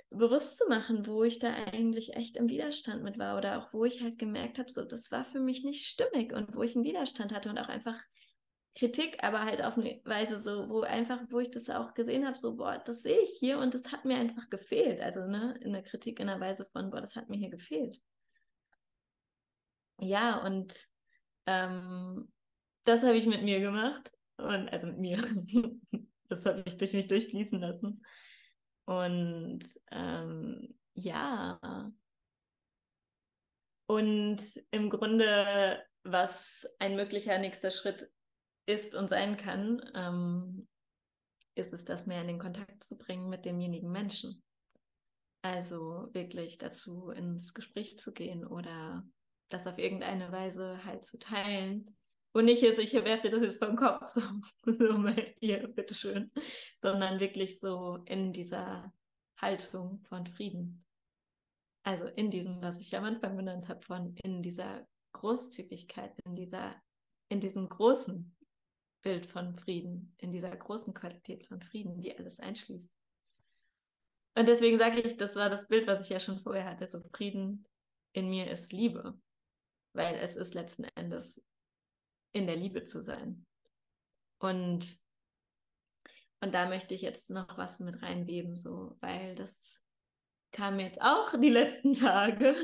bewusst 0.08 0.56
zu 0.56 0.64
machen, 0.70 1.06
wo 1.06 1.22
ich 1.22 1.38
da 1.38 1.52
eigentlich 1.52 2.14
echt 2.14 2.38
im 2.38 2.48
Widerstand 2.48 3.02
mit 3.02 3.18
war 3.18 3.36
oder 3.36 3.58
auch 3.58 3.74
wo 3.74 3.84
ich 3.84 4.02
halt 4.02 4.18
gemerkt 4.18 4.58
habe, 4.58 4.70
so 4.70 4.86
das 4.86 5.10
war 5.10 5.24
für 5.24 5.38
mich 5.38 5.64
nicht 5.64 5.86
stimmig 5.86 6.32
und 6.32 6.56
wo 6.56 6.62
ich 6.62 6.74
einen 6.74 6.86
Widerstand 6.86 7.34
hatte 7.34 7.50
und 7.50 7.58
auch 7.58 7.68
einfach 7.68 8.00
Kritik, 8.74 9.22
aber 9.22 9.44
halt 9.44 9.62
auf 9.62 9.76
eine 9.76 10.00
Weise 10.06 10.38
so, 10.38 10.70
wo 10.70 10.80
einfach, 10.80 11.20
wo 11.28 11.40
ich 11.40 11.50
das 11.50 11.68
auch 11.68 11.92
gesehen 11.92 12.26
habe, 12.26 12.38
so, 12.38 12.56
boah, 12.56 12.78
das 12.82 13.02
sehe 13.02 13.20
ich 13.20 13.36
hier 13.38 13.58
und 13.58 13.74
das 13.74 13.92
hat 13.92 14.06
mir 14.06 14.16
einfach 14.16 14.48
gefehlt. 14.48 15.02
Also, 15.02 15.26
ne, 15.26 15.58
in 15.60 15.74
der 15.74 15.82
Kritik 15.82 16.20
in 16.20 16.28
der 16.28 16.40
Weise 16.40 16.66
von, 16.72 16.90
boah, 16.90 17.02
das 17.02 17.16
hat 17.16 17.28
mir 17.28 17.36
hier 17.36 17.50
gefehlt. 17.50 18.00
Ja, 19.98 20.44
und 20.44 20.74
ähm, 21.46 22.32
das 22.84 23.02
habe 23.02 23.16
ich 23.16 23.26
mit 23.26 23.42
mir 23.42 23.60
gemacht. 23.60 24.12
Und 24.36 24.68
also 24.68 24.86
mit 24.86 24.98
mir. 24.98 25.18
das 26.28 26.44
habe 26.44 26.62
ich 26.66 26.76
durch 26.76 26.92
mich 26.92 27.08
durchfließen 27.08 27.60
lassen. 27.60 28.04
Und 28.84 29.64
ähm, 29.90 30.74
ja. 30.94 31.90
Und 33.86 34.42
im 34.70 34.90
Grunde, 34.90 35.84
was 36.02 36.68
ein 36.78 36.96
möglicher 36.96 37.38
nächster 37.38 37.70
Schritt 37.70 38.10
ist 38.66 38.94
und 38.94 39.08
sein 39.08 39.36
kann, 39.36 39.80
ähm, 39.94 40.68
ist 41.54 41.72
es, 41.72 41.84
das 41.84 42.06
mehr 42.06 42.20
in 42.20 42.26
den 42.26 42.38
Kontakt 42.38 42.84
zu 42.84 42.98
bringen 42.98 43.30
mit 43.30 43.44
demjenigen 43.44 43.90
Menschen. 43.90 44.42
Also 45.42 46.08
wirklich 46.12 46.58
dazu 46.58 47.10
ins 47.10 47.54
Gespräch 47.54 47.98
zu 47.98 48.12
gehen 48.12 48.44
oder 48.44 49.04
das 49.48 49.66
auf 49.66 49.78
irgendeine 49.78 50.32
Weise 50.32 50.84
halt 50.84 51.04
zu 51.04 51.18
teilen. 51.18 51.96
Und 52.32 52.46
nicht 52.46 52.62
ist, 52.62 52.78
ich 52.78 52.92
werfe 52.92 53.30
das 53.30 53.42
jetzt 53.42 53.58
vom 53.58 53.76
Kopf, 53.76 54.10
so, 54.10 54.20
so 54.64 55.08
hier, 55.40 55.68
bitteschön, 55.68 56.30
sondern 56.80 57.20
wirklich 57.20 57.60
so 57.60 57.98
in 58.04 58.32
dieser 58.32 58.92
Haltung 59.38 60.02
von 60.02 60.26
Frieden. 60.26 60.84
Also 61.82 62.06
in 62.06 62.30
diesem, 62.30 62.60
was 62.62 62.80
ich 62.80 62.96
am 62.96 63.04
Anfang 63.04 63.36
benannt 63.36 63.68
habe, 63.68 63.80
von 63.82 64.16
in 64.16 64.42
dieser 64.42 64.86
Großzügigkeit, 65.12 66.12
in 66.24 66.34
dieser, 66.34 66.74
in 67.28 67.40
diesem 67.40 67.68
großen 67.68 68.36
Bild 69.02 69.26
von 69.26 69.56
Frieden, 69.56 70.14
in 70.18 70.32
dieser 70.32 70.54
großen 70.54 70.92
Qualität 70.92 71.46
von 71.46 71.62
Frieden, 71.62 72.00
die 72.00 72.16
alles 72.18 72.40
einschließt. 72.40 72.92
Und 74.34 74.48
deswegen 74.48 74.78
sage 74.78 75.00
ich, 75.00 75.16
das 75.16 75.36
war 75.36 75.48
das 75.48 75.68
Bild, 75.68 75.86
was 75.86 76.00
ich 76.00 76.08
ja 76.08 76.20
schon 76.20 76.40
vorher 76.40 76.66
hatte, 76.66 76.86
so 76.86 77.00
Frieden 77.14 77.64
in 78.12 78.28
mir 78.28 78.50
ist 78.50 78.72
Liebe, 78.72 79.18
weil 79.96 80.16
es 80.16 80.36
ist 80.36 80.54
letzten 80.54 80.84
Endes 80.94 81.42
in 82.32 82.46
der 82.46 82.56
Liebe 82.56 82.84
zu 82.84 83.02
sein. 83.02 83.46
Und, 84.38 84.96
und 86.40 86.54
da 86.54 86.68
möchte 86.68 86.94
ich 86.94 87.02
jetzt 87.02 87.30
noch 87.30 87.56
was 87.56 87.80
mit 87.80 88.02
reinweben, 88.02 88.56
so, 88.56 88.96
weil 89.00 89.34
das 89.34 89.82
kam 90.52 90.78
jetzt 90.78 91.00
auch 91.00 91.38
die 91.40 91.50
letzten 91.50 91.94
Tage, 91.94 92.54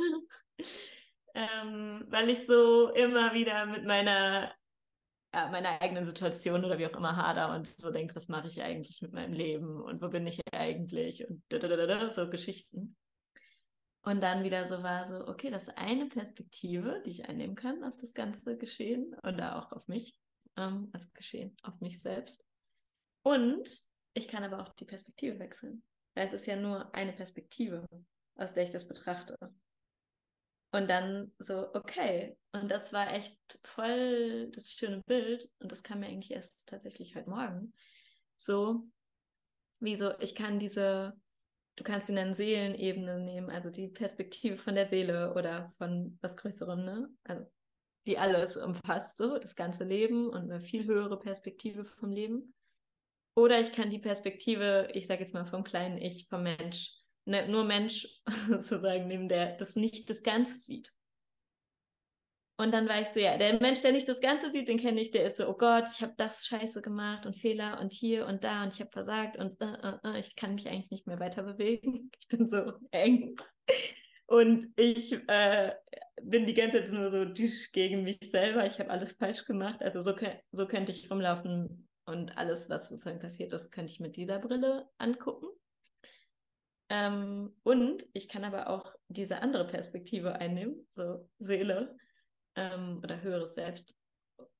ähm, 1.35 2.05
weil 2.09 2.31
ich 2.31 2.47
so 2.47 2.91
immer 2.91 3.33
wieder 3.33 3.67
mit 3.67 3.85
meiner 3.85 4.53
ja, 5.35 5.49
meiner 5.49 5.81
eigenen 5.81 6.05
Situation 6.05 6.65
oder 6.65 6.79
wie 6.79 6.87
auch 6.87 6.97
immer 6.97 7.17
hader 7.17 7.55
und 7.55 7.75
so 7.79 7.91
denke, 7.91 8.15
was 8.15 8.29
mache 8.29 8.49
ich 8.49 8.63
eigentlich 8.63 9.01
mit 9.01 9.13
meinem 9.13 9.33
Leben 9.33 9.81
und 9.81 10.03
wo 10.03 10.09
bin 10.09 10.27
ich 10.27 10.41
eigentlich 10.53 11.27
und 11.27 11.43
so 12.15 12.29
Geschichten. 12.29 12.97
Und 14.05 14.21
dann 14.21 14.43
wieder 14.43 14.67
so 14.67 14.83
war 14.83 15.07
so, 15.07 15.29
okay, 15.29 15.51
das 15.51 15.65
ist 15.65 15.79
eine 15.79 16.07
Perspektive, 16.07 17.03
die 17.07 17.11
ich 17.11 17.29
einnehmen 17.29 17.55
kann 17.55 17.85
auf 17.85 17.97
das 17.97 18.15
ganze 18.15 18.57
Geschehen 18.57 19.15
oder 19.23 19.57
auch 19.57 19.73
auf 19.73 19.87
mich, 19.87 20.19
ähm, 20.57 20.91
also 20.93 21.09
Geschehen, 21.15 21.57
auf 21.63 21.81
mich 21.81 22.03
selbst. 22.03 22.45
Und 23.23 23.71
ich 24.15 24.27
kann 24.27 24.43
aber 24.43 24.61
auch 24.61 24.75
die 24.75 24.85
Perspektive 24.85 25.39
wechseln. 25.39 25.85
Weil 26.15 26.27
es 26.27 26.33
ist 26.33 26.47
ja 26.47 26.57
nur 26.57 26.93
eine 26.95 27.13
Perspektive, 27.13 27.87
aus 28.35 28.53
der 28.53 28.65
ich 28.65 28.71
das 28.71 28.87
betrachte. 28.87 29.37
Und 30.73 30.89
dann 30.89 31.33
so, 31.39 31.73
okay. 31.75 32.37
Und 32.53 32.71
das 32.71 32.93
war 32.93 33.13
echt 33.13 33.39
voll 33.63 34.51
das 34.51 34.73
schöne 34.73 35.01
Bild. 35.03 35.49
Und 35.61 35.71
das 35.71 35.83
kam 35.83 36.01
mir 36.01 36.07
eigentlich 36.07 36.33
erst 36.33 36.69
tatsächlich 36.69 37.15
heute 37.15 37.31
Morgen. 37.31 37.73
So, 38.37 38.89
wie 39.81 39.97
so, 39.97 40.19
ich 40.19 40.35
kann 40.35 40.59
diese, 40.59 41.15
du 41.77 41.85
kannst 41.85 42.09
ihn 42.09 42.17
nennen 42.17 42.35
Seelenebene 42.35 43.21
nehmen, 43.21 43.51
also 43.51 43.71
die 43.71 43.89
Perspektive 43.89 44.57
von 44.57 44.75
der 44.75 44.87
Seele 44.87 45.35
oder 45.35 45.71
von 45.79 46.19
was 46.21 46.37
Größerem, 46.37 46.85
ne? 46.85 47.11
Also 47.25 47.47
die 48.07 48.19
alles 48.19 48.57
umfasst, 48.57 49.17
so 49.17 49.39
das 49.39 49.55
ganze 49.55 49.85
Leben 49.85 50.29
und 50.29 50.51
eine 50.51 50.61
viel 50.61 50.85
höhere 50.87 51.19
Perspektive 51.19 51.85
vom 51.85 52.11
Leben. 52.11 52.55
Oder 53.37 53.61
ich 53.61 53.73
kann 53.73 53.91
die 53.91 54.01
Perspektive, 54.01 54.89
ich 54.93 55.07
sage 55.07 55.21
jetzt 55.21 55.35
mal 55.35 55.47
vom 55.47 55.65
kleinen 55.65 55.99
Ich, 55.99 56.27
vom 56.29 56.43
Mensch 56.43 57.03
ne, 57.25 57.49
nur 57.49 57.65
Mensch 57.65 58.09
sozusagen 58.49 59.09
nehmen, 59.09 59.29
der 59.29 59.57
das 59.57 59.77
nicht 59.77 60.09
das 60.11 60.23
Ganze 60.23 60.59
sieht. 60.59 60.93
Und 62.57 62.73
dann 62.73 62.89
war 62.89 63.01
ich 63.01 63.09
so, 63.09 63.19
ja, 63.19 63.39
der 63.39 63.59
Mensch, 63.61 63.83
der 63.83 63.93
nicht 63.93 64.09
das 64.09 64.21
Ganze 64.21 64.53
sieht, 64.53 64.69
den 64.69 64.79
kenne 64.79 65.01
ich, 65.01 65.11
der 65.11 65.25
ist 65.25 65.39
so, 65.39 65.49
oh 65.49 65.57
Gott, 65.57 65.85
ich 65.93 66.03
habe 66.03 66.15
das 66.17 66.45
Scheiße 66.47 66.83
gemacht 66.83 67.27
und 67.27 67.37
Fehler 67.37 67.81
und 67.81 67.93
hier 67.93 68.27
und 68.27 68.45
da 68.45 68.63
und 68.63 68.75
ich 68.75 68.81
habe 68.81 68.91
versagt 68.91 69.37
und 69.39 69.61
uh, 69.63 69.67
uh, 69.67 70.09
uh, 70.09 70.15
ich 70.15 70.37
kann 70.37 70.55
mich 70.55 70.69
eigentlich 70.69 70.91
nicht 70.91 71.07
mehr 71.07 71.19
weiter 71.19 71.43
bewegen. 71.43 72.11
Ich 72.21 72.29
bin 72.29 72.47
so 72.47 72.73
eng. 72.91 73.35
Und 74.27 74.73
ich 74.77 75.13
äh, 75.29 75.73
bin 76.23 76.47
die 76.47 76.55
ganze 76.55 76.85
Zeit 76.85 76.93
nur 76.93 77.11
so 77.11 77.27
gegen 77.73 78.05
mich 78.05 78.19
selber. 78.31 78.65
Ich 78.67 78.79
habe 78.79 78.91
alles 78.91 79.13
falsch 79.13 79.45
gemacht. 79.45 79.83
Also 79.83 80.01
so, 80.01 80.15
so 80.53 80.67
könnte 80.67 80.93
ich 80.93 81.11
rumlaufen 81.11 81.89
und 82.07 82.37
alles, 82.39 82.71
was 82.71 82.89
sozusagen 82.89 83.19
passiert 83.19 83.53
ist, 83.53 83.73
könnte 83.73 83.93
ich 83.93 84.01
mit 84.01 84.17
dieser 84.17 84.39
Brille 84.39 84.89
angucken. 84.99 85.49
Ähm, 86.89 87.55
und 87.63 88.07
ich 88.13 88.29
kann 88.29 88.45
aber 88.45 88.69
auch 88.69 88.95
diese 89.09 89.41
andere 89.41 89.67
Perspektive 89.67 90.35
einnehmen, 90.35 90.87
so 90.95 91.29
Seele 91.39 91.97
ähm, 92.57 93.01
oder 93.03 93.21
höheres 93.23 93.55
Selbst 93.55 93.97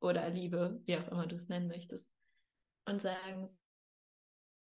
oder 0.01 0.29
Liebe, 0.31 0.81
wie 0.85 0.97
auch 0.97 1.09
immer 1.09 1.27
du 1.27 1.37
es 1.37 1.49
nennen 1.49 1.69
möchtest, 1.69 2.11
und 2.87 3.01
sagen 3.01 3.47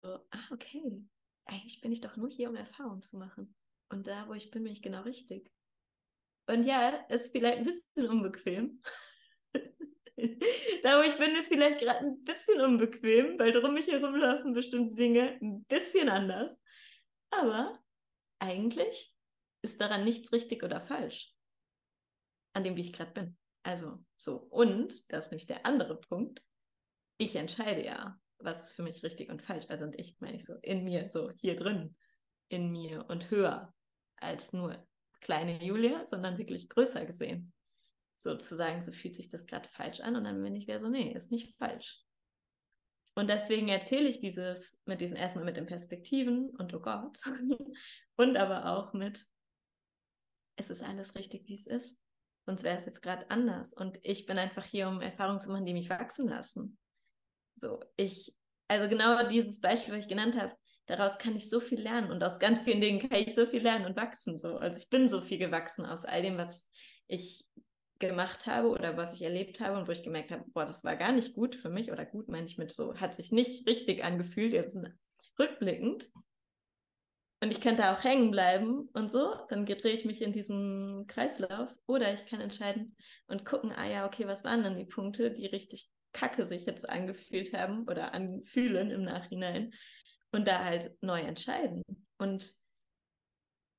so, 0.03 0.19
ah, 0.31 0.51
okay, 0.51 1.03
eigentlich 1.45 1.81
bin 1.81 1.91
ich 1.91 2.01
doch 2.01 2.15
nur 2.15 2.29
hier, 2.29 2.49
um 2.49 2.55
Erfahrung 2.55 3.01
zu 3.01 3.17
machen. 3.17 3.55
Und 3.89 4.07
da, 4.07 4.27
wo 4.27 4.33
ich 4.33 4.51
bin, 4.51 4.63
bin 4.63 4.71
ich 4.71 4.81
genau 4.81 5.01
richtig. 5.01 5.51
Und 6.47 6.63
ja, 6.63 6.89
ist 7.09 7.31
vielleicht 7.31 7.59
ein 7.59 7.65
bisschen 7.65 8.09
unbequem. 8.09 8.81
da, 10.83 10.99
wo 10.99 11.03
ich 11.03 11.17
bin, 11.17 11.35
ist 11.35 11.47
vielleicht 11.47 11.79
gerade 11.79 11.99
ein 11.99 12.23
bisschen 12.23 12.61
unbequem, 12.61 13.37
weil 13.39 13.51
drum 13.51 13.73
mich 13.73 13.87
herumlaufen 13.87 14.53
bestimmte 14.53 14.95
Dinge 14.95 15.39
ein 15.41 15.63
bisschen 15.65 16.09
anders. 16.09 16.57
Aber 17.31 17.79
eigentlich 18.39 19.13
ist 19.61 19.81
daran 19.81 20.03
nichts 20.03 20.31
richtig 20.31 20.63
oder 20.63 20.81
falsch. 20.81 21.33
An 22.53 22.63
dem, 22.63 22.75
wie 22.75 22.81
ich 22.81 22.93
gerade 22.93 23.11
bin. 23.11 23.37
Also 23.63 23.99
so. 24.15 24.37
Und, 24.37 25.11
das 25.11 25.25
ist 25.25 25.31
nämlich 25.31 25.47
der 25.47 25.65
andere 25.65 25.99
Punkt, 25.99 26.41
ich 27.17 27.35
entscheide 27.35 27.83
ja, 27.83 28.17
was 28.39 28.61
ist 28.63 28.71
für 28.73 28.83
mich 28.83 29.03
richtig 29.03 29.29
und 29.29 29.41
falsch. 29.41 29.65
Also 29.69 29.83
und 29.83 29.99
ich 29.99 30.15
meine 30.19 30.37
ich 30.37 30.45
so 30.45 30.55
in 30.61 30.83
mir, 30.83 31.09
so 31.09 31.31
hier 31.31 31.55
drin, 31.55 31.95
in 32.47 32.71
mir 32.71 33.05
und 33.09 33.29
höher 33.29 33.73
als 34.17 34.53
nur 34.53 34.85
kleine 35.21 35.63
Julia, 35.63 36.05
sondern 36.07 36.37
wirklich 36.37 36.69
größer 36.69 37.05
gesehen. 37.05 37.53
Sozusagen, 38.17 38.81
so 38.81 38.91
fühlt 38.91 39.15
sich 39.15 39.29
das 39.29 39.47
gerade 39.47 39.67
falsch 39.69 39.99
an 39.99 40.15
und 40.15 40.23
dann 40.23 40.41
bin 40.41 40.55
ich 40.55 40.67
wieder 40.67 40.79
so, 40.79 40.89
nee, 40.89 41.13
ist 41.13 41.31
nicht 41.31 41.55
falsch. 41.57 42.01
Und 43.15 43.27
deswegen 43.27 43.67
erzähle 43.67 44.07
ich 44.07 44.19
dieses 44.19 44.79
mit 44.85 45.01
diesen 45.01 45.17
erstmal 45.17 45.43
mit 45.43 45.57
den 45.57 45.65
Perspektiven 45.65 46.49
und 46.51 46.73
oh 46.73 46.79
Gott 46.79 47.19
und 48.15 48.37
aber 48.37 48.65
auch 48.65 48.93
mit 48.93 49.25
es 50.55 50.69
ist 50.69 50.83
alles 50.83 51.15
richtig, 51.15 51.47
wie 51.47 51.55
es 51.55 51.67
ist. 51.67 51.97
Sonst 52.49 52.63
wäre 52.63 52.77
es 52.77 52.87
jetzt 52.87 53.03
gerade 53.03 53.29
anders. 53.29 53.73
Und 53.73 53.99
ich 54.01 54.25
bin 54.25 54.39
einfach 54.39 54.65
hier, 54.65 54.87
um 54.87 55.01
Erfahrungen 55.01 55.39
zu 55.39 55.51
machen, 55.51 55.67
die 55.67 55.73
mich 55.73 55.87
wachsen 55.87 56.27
lassen. 56.27 56.79
So, 57.55 57.79
ich, 57.95 58.33
also 58.67 58.89
genau 58.89 59.27
dieses 59.27 59.61
Beispiel, 59.61 59.93
was 59.93 60.05
ich 60.05 60.09
genannt 60.09 60.35
habe, 60.35 60.55
daraus 60.87 61.19
kann 61.19 61.35
ich 61.35 61.47
so 61.47 61.59
viel 61.59 61.79
lernen 61.79 62.09
und 62.09 62.23
aus 62.23 62.39
ganz 62.39 62.61
vielen 62.61 62.81
Dingen 62.81 63.07
kann 63.07 63.19
ich 63.19 63.35
so 63.35 63.45
viel 63.45 63.61
lernen 63.61 63.85
und 63.85 63.95
wachsen. 63.95 64.39
So. 64.39 64.57
Also 64.57 64.79
ich 64.79 64.89
bin 64.89 65.09
so 65.09 65.21
viel 65.21 65.37
gewachsen 65.37 65.85
aus 65.85 66.05
all 66.05 66.23
dem, 66.23 66.39
was 66.39 66.71
ich 67.05 67.45
gemacht 67.99 68.47
habe 68.47 68.69
oder 68.69 68.97
was 68.97 69.13
ich 69.13 69.21
erlebt 69.21 69.59
habe 69.59 69.77
und 69.77 69.87
wo 69.87 69.91
ich 69.91 70.01
gemerkt 70.01 70.31
habe, 70.31 70.43
boah, 70.47 70.65
das 70.65 70.83
war 70.83 70.95
gar 70.95 71.11
nicht 71.11 71.35
gut 71.35 71.53
für 71.53 71.69
mich 71.69 71.91
oder 71.91 72.03
gut 72.03 72.29
meine 72.29 72.47
ich 72.47 72.57
mit 72.57 72.71
so, 72.71 72.95
hat 72.95 73.13
sich 73.13 73.31
nicht 73.31 73.67
richtig 73.67 74.03
angefühlt, 74.03 74.53
jetzt 74.53 74.75
rückblickend. 75.37 76.09
Und 77.41 77.51
ich 77.51 77.61
könnte 77.61 77.89
auch 77.89 78.03
hängen 78.03 78.31
bleiben 78.31 78.89
und 78.93 79.11
so, 79.11 79.33
dann 79.47 79.65
drehe 79.65 79.93
ich 79.93 80.03
mich 80.03 80.21
in 80.21 80.33
diesem 80.33 81.05
Kreislauf 81.07 81.73
oder 81.85 82.11
ich 82.13 82.25
kann 82.25 82.41
entscheiden 82.41 82.97
und 83.27 83.45
gucken, 83.45 83.71
ah 83.71 83.87
ja, 83.87 84.05
okay, 84.05 84.27
was 84.27 84.43
waren 84.43 84.63
dann 84.63 84.75
die 84.75 84.85
Punkte, 84.85 85.31
die 85.31 85.45
richtig 85.45 85.89
kacke 86.11 86.45
sich 86.45 86.65
jetzt 86.65 86.89
angefühlt 86.89 87.53
haben 87.53 87.87
oder 87.87 88.13
anfühlen 88.13 88.91
im 88.91 89.03
Nachhinein 89.03 89.73
und 90.31 90.47
da 90.47 90.65
halt 90.65 90.91
neu 91.01 91.21
entscheiden. 91.21 91.83
Und 92.17 92.53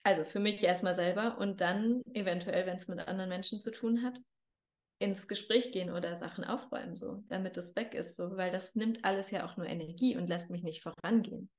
also 0.05 0.25
für 0.25 0.41
mich 0.41 0.63
erstmal 0.63 0.95
selber 0.95 1.37
und 1.39 1.61
dann 1.61 2.03
eventuell, 2.15 2.65
wenn 2.67 2.79
es 2.79 2.89
mit 2.89 2.99
anderen 3.01 3.29
Menschen 3.29 3.61
zu 3.61 3.71
tun 3.71 4.03
hat, 4.03 4.19
ins 4.99 5.29
Gespräch 5.29 5.73
gehen 5.73 5.91
oder 5.91 6.15
Sachen 6.15 6.45
aufräumen, 6.45 6.95
so, 6.95 7.25
damit 7.29 7.57
es 7.57 7.75
weg 7.77 7.95
ist, 7.95 8.17
so, 8.17 8.37
weil 8.37 8.51
das 8.51 8.75
nimmt 8.75 9.05
alles 9.05 9.31
ja 9.31 9.47
auch 9.47 9.57
nur 9.57 9.67
Energie 9.67 10.17
und 10.17 10.29
lässt 10.29 10.51
mich 10.51 10.63
nicht 10.63 10.83
vorangehen. 10.83 11.51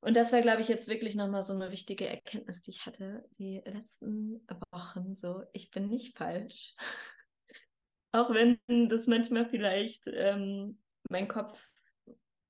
Und 0.00 0.16
das 0.16 0.32
war, 0.32 0.40
glaube 0.40 0.62
ich, 0.62 0.68
jetzt 0.68 0.88
wirklich 0.88 1.14
nochmal 1.14 1.42
so 1.42 1.52
eine 1.52 1.70
wichtige 1.70 2.06
Erkenntnis, 2.08 2.62
die 2.62 2.70
ich 2.70 2.86
hatte 2.86 3.24
die 3.38 3.62
letzten 3.64 4.46
Wochen. 4.70 5.14
So, 5.14 5.42
ich 5.52 5.70
bin 5.70 5.88
nicht 5.88 6.16
falsch. 6.16 6.74
Auch 8.12 8.32
wenn 8.32 8.58
das 8.88 9.06
manchmal 9.06 9.48
vielleicht 9.48 10.06
ähm, 10.06 10.78
mein 11.10 11.28
Kopf 11.28 11.68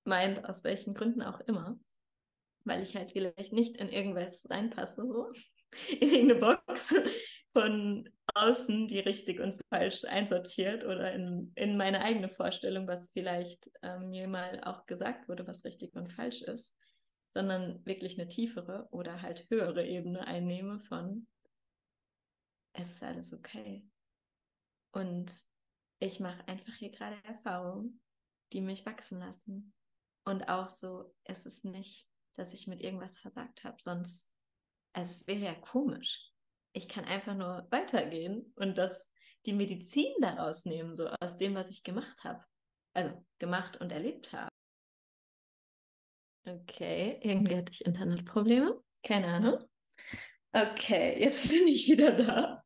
meint, 0.04 0.44
aus 0.44 0.64
welchen 0.64 0.94
Gründen 0.94 1.22
auch 1.22 1.40
immer. 1.40 1.78
Weil 2.64 2.82
ich 2.82 2.94
halt 2.94 3.12
vielleicht 3.12 3.52
nicht 3.52 3.76
in 3.76 3.88
irgendwas 3.88 4.48
reinpasse, 4.50 5.06
so 5.06 5.32
in 5.88 6.08
irgendeine 6.08 6.40
Box 6.40 6.94
von 7.52 8.08
außen, 8.34 8.86
die 8.86 9.00
richtig 9.00 9.40
und 9.40 9.58
falsch 9.70 10.04
einsortiert 10.04 10.84
oder 10.84 11.12
in, 11.12 11.52
in 11.54 11.76
meine 11.76 12.02
eigene 12.02 12.28
Vorstellung, 12.28 12.86
was 12.86 13.10
vielleicht 13.12 13.70
ähm, 13.82 14.10
mir 14.10 14.28
mal 14.28 14.60
auch 14.62 14.84
gesagt 14.86 15.28
wurde, 15.28 15.46
was 15.46 15.64
richtig 15.64 15.94
und 15.94 16.12
falsch 16.12 16.42
ist 16.42 16.76
sondern 17.36 17.84
wirklich 17.84 18.18
eine 18.18 18.28
tiefere 18.28 18.88
oder 18.92 19.20
halt 19.20 19.46
höhere 19.50 19.86
Ebene 19.86 20.26
einnehme 20.26 20.80
von, 20.80 21.28
es 22.72 22.90
ist 22.90 23.02
alles 23.02 23.34
okay. 23.34 23.86
Und 24.90 25.44
ich 25.98 26.18
mache 26.18 26.48
einfach 26.48 26.72
hier 26.72 26.90
gerade 26.90 27.22
Erfahrungen, 27.24 28.00
die 28.54 28.62
mich 28.62 28.86
wachsen 28.86 29.18
lassen. 29.18 29.74
Und 30.24 30.48
auch 30.48 30.68
so, 30.68 31.14
es 31.24 31.44
ist 31.44 31.66
nicht, 31.66 32.08
dass 32.36 32.54
ich 32.54 32.66
mit 32.68 32.80
irgendwas 32.80 33.18
versagt 33.18 33.64
habe, 33.64 33.76
sonst 33.82 34.32
es 34.94 35.26
wäre 35.26 35.40
ja 35.40 35.54
komisch. 35.54 36.32
Ich 36.72 36.88
kann 36.88 37.04
einfach 37.04 37.34
nur 37.34 37.66
weitergehen 37.70 38.50
und 38.56 38.78
das 38.78 39.10
die 39.44 39.52
Medizin 39.52 40.14
daraus 40.22 40.64
nehmen, 40.64 40.96
so 40.96 41.10
aus 41.20 41.36
dem, 41.36 41.54
was 41.54 41.68
ich 41.68 41.84
gemacht 41.84 42.24
habe. 42.24 42.42
Also 42.94 43.22
gemacht 43.38 43.78
und 43.78 43.92
erlebt 43.92 44.32
habe. 44.32 44.55
Okay, 46.48 47.18
irgendwie 47.22 47.56
hatte 47.56 47.72
ich 47.72 47.84
Internetprobleme. 47.84 48.80
Keine 49.02 49.26
Ahnung. 49.26 49.58
Okay, 50.52 51.18
jetzt 51.18 51.48
bin 51.52 51.66
ich 51.66 51.90
wieder 51.90 52.12
da. 52.12 52.64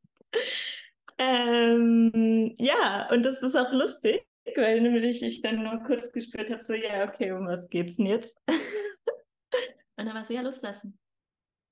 Ähm, 1.17 2.55
ja, 2.59 3.09
und 3.11 3.25
das 3.25 3.43
ist 3.43 3.57
auch 3.57 3.73
lustig, 3.73 4.27
weil 4.55 4.83
nämlich 4.83 5.23
ich 5.23 5.41
dann 5.41 5.63
nur 5.63 5.83
kurz 5.83 6.13
gespürt 6.13 6.51
habe, 6.51 6.63
so, 6.63 6.75
ja, 6.75 7.09
okay, 7.09 7.33
um 7.33 7.47
was 7.47 7.69
geht's 7.69 7.97
denn 7.97 8.07
jetzt? 8.07 8.37
und 8.49 10.07
dann 10.07 10.15
war 10.15 10.23
es 10.23 10.29
ja 10.29 10.43
loslassen. 10.43 10.99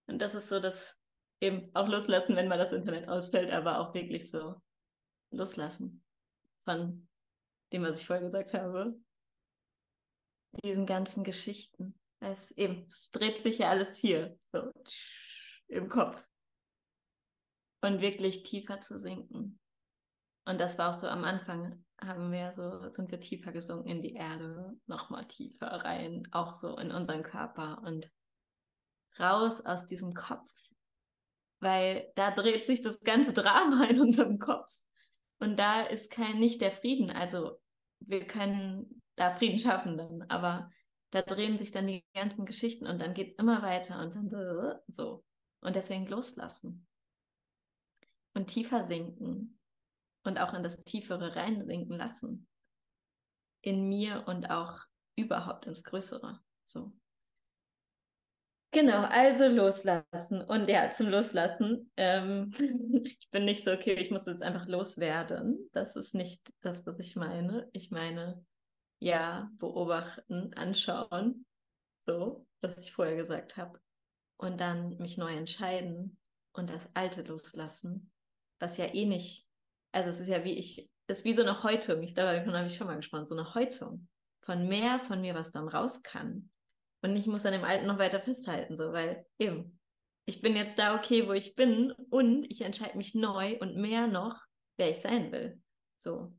Und 0.07 0.23
das 0.23 0.35
ist 0.35 0.49
so 0.49 0.61
das 0.61 0.97
eben 1.41 1.71
auch 1.75 1.89
loslassen, 1.89 2.37
wenn 2.37 2.49
mal 2.49 2.59
das 2.59 2.73
Internet 2.73 3.07
ausfällt, 3.07 3.51
aber 3.51 3.81
auch 3.81 3.93
wirklich 3.93 4.31
so 4.31 4.55
loslassen 5.31 6.03
von 6.65 7.07
dem, 7.73 7.83
was 7.83 8.01
ich 8.01 8.07
vorher 8.07 8.25
gesagt 8.25 8.55
habe 8.55 8.99
diesen 10.65 10.87
ganzen 10.87 11.25
Geschichten. 11.25 11.99
Es 12.21 12.51
eben, 12.53 12.87
es 12.87 13.11
dreht 13.11 13.41
sich 13.43 13.59
ja 13.59 13.71
alles 13.71 13.97
hier, 13.97 14.39
so 14.53 14.73
im 15.69 15.89
Kopf. 15.89 16.21
Und 17.81 18.01
wirklich 18.01 18.43
tiefer 18.43 18.81
zu 18.81 18.99
sinken. 18.99 19.61
Und 20.45 20.59
das 20.59 20.79
war 20.79 20.91
auch 20.91 20.99
so 20.99 21.07
am 21.07 21.25
Anfang, 21.25 21.85
haben 22.01 22.33
wir 22.33 22.55
so, 22.57 22.89
sind 22.91 23.11
wir 23.11 23.21
tiefer 23.21 23.53
gesunken 23.53 23.89
in 23.89 24.03
die 24.03 24.15
Erde, 24.15 24.73
nochmal 24.87 25.27
tiefer 25.29 25.67
rein, 25.67 26.27
auch 26.33 26.55
so 26.55 26.77
in 26.79 26.91
unseren 26.91 27.23
Körper 27.23 27.83
und 27.85 28.11
raus 29.21 29.61
aus 29.61 29.87
diesem 29.87 30.15
Kopf. 30.15 30.51
Weil 31.61 32.11
da 32.15 32.31
dreht 32.31 32.65
sich 32.65 32.83
das 32.83 33.01
ganze 33.01 33.33
Drama 33.33 33.85
in 33.85 34.01
unserem 34.01 34.39
Kopf. 34.39 34.73
Und 35.39 35.57
da 35.57 35.83
ist 35.83 36.11
kein, 36.11 36.39
nicht 36.39 36.61
der 36.61 36.73
Frieden. 36.73 37.11
Also 37.11 37.61
wir 38.01 38.27
können 38.27 39.03
da 39.19 39.35
Frieden 39.37 39.59
schaffen 39.59 39.97
dann. 39.97 40.23
Aber 40.29 40.71
da 41.11 41.23
drehen 41.23 41.59
sich 41.59 41.71
dann 41.71 41.87
die 41.87 42.05
ganzen 42.15 42.45
Geschichten 42.45 42.87
und 42.87 43.01
dann 43.01 43.15
geht 43.15 43.29
es 43.29 43.35
immer 43.35 43.63
weiter 43.63 44.01
und 44.01 44.15
dann 44.15 44.79
so. 44.87 45.25
Und 45.61 45.77
deswegen 45.77 46.07
loslassen. 46.07 46.87
Und 48.35 48.49
tiefer 48.49 48.85
sinken. 48.85 49.59
Und 50.25 50.39
auch 50.39 50.55
in 50.55 50.63
das 50.63 50.83
Tiefere 50.85 51.35
reinsinken 51.35 51.97
lassen. 51.97 52.47
In 53.63 53.89
mir 53.89 54.25
und 54.27 54.51
auch 54.51 54.81
überhaupt 55.17 55.67
ins 55.67 55.83
Größere. 55.83 56.41
So. 56.65 56.93
Genau, 58.71 59.03
also 59.05 59.49
loslassen. 59.49 60.43
Und 60.43 60.69
ja, 60.69 60.91
zum 60.91 61.09
Loslassen. 61.09 61.91
Ähm, 61.97 62.53
ich 63.05 63.31
bin 63.31 63.47
nicht 63.47 63.65
so, 63.65 63.73
okay, 63.73 63.95
ich 63.95 64.11
muss 64.11 64.27
jetzt 64.27 64.43
einfach 64.43 64.69
loswerden. 64.69 65.69
Das 65.73 65.97
ist 65.97 66.15
nicht 66.15 66.53
das, 66.61 66.87
was 66.87 66.99
ich 66.99 67.17
meine. 67.17 67.69
Ich 67.73 67.91
meine, 67.91 68.45
ja, 69.01 69.51
beobachten, 69.59 70.53
anschauen, 70.55 71.47
so, 72.07 72.47
was 72.61 72.77
ich 72.79 72.93
vorher 72.93 73.17
gesagt 73.17 73.57
habe. 73.57 73.81
Und 74.37 74.61
dann 74.61 74.97
mich 74.99 75.19
neu 75.19 75.35
entscheiden 75.35 76.19
und 76.53 76.71
das 76.71 76.89
Alte 76.95 77.23
loslassen, 77.23 78.13
was 78.61 78.77
ja 78.77 78.87
eh 78.95 79.07
nicht, 79.07 79.47
also 79.93 80.11
es 80.11 80.21
ist 80.21 80.29
ja 80.29 80.45
wie 80.45 80.55
ich, 80.55 80.89
es 81.07 81.19
ist 81.19 81.25
wie 81.25 81.35
so 81.35 81.43
eine 81.43 81.63
Häutung, 81.63 82.03
ich 82.03 82.15
glaube, 82.15 82.37
davon 82.37 82.55
habe 82.55 82.67
ich 82.67 82.75
schon 82.75 82.87
mal 82.87 82.97
gesprochen, 82.97 83.27
so 83.27 83.37
eine 83.37 83.55
Häutung 83.55 84.09
von 84.41 84.67
mehr 84.69 84.99
von 85.01 85.21
mir, 85.21 85.35
was 85.35 85.51
dann 85.51 85.69
raus 85.69 86.03
kann. 86.03 86.51
Und 87.03 87.17
ich 87.17 87.27
muss 87.27 87.47
an 87.47 87.53
dem 87.53 87.65
Alten 87.65 87.87
noch 87.87 87.99
weiter 87.99 88.21
festhalten, 88.21 88.77
so, 88.77 88.93
weil 88.93 89.27
eben, 89.39 89.79
ich 90.27 90.41
bin 90.41 90.57
jetzt 90.57 90.79
da 90.79 90.95
okay, 90.95 91.27
wo 91.27 91.33
ich 91.33 91.55
bin 91.55 91.93
und 92.11 92.45
ich 92.51 92.61
entscheide 92.61 92.97
mich 92.97 93.15
neu 93.15 93.59
und 93.61 93.77
mehr 93.77 94.07
noch, 94.07 94.41
wer 94.77 94.91
ich 94.91 94.99
sein 94.99 95.33
will. 95.33 95.61
So. 95.97 96.38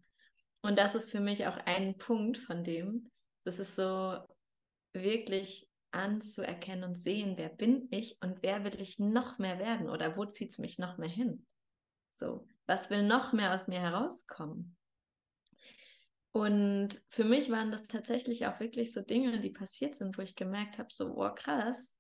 Und 0.62 0.78
das 0.78 0.96
ist 0.96 1.10
für 1.12 1.22
mich 1.22 1.48
auch 1.48 1.58
ein 1.66 1.98
Punkt 1.98 2.38
von 2.38 2.64
dem, 2.64 3.10
das 3.46 3.60
ist 3.60 3.76
so 3.76 4.20
wirklich 4.94 5.68
anzuerkennen 5.92 6.84
und 6.84 6.96
sehen, 6.96 7.38
wer 7.38 7.50
bin 7.50 7.88
ich 7.92 8.18
und 8.22 8.44
wer 8.44 8.64
will 8.64 8.80
ich 8.80 9.00
noch 9.00 9.40
mehr 9.40 9.60
werden 9.60 9.90
oder 9.90 10.18
wo 10.18 10.26
zieht 10.26 10.52
es 10.52 10.60
mich 10.60 10.78
noch 10.78 10.98
mehr 10.98 11.10
hin? 11.10 11.46
So, 12.12 12.46
was 12.68 12.90
will 12.90 13.04
noch 13.04 13.34
mehr 13.34 13.54
aus 13.54 13.68
mir 13.68 13.80
herauskommen? 13.80 14.76
Und 16.32 17.02
für 17.10 17.24
mich 17.24 17.50
waren 17.50 17.72
das 17.72 17.88
tatsächlich 17.88 18.46
auch 18.46 18.60
wirklich 18.60 18.94
so 18.94 19.02
Dinge, 19.02 19.40
die 19.40 19.50
passiert 19.50 19.96
sind, 19.96 20.18
wo 20.18 20.22
ich 20.22 20.36
gemerkt 20.36 20.78
habe, 20.78 20.90
so, 20.92 21.16
oh 21.16 21.34
krass, 21.34 21.96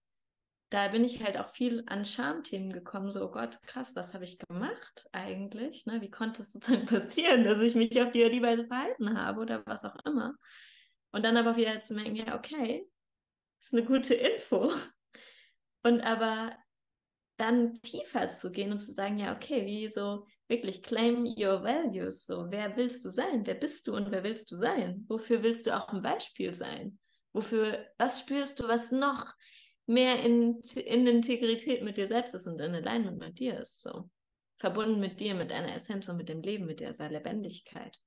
da 0.69 0.87
bin 0.89 1.03
ich 1.03 1.23
halt 1.23 1.37
auch 1.37 1.49
viel 1.49 1.83
an 1.87 2.05
Schamthemen 2.05 2.71
gekommen, 2.71 3.11
so, 3.11 3.25
oh 3.25 3.31
Gott, 3.31 3.59
krass, 3.63 3.95
was 3.95 4.13
habe 4.13 4.23
ich 4.23 4.37
gemacht 4.37 5.09
eigentlich? 5.11 5.85
Ne? 5.85 6.01
Wie 6.01 6.11
konnte 6.11 6.41
es 6.41 6.51
sozusagen 6.53 6.85
passieren, 6.85 7.43
dass 7.43 7.59
ich 7.59 7.75
mich 7.75 7.99
auf 8.01 8.11
die, 8.11 8.29
die 8.29 8.41
Weise 8.41 8.65
verhalten 8.65 9.17
habe 9.19 9.41
oder 9.41 9.65
was 9.65 9.83
auch 9.83 9.95
immer? 10.05 10.35
Und 11.11 11.25
dann 11.25 11.37
aber 11.37 11.57
wieder 11.57 11.81
zu 11.81 11.95
merken, 11.95 12.15
ja, 12.15 12.37
okay, 12.37 12.87
ist 13.59 13.73
eine 13.73 13.83
gute 13.83 14.13
Info. 14.13 14.71
Und 15.83 16.01
aber 16.01 16.55
dann 17.37 17.73
tiefer 17.81 18.27
zu 18.27 18.51
gehen 18.51 18.73
und 18.73 18.81
zu 18.81 18.93
sagen, 18.93 19.17
ja, 19.17 19.33
okay, 19.33 19.65
wie 19.65 19.87
so 19.87 20.25
wirklich 20.49 20.83
claim 20.83 21.23
your 21.25 21.63
values, 21.63 22.25
so, 22.25 22.47
wer 22.49 22.75
willst 22.75 23.05
du 23.05 23.09
sein? 23.09 23.45
Wer 23.45 23.55
bist 23.55 23.87
du 23.87 23.95
und 23.95 24.11
wer 24.11 24.25
willst 24.25 24.51
du 24.51 24.57
sein? 24.57 25.05
Wofür 25.07 25.41
willst 25.41 25.65
du 25.65 25.75
auch 25.75 25.87
ein 25.87 26.01
Beispiel 26.01 26.53
sein? 26.53 26.99
Wofür, 27.31 27.87
was 27.97 28.19
spürst 28.19 28.59
du, 28.59 28.67
was 28.67 28.91
noch 28.91 29.33
mehr 29.89 30.23
in, 30.23 30.61
in 30.75 31.07
Integrität 31.07 31.83
mit 31.83 31.97
dir 31.97 32.07
selbst 32.07 32.35
ist 32.35 32.47
und 32.47 32.61
in 32.61 32.75
Alignment 32.75 33.17
mit 33.17 33.39
dir 33.39 33.59
ist. 33.59 33.81
So. 33.81 34.09
Verbunden 34.57 34.99
mit 34.99 35.19
dir, 35.19 35.33
mit 35.33 35.51
deiner 35.51 35.73
Essenz 35.73 36.07
und 36.09 36.17
mit 36.17 36.29
dem 36.29 36.41
Leben, 36.41 36.65
mit 36.65 36.79
dieser 36.79 37.09
Lebendigkeit. 37.09 37.97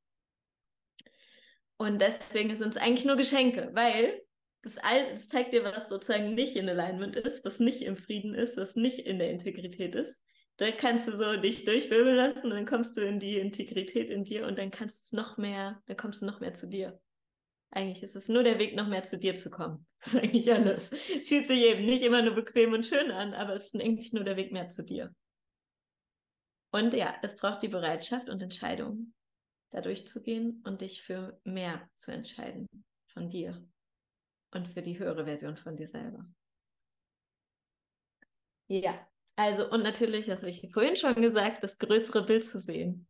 Und 1.79 2.01
deswegen 2.01 2.55
sind 2.55 2.77
es 2.77 2.77
eigentlich 2.77 3.05
nur 3.05 3.17
Geschenke, 3.17 3.71
weil 3.73 4.23
das, 4.63 4.79
All, 4.79 5.11
das 5.11 5.27
zeigt 5.27 5.53
dir, 5.53 5.65
was 5.65 5.89
sozusagen 5.89 6.35
nicht 6.35 6.55
in 6.55 6.69
Alignment 6.69 7.17
ist, 7.17 7.45
was 7.45 7.59
nicht 7.59 7.83
im 7.83 7.97
Frieden 7.97 8.35
ist, 8.35 8.57
was 8.57 8.77
nicht 8.77 9.01
in 9.01 9.19
der 9.19 9.31
Integrität 9.31 9.97
ist. 9.97 10.21
Da 10.59 10.71
kannst 10.71 11.09
du 11.09 11.17
so 11.17 11.37
dich 11.37 11.65
durchwirbeln 11.65 12.17
lassen 12.17 12.45
und 12.45 12.51
dann 12.51 12.67
kommst 12.67 12.97
du 12.97 13.01
in 13.01 13.19
die 13.19 13.39
Integrität 13.39 14.09
in 14.09 14.23
dir 14.23 14.47
und 14.47 14.59
dann 14.59 14.71
kannst 14.71 15.11
du 15.13 15.17
noch 15.17 15.37
mehr, 15.37 15.83
dann 15.87 15.97
kommst 15.97 16.23
du 16.23 16.27
noch 16.27 16.39
mehr 16.39 16.55
zu 16.55 16.69
dir. 16.69 17.01
Eigentlich 17.75 18.03
ist 18.03 18.15
es 18.15 18.29
nur 18.29 18.43
der 18.43 18.59
Weg, 18.59 18.77
noch 18.77 18.87
mehr 18.87 19.03
zu 19.03 19.19
dir 19.19 19.35
zu 19.35 19.51
kommen. 19.51 19.87
Das 20.05 20.15
ist 20.15 20.21
eigentlich 20.21 20.53
alles. 20.53 20.93
Es 20.93 21.29
fühlt 21.29 21.47
sich 21.47 21.63
eben 21.63 21.87
nicht 21.87 22.03
immer 22.03 22.23
nur 22.23 22.35
bequem 22.35 22.73
und 22.73 22.85
schön 22.85 23.11
an, 23.11 23.35
aber 23.35 23.55
es 23.55 23.67
ist 23.67 23.81
eigentlich 23.81 24.13
nur 24.13 24.25
der 24.25 24.37
Weg 24.37 24.53
mehr 24.53 24.69
zu 24.69 24.83
dir. 24.83 25.15
Und 26.73 26.93
ja, 26.93 27.15
es 27.23 27.37
braucht 27.37 27.63
die 27.63 27.69
Bereitschaft 27.69 28.29
und 28.29 28.43
Entscheidung, 28.43 29.15
da 29.71 29.81
durchzugehen 29.81 30.63
und 30.67 30.81
dich 30.81 31.03
für 31.03 31.41
mehr 31.45 31.89
zu 31.95 32.13
entscheiden 32.13 32.67
von 33.07 33.31
dir 33.31 33.65
und 34.51 34.69
für 34.69 34.83
die 34.83 34.99
höhere 34.99 35.25
Version 35.25 35.57
von 35.57 35.77
dir 35.77 35.87
selber. 35.87 36.27
Ja, 38.69 39.07
also 39.37 39.71
und 39.71 39.83
natürlich, 39.83 40.29
was 40.29 40.41
habe 40.41 40.51
ich 40.51 40.69
vorhin 40.73 40.97
schon 40.97 41.15
gesagt, 41.15 41.63
das 41.63 41.79
größere 41.79 42.27
Bild 42.27 42.45
zu 42.45 42.59
sehen 42.59 43.07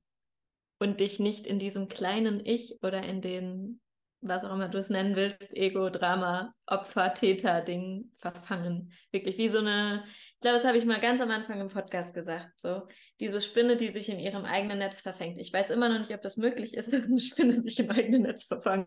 und 0.79 1.01
dich 1.01 1.19
nicht 1.21 1.47
in 1.47 1.59
diesem 1.59 1.89
kleinen 1.89 2.45
Ich 2.45 2.79
oder 2.83 3.03
in 3.03 3.23
den 3.23 3.81
was 4.23 4.45
auch 4.45 4.53
immer 4.53 4.69
du 4.69 4.79
es 4.79 4.89
nennen 4.89 5.17
willst, 5.17 5.55
Ego, 5.55 5.91
Drama, 5.91 6.55
Opfer, 6.67 7.13
Täter, 7.13 7.61
Ding 7.61 8.13
verfangen. 8.17 8.93
Wirklich 9.11 9.37
wie 9.37 9.49
so 9.49 9.59
eine, 9.59 10.05
ich 10.07 10.41
glaube, 10.41 10.57
das 10.57 10.65
habe 10.65 10.79
ich 10.79 10.85
mal 10.85 11.01
ganz 11.01 11.21
am 11.21 11.31
Anfang 11.31 11.61
im 11.61 11.69
Podcast 11.69 12.15
gesagt, 12.15 12.59
so 12.59 12.87
diese 13.21 13.41
Spinne, 13.41 13.77
die 13.77 13.93
sich 13.93 14.09
in 14.09 14.21
ihrem 14.21 14.45
eigenen 14.45 14.79
Netz 14.79 15.01
verfängt. 15.03 15.39
Ich 15.39 15.53
weiß 15.53 15.71
immer 15.71 15.89
noch 15.89 15.99
nicht, 15.99 16.15
ob 16.15 16.23
das 16.23 16.37
möglich 16.37 16.75
ist, 16.75 16.93
dass 16.93 17.05
eine 17.05 17.21
Spinne 17.21 17.63
sich 17.63 17.79
im 17.81 17.91
eigenen 17.91 18.23
Netz 18.23 18.45
verfangen 18.45 18.87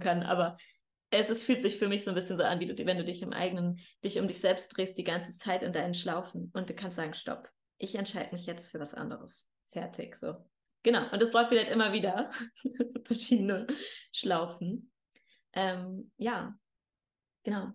kann, 0.00 0.22
aber 0.22 0.56
es, 1.10 1.28
es 1.28 1.42
fühlt 1.42 1.60
sich 1.60 1.76
für 1.76 1.88
mich 1.88 2.04
so 2.04 2.10
ein 2.10 2.14
bisschen 2.14 2.38
so 2.38 2.44
an, 2.44 2.60
wie 2.60 2.66
du, 2.66 2.86
wenn 2.86 2.96
du 2.96 3.04
dich 3.04 3.20
im 3.20 3.32
eigenen, 3.34 3.78
dich 4.02 4.18
um 4.18 4.26
dich 4.26 4.40
selbst 4.40 4.68
drehst, 4.68 4.96
die 4.96 5.04
ganze 5.04 5.32
Zeit 5.32 5.62
in 5.62 5.72
deinen 5.72 5.94
Schlaufen 5.94 6.50
und 6.54 6.70
du 6.70 6.74
kannst 6.74 6.96
sagen, 6.96 7.12
stopp, 7.12 7.50
ich 7.78 7.94
entscheide 7.96 8.32
mich 8.32 8.46
jetzt 8.46 8.70
für 8.70 8.80
was 8.80 8.94
anderes. 8.94 9.46
Fertig, 9.68 10.16
so. 10.16 10.36
Genau, 10.82 11.08
und 11.12 11.22
das 11.22 11.30
braucht 11.30 11.48
vielleicht 11.48 11.70
immer 11.70 11.92
wieder 11.92 12.30
verschiedene 13.04 13.66
Schlaufen. 14.12 14.92
Ähm, 15.52 16.10
ja, 16.16 16.58
genau. 17.44 17.72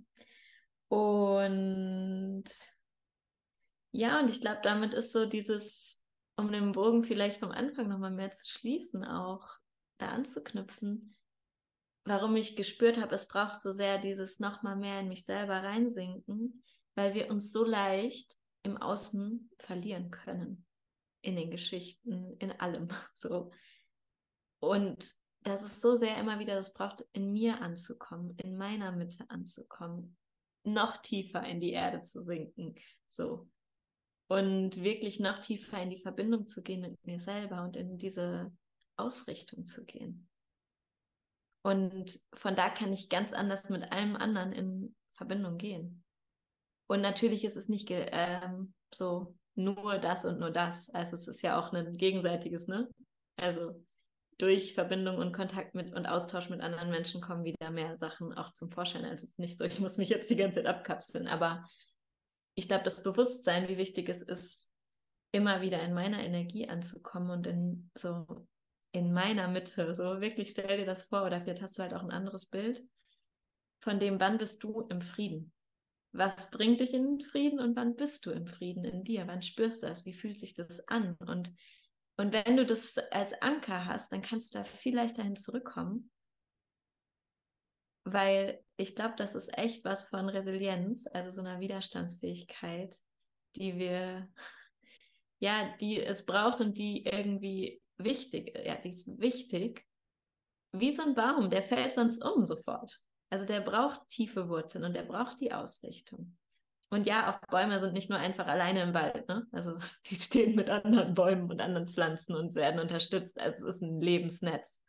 Und 0.89 2.45
ja, 3.91 4.20
und 4.20 4.30
ich 4.30 4.41
glaube, 4.41 4.60
damit 4.62 4.93
ist 4.93 5.12
so 5.12 5.26
dieses, 5.26 6.03
um 6.36 6.51
den 6.51 6.72
Bogen 6.72 7.03
vielleicht 7.03 7.39
vom 7.39 7.51
Anfang 7.51 7.88
nochmal 7.88 8.12
mehr 8.12 8.32
zu 8.32 8.47
schließen, 8.47 9.03
auch 9.03 9.47
da 9.97 10.10
anzuknüpfen, 10.10 11.16
warum 12.05 12.36
ich 12.36 12.55
gespürt 12.55 12.97
habe, 12.97 13.16
es 13.16 13.28
braucht 13.28 13.58
so 13.58 13.72
sehr 13.72 13.97
dieses 13.97 14.39
nochmal 14.39 14.76
mehr 14.76 14.99
in 14.99 15.08
mich 15.08 15.26
selber 15.26 15.64
reinsinken, 15.64 16.64
weil 16.95 17.14
wir 17.16 17.32
uns 17.32 17.51
so 17.51 17.64
leicht 17.64 18.36
im 18.64 18.78
Außen 18.78 19.49
verlieren 19.60 20.12
können. 20.12 20.66
In 21.28 21.36
den 21.36 21.51
Geschichten, 21.51 22.38
in 22.39 22.51
allem. 22.53 22.88
So. 23.15 23.51
Und 24.59 25.13
das 25.43 25.63
ist 25.63 25.82
so 25.82 25.95
sehr 25.95 26.17
immer 26.17 26.39
wieder, 26.39 26.55
das 26.55 26.73
braucht 26.73 27.05
in 27.11 27.34
mir 27.34 27.61
anzukommen, 27.61 28.36
in 28.38 28.55
meiner 28.55 28.93
Mitte 28.93 29.25
anzukommen, 29.30 30.17
noch 30.63 30.97
tiefer 30.97 31.43
in 31.43 31.59
die 31.59 31.71
Erde 31.71 32.01
zu 32.03 32.23
sinken. 32.23 32.75
So. 33.07 33.49
Und 34.30 34.82
wirklich 34.82 35.19
noch 35.19 35.39
tiefer 35.39 35.82
in 35.82 35.89
die 35.89 35.99
Verbindung 35.99 36.47
zu 36.47 36.63
gehen 36.63 36.82
mit 36.82 37.05
mir 37.05 37.19
selber 37.19 37.63
und 37.63 37.75
in 37.75 37.97
diese 37.97 38.51
Ausrichtung 38.95 39.65
zu 39.67 39.86
gehen. 39.86 40.30
Und 41.61 42.21
von 42.34 42.55
da 42.55 42.69
kann 42.69 42.93
ich 42.93 43.09
ganz 43.09 43.34
anders 43.34 43.69
mit 43.69 43.91
allem 43.91 44.15
anderen 44.15 44.53
in 44.53 44.95
Verbindung 45.11 45.57
gehen. 45.57 46.05
Und 46.88 47.01
natürlich 47.01 47.43
ist 47.43 47.57
es 47.57 47.67
nicht 47.67 47.88
ähm, 47.89 48.73
so 48.93 49.36
nur 49.58 49.97
das 49.97 50.26
und 50.26 50.39
nur 50.39 50.51
das. 50.51 50.89
Also 50.91 51.16
es 51.16 51.28
ist 51.28 51.41
ja 51.41 51.60
auch 51.60 51.74
ein 51.74 51.93
gegenseitiges, 51.93 52.68
ne? 52.68 52.88
Also 53.36 53.84
durch 54.38 54.74
Verbindung 54.74 55.18
und 55.18 55.34
Kontakt 55.34 55.74
mit 55.74 55.93
und 55.93 56.05
Austausch 56.05 56.49
mit 56.49 56.62
anderen 56.62 56.91
Menschen 56.91 57.22
kommen 57.22 57.43
wieder 57.43 57.72
mehr 57.72 57.97
Sachen 57.97 58.34
auch 58.34 58.53
zum 58.53 58.70
Vorschein. 58.70 59.03
Also 59.03 59.24
es 59.24 59.32
ist 59.32 59.39
nicht 59.39 59.58
so, 59.58 59.66
ich 59.66 59.80
muss 59.80 59.97
mich 59.97 60.10
jetzt 60.10 60.30
die 60.30 60.36
ganze 60.36 60.58
Zeit 60.58 60.68
abkapseln. 60.68 61.28
Aber 61.28 61.68
ich 62.53 62.68
glaube, 62.68 62.84
das 62.84 63.01
Bewusstsein, 63.01 63.68
wie 63.68 63.78
wichtig 63.78 64.10
es 64.10 64.22
ist, 64.22 64.72
immer 65.32 65.62
wieder 65.62 65.82
in 65.82 65.93
meiner 65.93 66.24
Energie 66.24 66.70
anzukommen 66.70 67.32
und 67.32 67.47
in 67.47 67.89
so 67.97 68.47
in 68.91 69.12
meiner 69.14 69.47
Mitte. 69.47 69.93
So 69.95 70.22
wirklich 70.22 70.51
stell 70.51 70.78
dir 70.78 70.86
das 70.86 71.03
vor, 71.03 71.24
oder 71.24 71.41
vielleicht 71.41 71.62
hast 71.62 71.78
du 71.78 71.84
halt 71.84 71.93
auch 71.93 72.03
ein 72.03 72.12
anderes 72.12 72.45
Bild 72.45 72.84
von 73.82 73.99
dem, 73.99 74.20
wann 74.20 74.38
bist 74.38 74.64
du 74.64 74.82
im 74.89 75.01
Frieden? 75.01 75.51
Was 76.18 76.49
bringt 76.49 76.80
dich 76.80 76.95
in 76.95 77.03
den 77.03 77.22
Frieden 77.22 77.59
und 77.59 77.76
wann 77.76 77.95
bist 77.95 78.26
du 78.26 78.32
im 78.32 78.47
Frieden 78.47 78.84
in 78.84 79.03
dir? 79.03 79.28
Wann 79.28 79.43
spürst 79.43 79.84
du 79.84 79.88
das? 79.88 80.03
Wie 80.03 80.15
fühlt 80.15 80.39
sich 80.39 80.55
das 80.55 80.80
an? 80.88 81.15
Und, 81.20 81.53
und 82.18 82.34
wenn 82.34 82.57
du 82.57 82.65
das 82.65 82.97
als 83.11 83.39
Anker 83.39 83.86
hast, 83.86 84.11
dann 84.11 84.24
kannst 84.24 84.55
du 84.55 84.57
da 84.57 84.63
viel 84.63 84.95
leichter 84.95 85.22
hin 85.22 85.36
zurückkommen. 85.36 86.11
Weil 88.03 88.63
ich 88.78 88.95
glaube, 88.95 89.13
das 89.15 89.36
ist 89.36 89.55
echt 89.55 89.86
was 89.86 90.05
von 90.05 90.28
Resilienz, 90.28 91.05
also 91.13 91.30
so 91.30 91.41
einer 91.41 91.59
Widerstandsfähigkeit, 91.59 92.95
die 93.55 93.78
wir, 93.78 94.28
ja, 95.38 95.72
die 95.80 96.01
es 96.01 96.26
braucht 96.26 96.61
und 96.61 96.80
die 96.80 97.05
irgendwie 97.05 97.80
wichtig, 97.99 98.57
ja, 98.57 98.76
die 98.76 98.89
ist 98.89 99.20
wichtig, 99.20 99.86
wie 100.72 100.91
so 100.91 101.03
ein 101.03 101.13
Baum, 101.13 101.51
der 101.51 101.61
fällt 101.61 101.93
sonst 101.93 102.26
um 102.26 102.47
sofort. 102.47 102.99
Also 103.30 103.45
der 103.45 103.61
braucht 103.61 104.07
tiefe 104.07 104.47
Wurzeln 104.49 104.86
und 104.86 104.95
der 104.95 105.03
braucht 105.03 105.39
die 105.41 105.51
Ausrichtung. 105.51 106.38
Und 106.89 107.05
ja, 107.05 107.34
auch 107.34 107.47
Bäume 107.49 107.80
sind 107.80 107.93
nicht 107.93 108.09
nur 108.09 108.17
einfach 108.17 108.47
alleine 108.47 108.82
im 108.84 108.93
Wald, 108.93 109.28
ne? 109.28 109.45
Also 109.51 109.78
die 110.05 110.15
stehen 110.15 110.55
mit 110.55 110.69
anderen 110.69 111.13
Bäumen 111.13 111.51
und 111.51 111.61
anderen 111.61 111.88
Pflanzen 111.88 112.36
und 112.36 112.55
werden 112.55 112.80
unterstützt. 112.80 113.39
Also 113.39 113.67
es 113.67 113.75
ist 113.75 113.82
ein 113.82 114.01
Lebensnetz. 114.01 114.80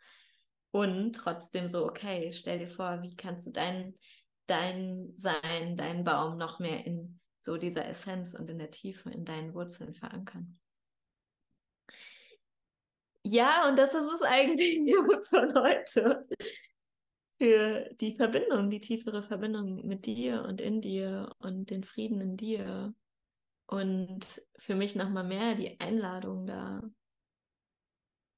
Und 0.70 1.14
trotzdem 1.14 1.68
so, 1.68 1.86
okay, 1.86 2.30
stell 2.32 2.58
dir 2.58 2.68
vor, 2.68 3.02
wie 3.02 3.16
kannst 3.16 3.46
du 3.46 3.52
dein, 3.52 3.94
dein 4.46 5.10
Sein, 5.14 5.76
deinen 5.76 6.04
Baum 6.04 6.36
noch 6.36 6.58
mehr 6.58 6.86
in 6.86 7.18
so 7.40 7.56
dieser 7.56 7.86
Essenz 7.86 8.34
und 8.34 8.50
in 8.50 8.58
der 8.58 8.70
Tiefe, 8.70 9.10
in 9.10 9.24
deinen 9.24 9.54
Wurzeln 9.54 9.94
verankern. 9.94 10.58
Ja, 13.24 13.68
und 13.68 13.76
das 13.76 13.94
ist 13.94 14.12
es 14.12 14.22
eigentlich 14.22 14.78
von 15.28 15.54
heute. 15.54 16.28
Für 17.38 17.88
die 18.00 18.16
Verbindung, 18.16 18.68
die 18.68 18.80
tiefere 18.80 19.22
Verbindung 19.22 19.86
mit 19.86 20.06
dir 20.06 20.42
und 20.42 20.60
in 20.60 20.80
dir 20.80 21.34
und 21.38 21.70
den 21.70 21.84
Frieden 21.84 22.20
in 22.20 22.36
dir. 22.36 22.94
Und 23.66 24.42
für 24.58 24.74
mich 24.74 24.96
nochmal 24.96 25.24
mehr 25.24 25.54
die 25.54 25.78
Einladung 25.78 26.46
da, 26.46 26.82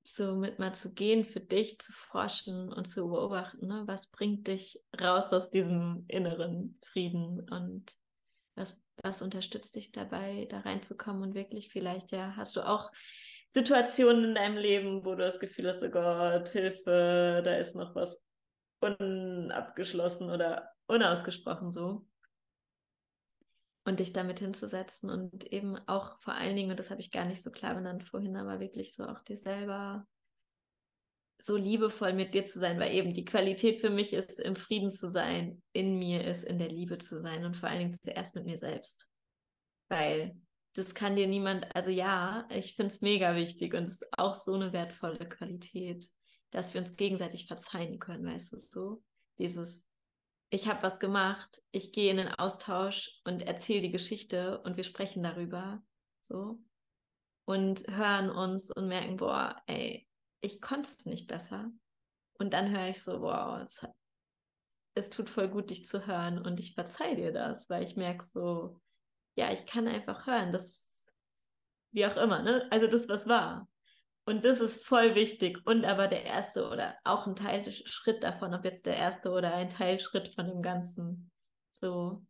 so 0.02 0.34
mit 0.34 0.58
mal 0.58 0.74
zu 0.74 0.92
gehen, 0.92 1.24
für 1.24 1.40
dich 1.40 1.78
zu 1.78 1.92
forschen 1.92 2.72
und 2.72 2.86
zu 2.86 3.08
beobachten, 3.08 3.66
ne? 3.68 3.82
was 3.86 4.08
bringt 4.08 4.46
dich 4.48 4.82
raus 5.00 5.32
aus 5.32 5.50
diesem 5.50 6.04
inneren 6.08 6.78
Frieden 6.84 7.48
und 7.48 7.92
was, 8.56 8.78
was 9.02 9.22
unterstützt 9.22 9.76
dich 9.76 9.92
dabei, 9.92 10.46
da 10.50 10.60
reinzukommen 10.60 11.22
und 11.22 11.34
wirklich 11.34 11.70
vielleicht, 11.70 12.12
ja, 12.12 12.34
hast 12.36 12.56
du 12.56 12.66
auch 12.66 12.90
Situationen 13.50 14.24
in 14.24 14.34
deinem 14.34 14.56
Leben, 14.56 15.04
wo 15.04 15.10
du 15.14 15.22
das 15.22 15.40
Gefühl 15.40 15.68
hast, 15.68 15.82
oh 15.82 15.90
Gott, 15.90 16.48
Hilfe, 16.48 17.42
da 17.44 17.56
ist 17.56 17.74
noch 17.74 17.94
was 17.94 18.20
unabgeschlossen 18.80 20.30
oder 20.30 20.70
unausgesprochen 20.86 21.72
so. 21.72 22.06
Und 23.84 24.00
dich 24.00 24.12
damit 24.12 24.40
hinzusetzen 24.40 25.08
und 25.10 25.44
eben 25.52 25.76
auch 25.88 26.20
vor 26.20 26.34
allen 26.34 26.54
Dingen, 26.54 26.70
und 26.70 26.78
das 26.78 26.90
habe 26.90 27.00
ich 27.00 27.10
gar 27.10 27.24
nicht 27.24 27.42
so 27.42 27.50
klar 27.50 27.74
benannt 27.74 28.04
vorhin, 28.04 28.36
aber 28.36 28.60
wirklich 28.60 28.94
so 28.94 29.04
auch 29.06 29.20
dir 29.20 29.36
selber 29.36 30.06
so 31.42 31.56
liebevoll 31.56 32.12
mit 32.12 32.34
dir 32.34 32.44
zu 32.44 32.58
sein, 32.60 32.78
weil 32.78 32.92
eben 32.92 33.14
die 33.14 33.24
Qualität 33.24 33.80
für 33.80 33.90
mich 33.90 34.12
ist, 34.12 34.38
im 34.38 34.56
Frieden 34.56 34.90
zu 34.90 35.08
sein, 35.08 35.62
in 35.72 35.98
mir 35.98 36.24
ist, 36.24 36.44
in 36.44 36.58
der 36.58 36.68
Liebe 36.68 36.98
zu 36.98 37.20
sein 37.20 37.44
und 37.44 37.56
vor 37.56 37.68
allen 37.68 37.78
Dingen 37.78 37.94
zuerst 37.94 38.34
mit 38.34 38.44
mir 38.44 38.58
selbst. 38.58 39.08
Weil 39.88 40.36
das 40.74 40.94
kann 40.94 41.16
dir 41.16 41.26
niemand, 41.26 41.74
also 41.74 41.90
ja, 41.90 42.46
ich 42.50 42.76
finde 42.76 42.92
es 42.92 43.00
mega 43.00 43.34
wichtig 43.34 43.74
und 43.74 43.84
es 43.84 44.02
ist 44.02 44.06
auch 44.12 44.34
so 44.34 44.54
eine 44.54 44.72
wertvolle 44.72 45.28
Qualität, 45.28 46.06
dass 46.50 46.74
wir 46.74 46.80
uns 46.80 46.96
gegenseitig 46.96 47.46
verzeihen 47.46 47.98
können, 47.98 48.26
weißt 48.26 48.52
du 48.52 48.58
so? 48.58 49.02
Dieses, 49.38 49.86
ich 50.50 50.68
habe 50.68 50.82
was 50.82 50.98
gemacht, 50.98 51.62
ich 51.70 51.92
gehe 51.92 52.10
in 52.10 52.16
den 52.16 52.28
Austausch 52.28 53.20
und 53.24 53.42
erzähle 53.42 53.82
die 53.82 53.92
Geschichte 53.92 54.60
und 54.62 54.76
wir 54.76 54.84
sprechen 54.84 55.22
darüber, 55.22 55.82
so. 56.22 56.58
Und 57.44 57.86
hören 57.88 58.30
uns 58.30 58.70
und 58.70 58.88
merken, 58.88 59.16
boah, 59.16 59.60
ey, 59.66 60.06
ich 60.40 60.60
konnte 60.60 60.88
es 60.88 61.04
nicht 61.06 61.26
besser. 61.26 61.70
Und 62.34 62.52
dann 62.52 62.70
höre 62.70 62.88
ich 62.88 63.02
so, 63.02 63.20
wow, 63.20 63.60
es, 63.60 63.84
es 64.94 65.10
tut 65.10 65.28
voll 65.28 65.48
gut, 65.48 65.70
dich 65.70 65.86
zu 65.86 66.06
hören 66.06 66.38
und 66.38 66.58
ich 66.58 66.74
verzeihe 66.74 67.16
dir 67.16 67.32
das, 67.32 67.68
weil 67.68 67.82
ich 67.82 67.96
merke 67.96 68.24
so, 68.24 68.80
ja, 69.36 69.52
ich 69.52 69.66
kann 69.66 69.88
einfach 69.88 70.26
hören, 70.26 70.52
das, 70.52 71.06
wie 71.92 72.06
auch 72.06 72.16
immer, 72.16 72.42
ne? 72.42 72.66
Also 72.70 72.86
das, 72.86 73.08
was 73.08 73.26
war. 73.26 73.68
Und 74.24 74.44
das 74.44 74.60
ist 74.60 74.84
voll 74.84 75.14
wichtig. 75.14 75.58
Und 75.64 75.84
aber 75.84 76.06
der 76.06 76.24
erste 76.24 76.68
oder 76.68 76.96
auch 77.04 77.26
ein 77.26 77.34
Teilschritt 77.34 78.22
davon, 78.22 78.54
ob 78.54 78.64
jetzt 78.64 78.86
der 78.86 78.96
erste 78.96 79.30
oder 79.30 79.54
ein 79.54 79.68
Teilschritt 79.68 80.34
von 80.34 80.46
dem 80.46 80.62
Ganzen, 80.62 81.30
so 81.68 82.24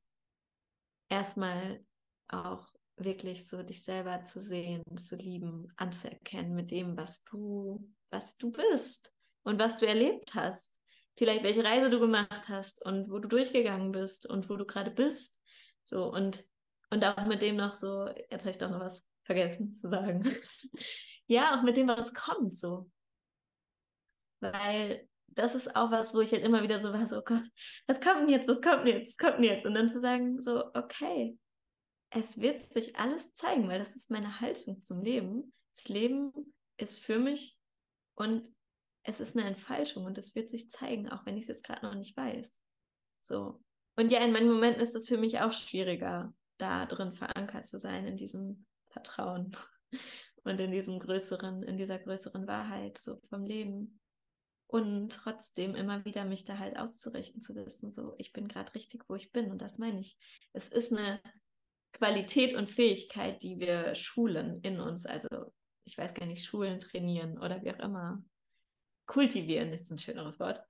erstmal 1.08 1.84
auch 2.28 2.68
wirklich 2.96 3.48
so 3.48 3.62
dich 3.62 3.82
selber 3.82 4.24
zu 4.24 4.40
sehen, 4.40 4.82
zu 4.96 5.16
lieben, 5.16 5.72
anzuerkennen 5.76 6.54
mit 6.54 6.70
dem, 6.70 6.96
was 6.96 7.24
du, 7.24 7.90
was 8.10 8.36
du 8.36 8.50
bist 8.50 9.12
und 9.42 9.58
was 9.58 9.78
du 9.78 9.86
erlebt 9.86 10.34
hast. 10.34 10.80
Vielleicht 11.16 11.42
welche 11.42 11.64
Reise 11.64 11.90
du 11.90 11.98
gemacht 11.98 12.48
hast 12.48 12.84
und 12.84 13.10
wo 13.10 13.18
du 13.18 13.28
durchgegangen 13.28 13.92
bist 13.92 14.26
und 14.26 14.48
wo 14.48 14.56
du 14.56 14.64
gerade 14.64 14.90
bist. 14.90 15.40
So 15.84 16.10
und 16.10 16.44
und 16.90 17.04
auch 17.04 17.24
mit 17.26 17.40
dem 17.40 17.56
noch 17.56 17.74
so, 17.74 18.08
jetzt 18.30 18.40
habe 18.40 18.50
ich 18.50 18.58
doch 18.58 18.70
noch 18.70 18.80
was 18.80 19.04
vergessen 19.24 19.74
zu 19.74 19.88
sagen. 19.88 20.24
ja, 21.30 21.56
auch 21.56 21.62
mit 21.62 21.76
dem, 21.76 21.88
was 21.88 22.12
kommt, 22.12 22.54
so. 22.54 22.90
Weil 24.40 25.08
das 25.28 25.54
ist 25.54 25.76
auch 25.76 25.92
was, 25.92 26.12
wo 26.12 26.20
ich 26.20 26.32
halt 26.32 26.42
immer 26.42 26.62
wieder 26.62 26.80
so 26.80 26.92
war, 26.92 27.06
so, 27.06 27.18
oh 27.18 27.24
Gott, 27.24 27.48
was 27.86 28.00
kommt 28.00 28.22
denn 28.22 28.28
jetzt, 28.28 28.48
was 28.48 28.60
kommt 28.60 28.86
denn 28.86 28.98
jetzt, 28.98 29.10
was 29.10 29.16
kommt 29.16 29.38
denn 29.38 29.44
jetzt? 29.44 29.64
Und 29.64 29.74
dann 29.74 29.88
zu 29.88 30.00
sagen, 30.00 30.42
so, 30.42 30.64
okay, 30.74 31.38
es 32.10 32.40
wird 32.40 32.72
sich 32.72 32.96
alles 32.96 33.32
zeigen, 33.34 33.68
weil 33.68 33.78
das 33.78 33.94
ist 33.94 34.10
meine 34.10 34.40
Haltung 34.40 34.82
zum 34.82 35.02
Leben. 35.02 35.52
Das 35.76 35.88
Leben 35.88 36.32
ist 36.78 36.98
für 36.98 37.20
mich 37.20 37.56
und 38.16 38.50
es 39.04 39.20
ist 39.20 39.36
eine 39.36 39.46
Entfaltung 39.46 40.06
und 40.06 40.18
es 40.18 40.34
wird 40.34 40.50
sich 40.50 40.68
zeigen, 40.68 41.08
auch 41.10 41.24
wenn 41.26 41.36
ich 41.36 41.42
es 41.42 41.48
jetzt 41.48 41.64
gerade 41.64 41.86
noch 41.86 41.94
nicht 41.94 42.16
weiß. 42.16 42.60
So. 43.20 43.62
Und 43.96 44.10
ja, 44.10 44.18
in 44.24 44.32
manchen 44.32 44.52
Momenten 44.52 44.82
ist 44.82 44.96
das 44.96 45.06
für 45.06 45.16
mich 45.16 45.38
auch 45.38 45.52
schwieriger, 45.52 46.34
da 46.58 46.86
drin 46.86 47.12
verankert 47.12 47.66
zu 47.66 47.78
sein, 47.78 48.04
in 48.06 48.16
diesem 48.16 48.66
Vertrauen 48.88 49.56
und 50.44 50.60
in 50.60 50.70
diesem 50.72 50.98
größeren, 50.98 51.62
in 51.62 51.76
dieser 51.76 51.98
größeren 51.98 52.46
Wahrheit 52.46 52.98
so 52.98 53.18
vom 53.28 53.44
Leben. 53.44 54.00
und 54.72 55.10
trotzdem 55.10 55.74
immer 55.74 56.04
wieder 56.04 56.24
mich 56.24 56.44
da 56.44 56.58
halt 56.58 56.78
auszurichten, 56.78 57.40
zu 57.40 57.56
wissen, 57.56 57.90
so, 57.90 58.14
ich 58.18 58.32
bin 58.32 58.46
gerade 58.46 58.72
richtig, 58.74 59.02
wo 59.08 59.16
ich 59.16 59.32
bin. 59.32 59.50
Und 59.50 59.60
das 59.62 59.78
meine 59.78 59.98
ich. 59.98 60.16
Es 60.52 60.68
ist 60.68 60.92
eine 60.92 61.20
Qualität 61.92 62.54
und 62.54 62.70
Fähigkeit, 62.70 63.42
die 63.42 63.58
wir 63.58 63.96
schulen 63.96 64.60
in 64.62 64.78
uns. 64.80 65.06
Also, 65.06 65.28
ich 65.84 65.98
weiß 65.98 66.14
gar 66.14 66.26
nicht, 66.26 66.44
schulen, 66.44 66.78
trainieren 66.78 67.36
oder 67.38 67.62
wie 67.62 67.72
auch 67.72 67.80
immer. 67.80 68.22
Kultivieren 69.06 69.72
ist 69.72 69.90
ein 69.90 69.98
schöneres 69.98 70.38
Wort. 70.38 70.62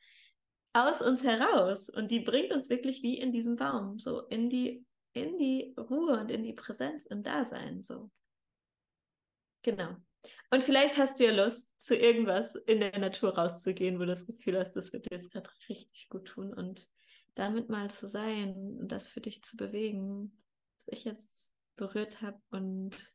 Aus 0.73 1.03
uns 1.03 1.23
heraus. 1.23 1.91
Und 1.91 2.11
die 2.11 2.21
bringt 2.21 2.53
uns 2.55 2.71
wirklich 2.71 3.03
wie 3.03 3.19
in 3.19 3.33
diesem 3.33 3.57
Baum, 3.57 3.99
so 3.99 4.23
in 4.29 4.49
die, 4.49 4.87
in 5.13 5.37
die 5.37 5.75
Ruhe 5.77 6.19
und 6.19 6.31
in 6.31 6.43
die 6.43 6.55
Präsenz, 6.55 7.05
im 7.05 7.23
Dasein, 7.23 7.83
so. 7.83 8.11
Genau. 9.63 9.97
Und 10.51 10.65
vielleicht 10.65 10.99
hast 10.99 11.19
du 11.19 11.25
ja 11.25 11.33
Lust, 11.33 11.71
zu 11.81 11.97
irgendwas 11.97 12.55
in 12.67 12.81
der 12.81 12.99
Natur 12.99 13.37
rauszugehen, 13.37 13.97
wo 13.97 14.01
du 14.01 14.09
das 14.09 14.27
Gefühl 14.27 14.59
hast, 14.59 14.73
das 14.73 14.93
wird 14.93 15.11
dir 15.11 15.17
jetzt 15.17 15.31
gerade 15.31 15.49
richtig 15.69 16.09
gut 16.09 16.27
tun 16.27 16.53
und 16.53 16.87
damit 17.35 17.69
mal 17.69 17.91
zu 17.91 18.07
sein 18.07 18.79
und 18.81 18.89
das 18.89 19.09
für 19.09 19.21
dich 19.21 19.43
zu 19.43 19.57
bewegen, 19.57 20.45
was 20.77 20.89
ich 20.89 21.05
jetzt 21.05 21.55
berührt 21.77 22.21
habe 22.21 22.41
und 22.51 23.15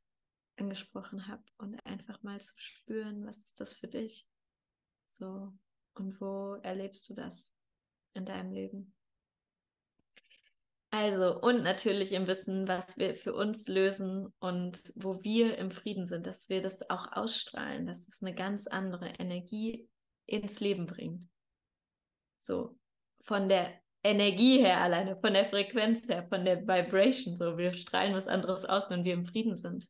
angesprochen 0.58 1.28
habe 1.28 1.44
und 1.58 1.80
einfach 1.86 2.24
mal 2.24 2.40
zu 2.42 2.54
spüren, 2.58 3.26
was 3.28 3.44
ist 3.44 3.60
das 3.60 3.74
für 3.74 3.88
dich? 3.88 4.28
So, 5.08 5.54
und 5.94 6.20
wo 6.20 6.56
erlebst 6.64 7.08
du 7.10 7.14
das 7.14 7.54
in 8.14 8.26
deinem 8.26 8.52
Leben? 8.52 8.95
Also, 10.98 11.42
und 11.42 11.62
natürlich 11.62 12.14
im 12.14 12.26
Wissen, 12.26 12.70
was 12.70 12.98
wir 12.98 13.16
für 13.16 13.34
uns 13.34 13.68
lösen 13.68 14.34
und 14.40 14.94
wo 14.96 15.22
wir 15.22 15.58
im 15.58 15.70
Frieden 15.70 16.06
sind, 16.06 16.26
dass 16.26 16.48
wir 16.48 16.62
das 16.62 16.90
auch 16.90 17.12
ausstrahlen, 17.12 17.86
dass 17.86 18.08
es 18.08 18.22
eine 18.22 18.34
ganz 18.34 18.66
andere 18.66 19.10
Energie 19.20 19.90
ins 20.26 20.62
Leben 20.62 20.86
bringt. 20.86 21.28
So, 22.40 22.78
von 23.26 23.50
der 23.50 23.74
Energie 24.04 24.60
her 24.60 24.80
alleine, 24.80 25.18
von 25.18 25.34
der 25.34 25.50
Frequenz 25.50 26.08
her, 26.08 26.28
von 26.30 26.46
der 26.46 26.62
Vibration, 26.62 27.36
so, 27.36 27.58
wir 27.58 27.74
strahlen 27.74 28.14
was 28.14 28.28
anderes 28.28 28.64
aus, 28.64 28.90
wenn 28.90 29.04
wir 29.04 29.16
im 29.16 29.26
Frieden 29.26 29.58
sind. 29.58 29.90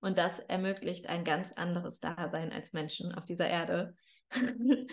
Und 0.00 0.18
das 0.18 0.40
ermöglicht 0.40 1.06
ein 1.06 1.24
ganz 1.24 1.54
anderes 1.54 2.00
Dasein 2.00 2.52
als 2.52 2.74
Menschen 2.74 3.14
auf 3.14 3.24
dieser 3.24 3.48
Erde. 3.48 3.96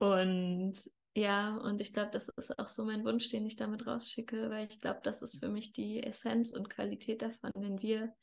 und 0.00 0.90
ja, 1.14 1.56
und 1.56 1.80
ich 1.80 1.92
glaube, 1.92 2.10
das 2.12 2.28
ist 2.28 2.58
auch 2.58 2.68
so 2.68 2.84
mein 2.84 3.04
Wunsch, 3.04 3.28
den 3.30 3.46
ich 3.46 3.56
damit 3.56 3.86
rausschicke, 3.86 4.48
weil 4.50 4.68
ich 4.68 4.80
glaube, 4.80 5.00
das 5.02 5.22
ist 5.22 5.40
für 5.40 5.48
mich 5.48 5.72
die 5.72 6.02
Essenz 6.02 6.52
und 6.52 6.70
Qualität 6.70 7.22
davon. 7.22 7.50
Wenn 7.54 7.82
wir 7.82 8.14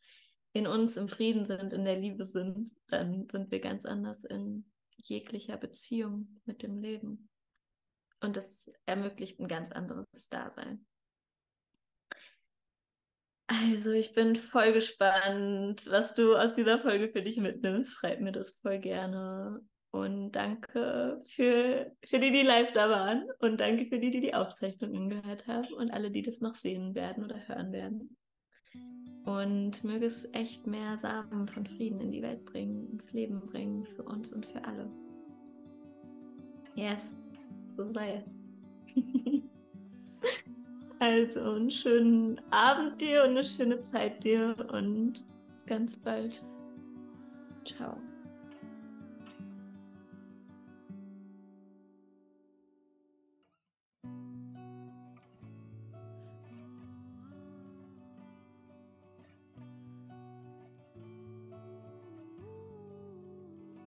in 0.53 0.67
uns 0.67 0.97
im 0.97 1.07
Frieden 1.07 1.45
sind, 1.45 1.73
in 1.73 1.85
der 1.85 1.99
Liebe 1.99 2.25
sind, 2.25 2.71
dann 2.87 3.27
sind 3.29 3.51
wir 3.51 3.59
ganz 3.59 3.85
anders 3.85 4.23
in 4.23 4.71
jeglicher 4.95 5.57
Beziehung 5.57 6.39
mit 6.45 6.63
dem 6.63 6.77
Leben. 6.79 7.29
Und 8.21 8.37
das 8.37 8.71
ermöglicht 8.85 9.39
ein 9.39 9.47
ganz 9.47 9.71
anderes 9.71 10.29
Dasein. 10.29 10.85
Also, 13.47 13.91
ich 13.91 14.13
bin 14.13 14.35
voll 14.35 14.73
gespannt, 14.73 15.87
was 15.89 16.13
du 16.13 16.35
aus 16.35 16.53
dieser 16.53 16.79
Folge 16.79 17.09
für 17.09 17.21
dich 17.21 17.37
mitnimmst. 17.37 17.93
Schreib 17.93 18.19
mir 18.19 18.33
das 18.33 18.51
voll 18.61 18.79
gerne. 18.79 19.61
Und 19.97 20.31
danke 20.33 21.19
für, 21.23 21.91
für 22.05 22.19
die, 22.19 22.31
die 22.31 22.43
live 22.43 22.71
da 22.73 22.89
waren. 22.89 23.25
Und 23.39 23.59
danke 23.59 23.85
für 23.87 23.97
die, 23.97 24.11
die 24.11 24.21
die 24.21 24.35
Aufzeichnung 24.35 24.95
angehört 24.95 25.47
haben. 25.47 25.73
Und 25.73 25.91
alle, 25.91 26.11
die 26.11 26.21
das 26.21 26.39
noch 26.39 26.55
sehen 26.55 26.93
werden 26.93 27.23
oder 27.23 27.47
hören 27.47 27.71
werden. 27.71 28.15
Und 29.25 29.83
möge 29.83 30.05
es 30.05 30.29
echt 30.33 30.67
mehr 30.67 30.95
Samen 30.97 31.47
von 31.47 31.65
Frieden 31.65 31.99
in 31.99 32.11
die 32.11 32.21
Welt 32.21 32.45
bringen, 32.45 32.89
ins 32.91 33.11
Leben 33.11 33.41
bringen, 33.41 33.85
für 33.85 34.03
uns 34.03 34.31
und 34.31 34.45
für 34.45 34.63
alle. 34.63 34.89
Yes, 36.75 37.17
so 37.75 37.91
sei 37.91 38.23
es. 38.23 39.03
also 40.99 41.41
einen 41.41 41.71
schönen 41.71 42.39
Abend 42.51 43.01
dir 43.01 43.23
und 43.23 43.31
eine 43.31 43.43
schöne 43.43 43.79
Zeit 43.81 44.23
dir 44.23 44.55
und 44.71 45.25
bis 45.49 45.65
ganz 45.65 45.95
bald. 45.95 46.45
Ciao. 47.65 47.97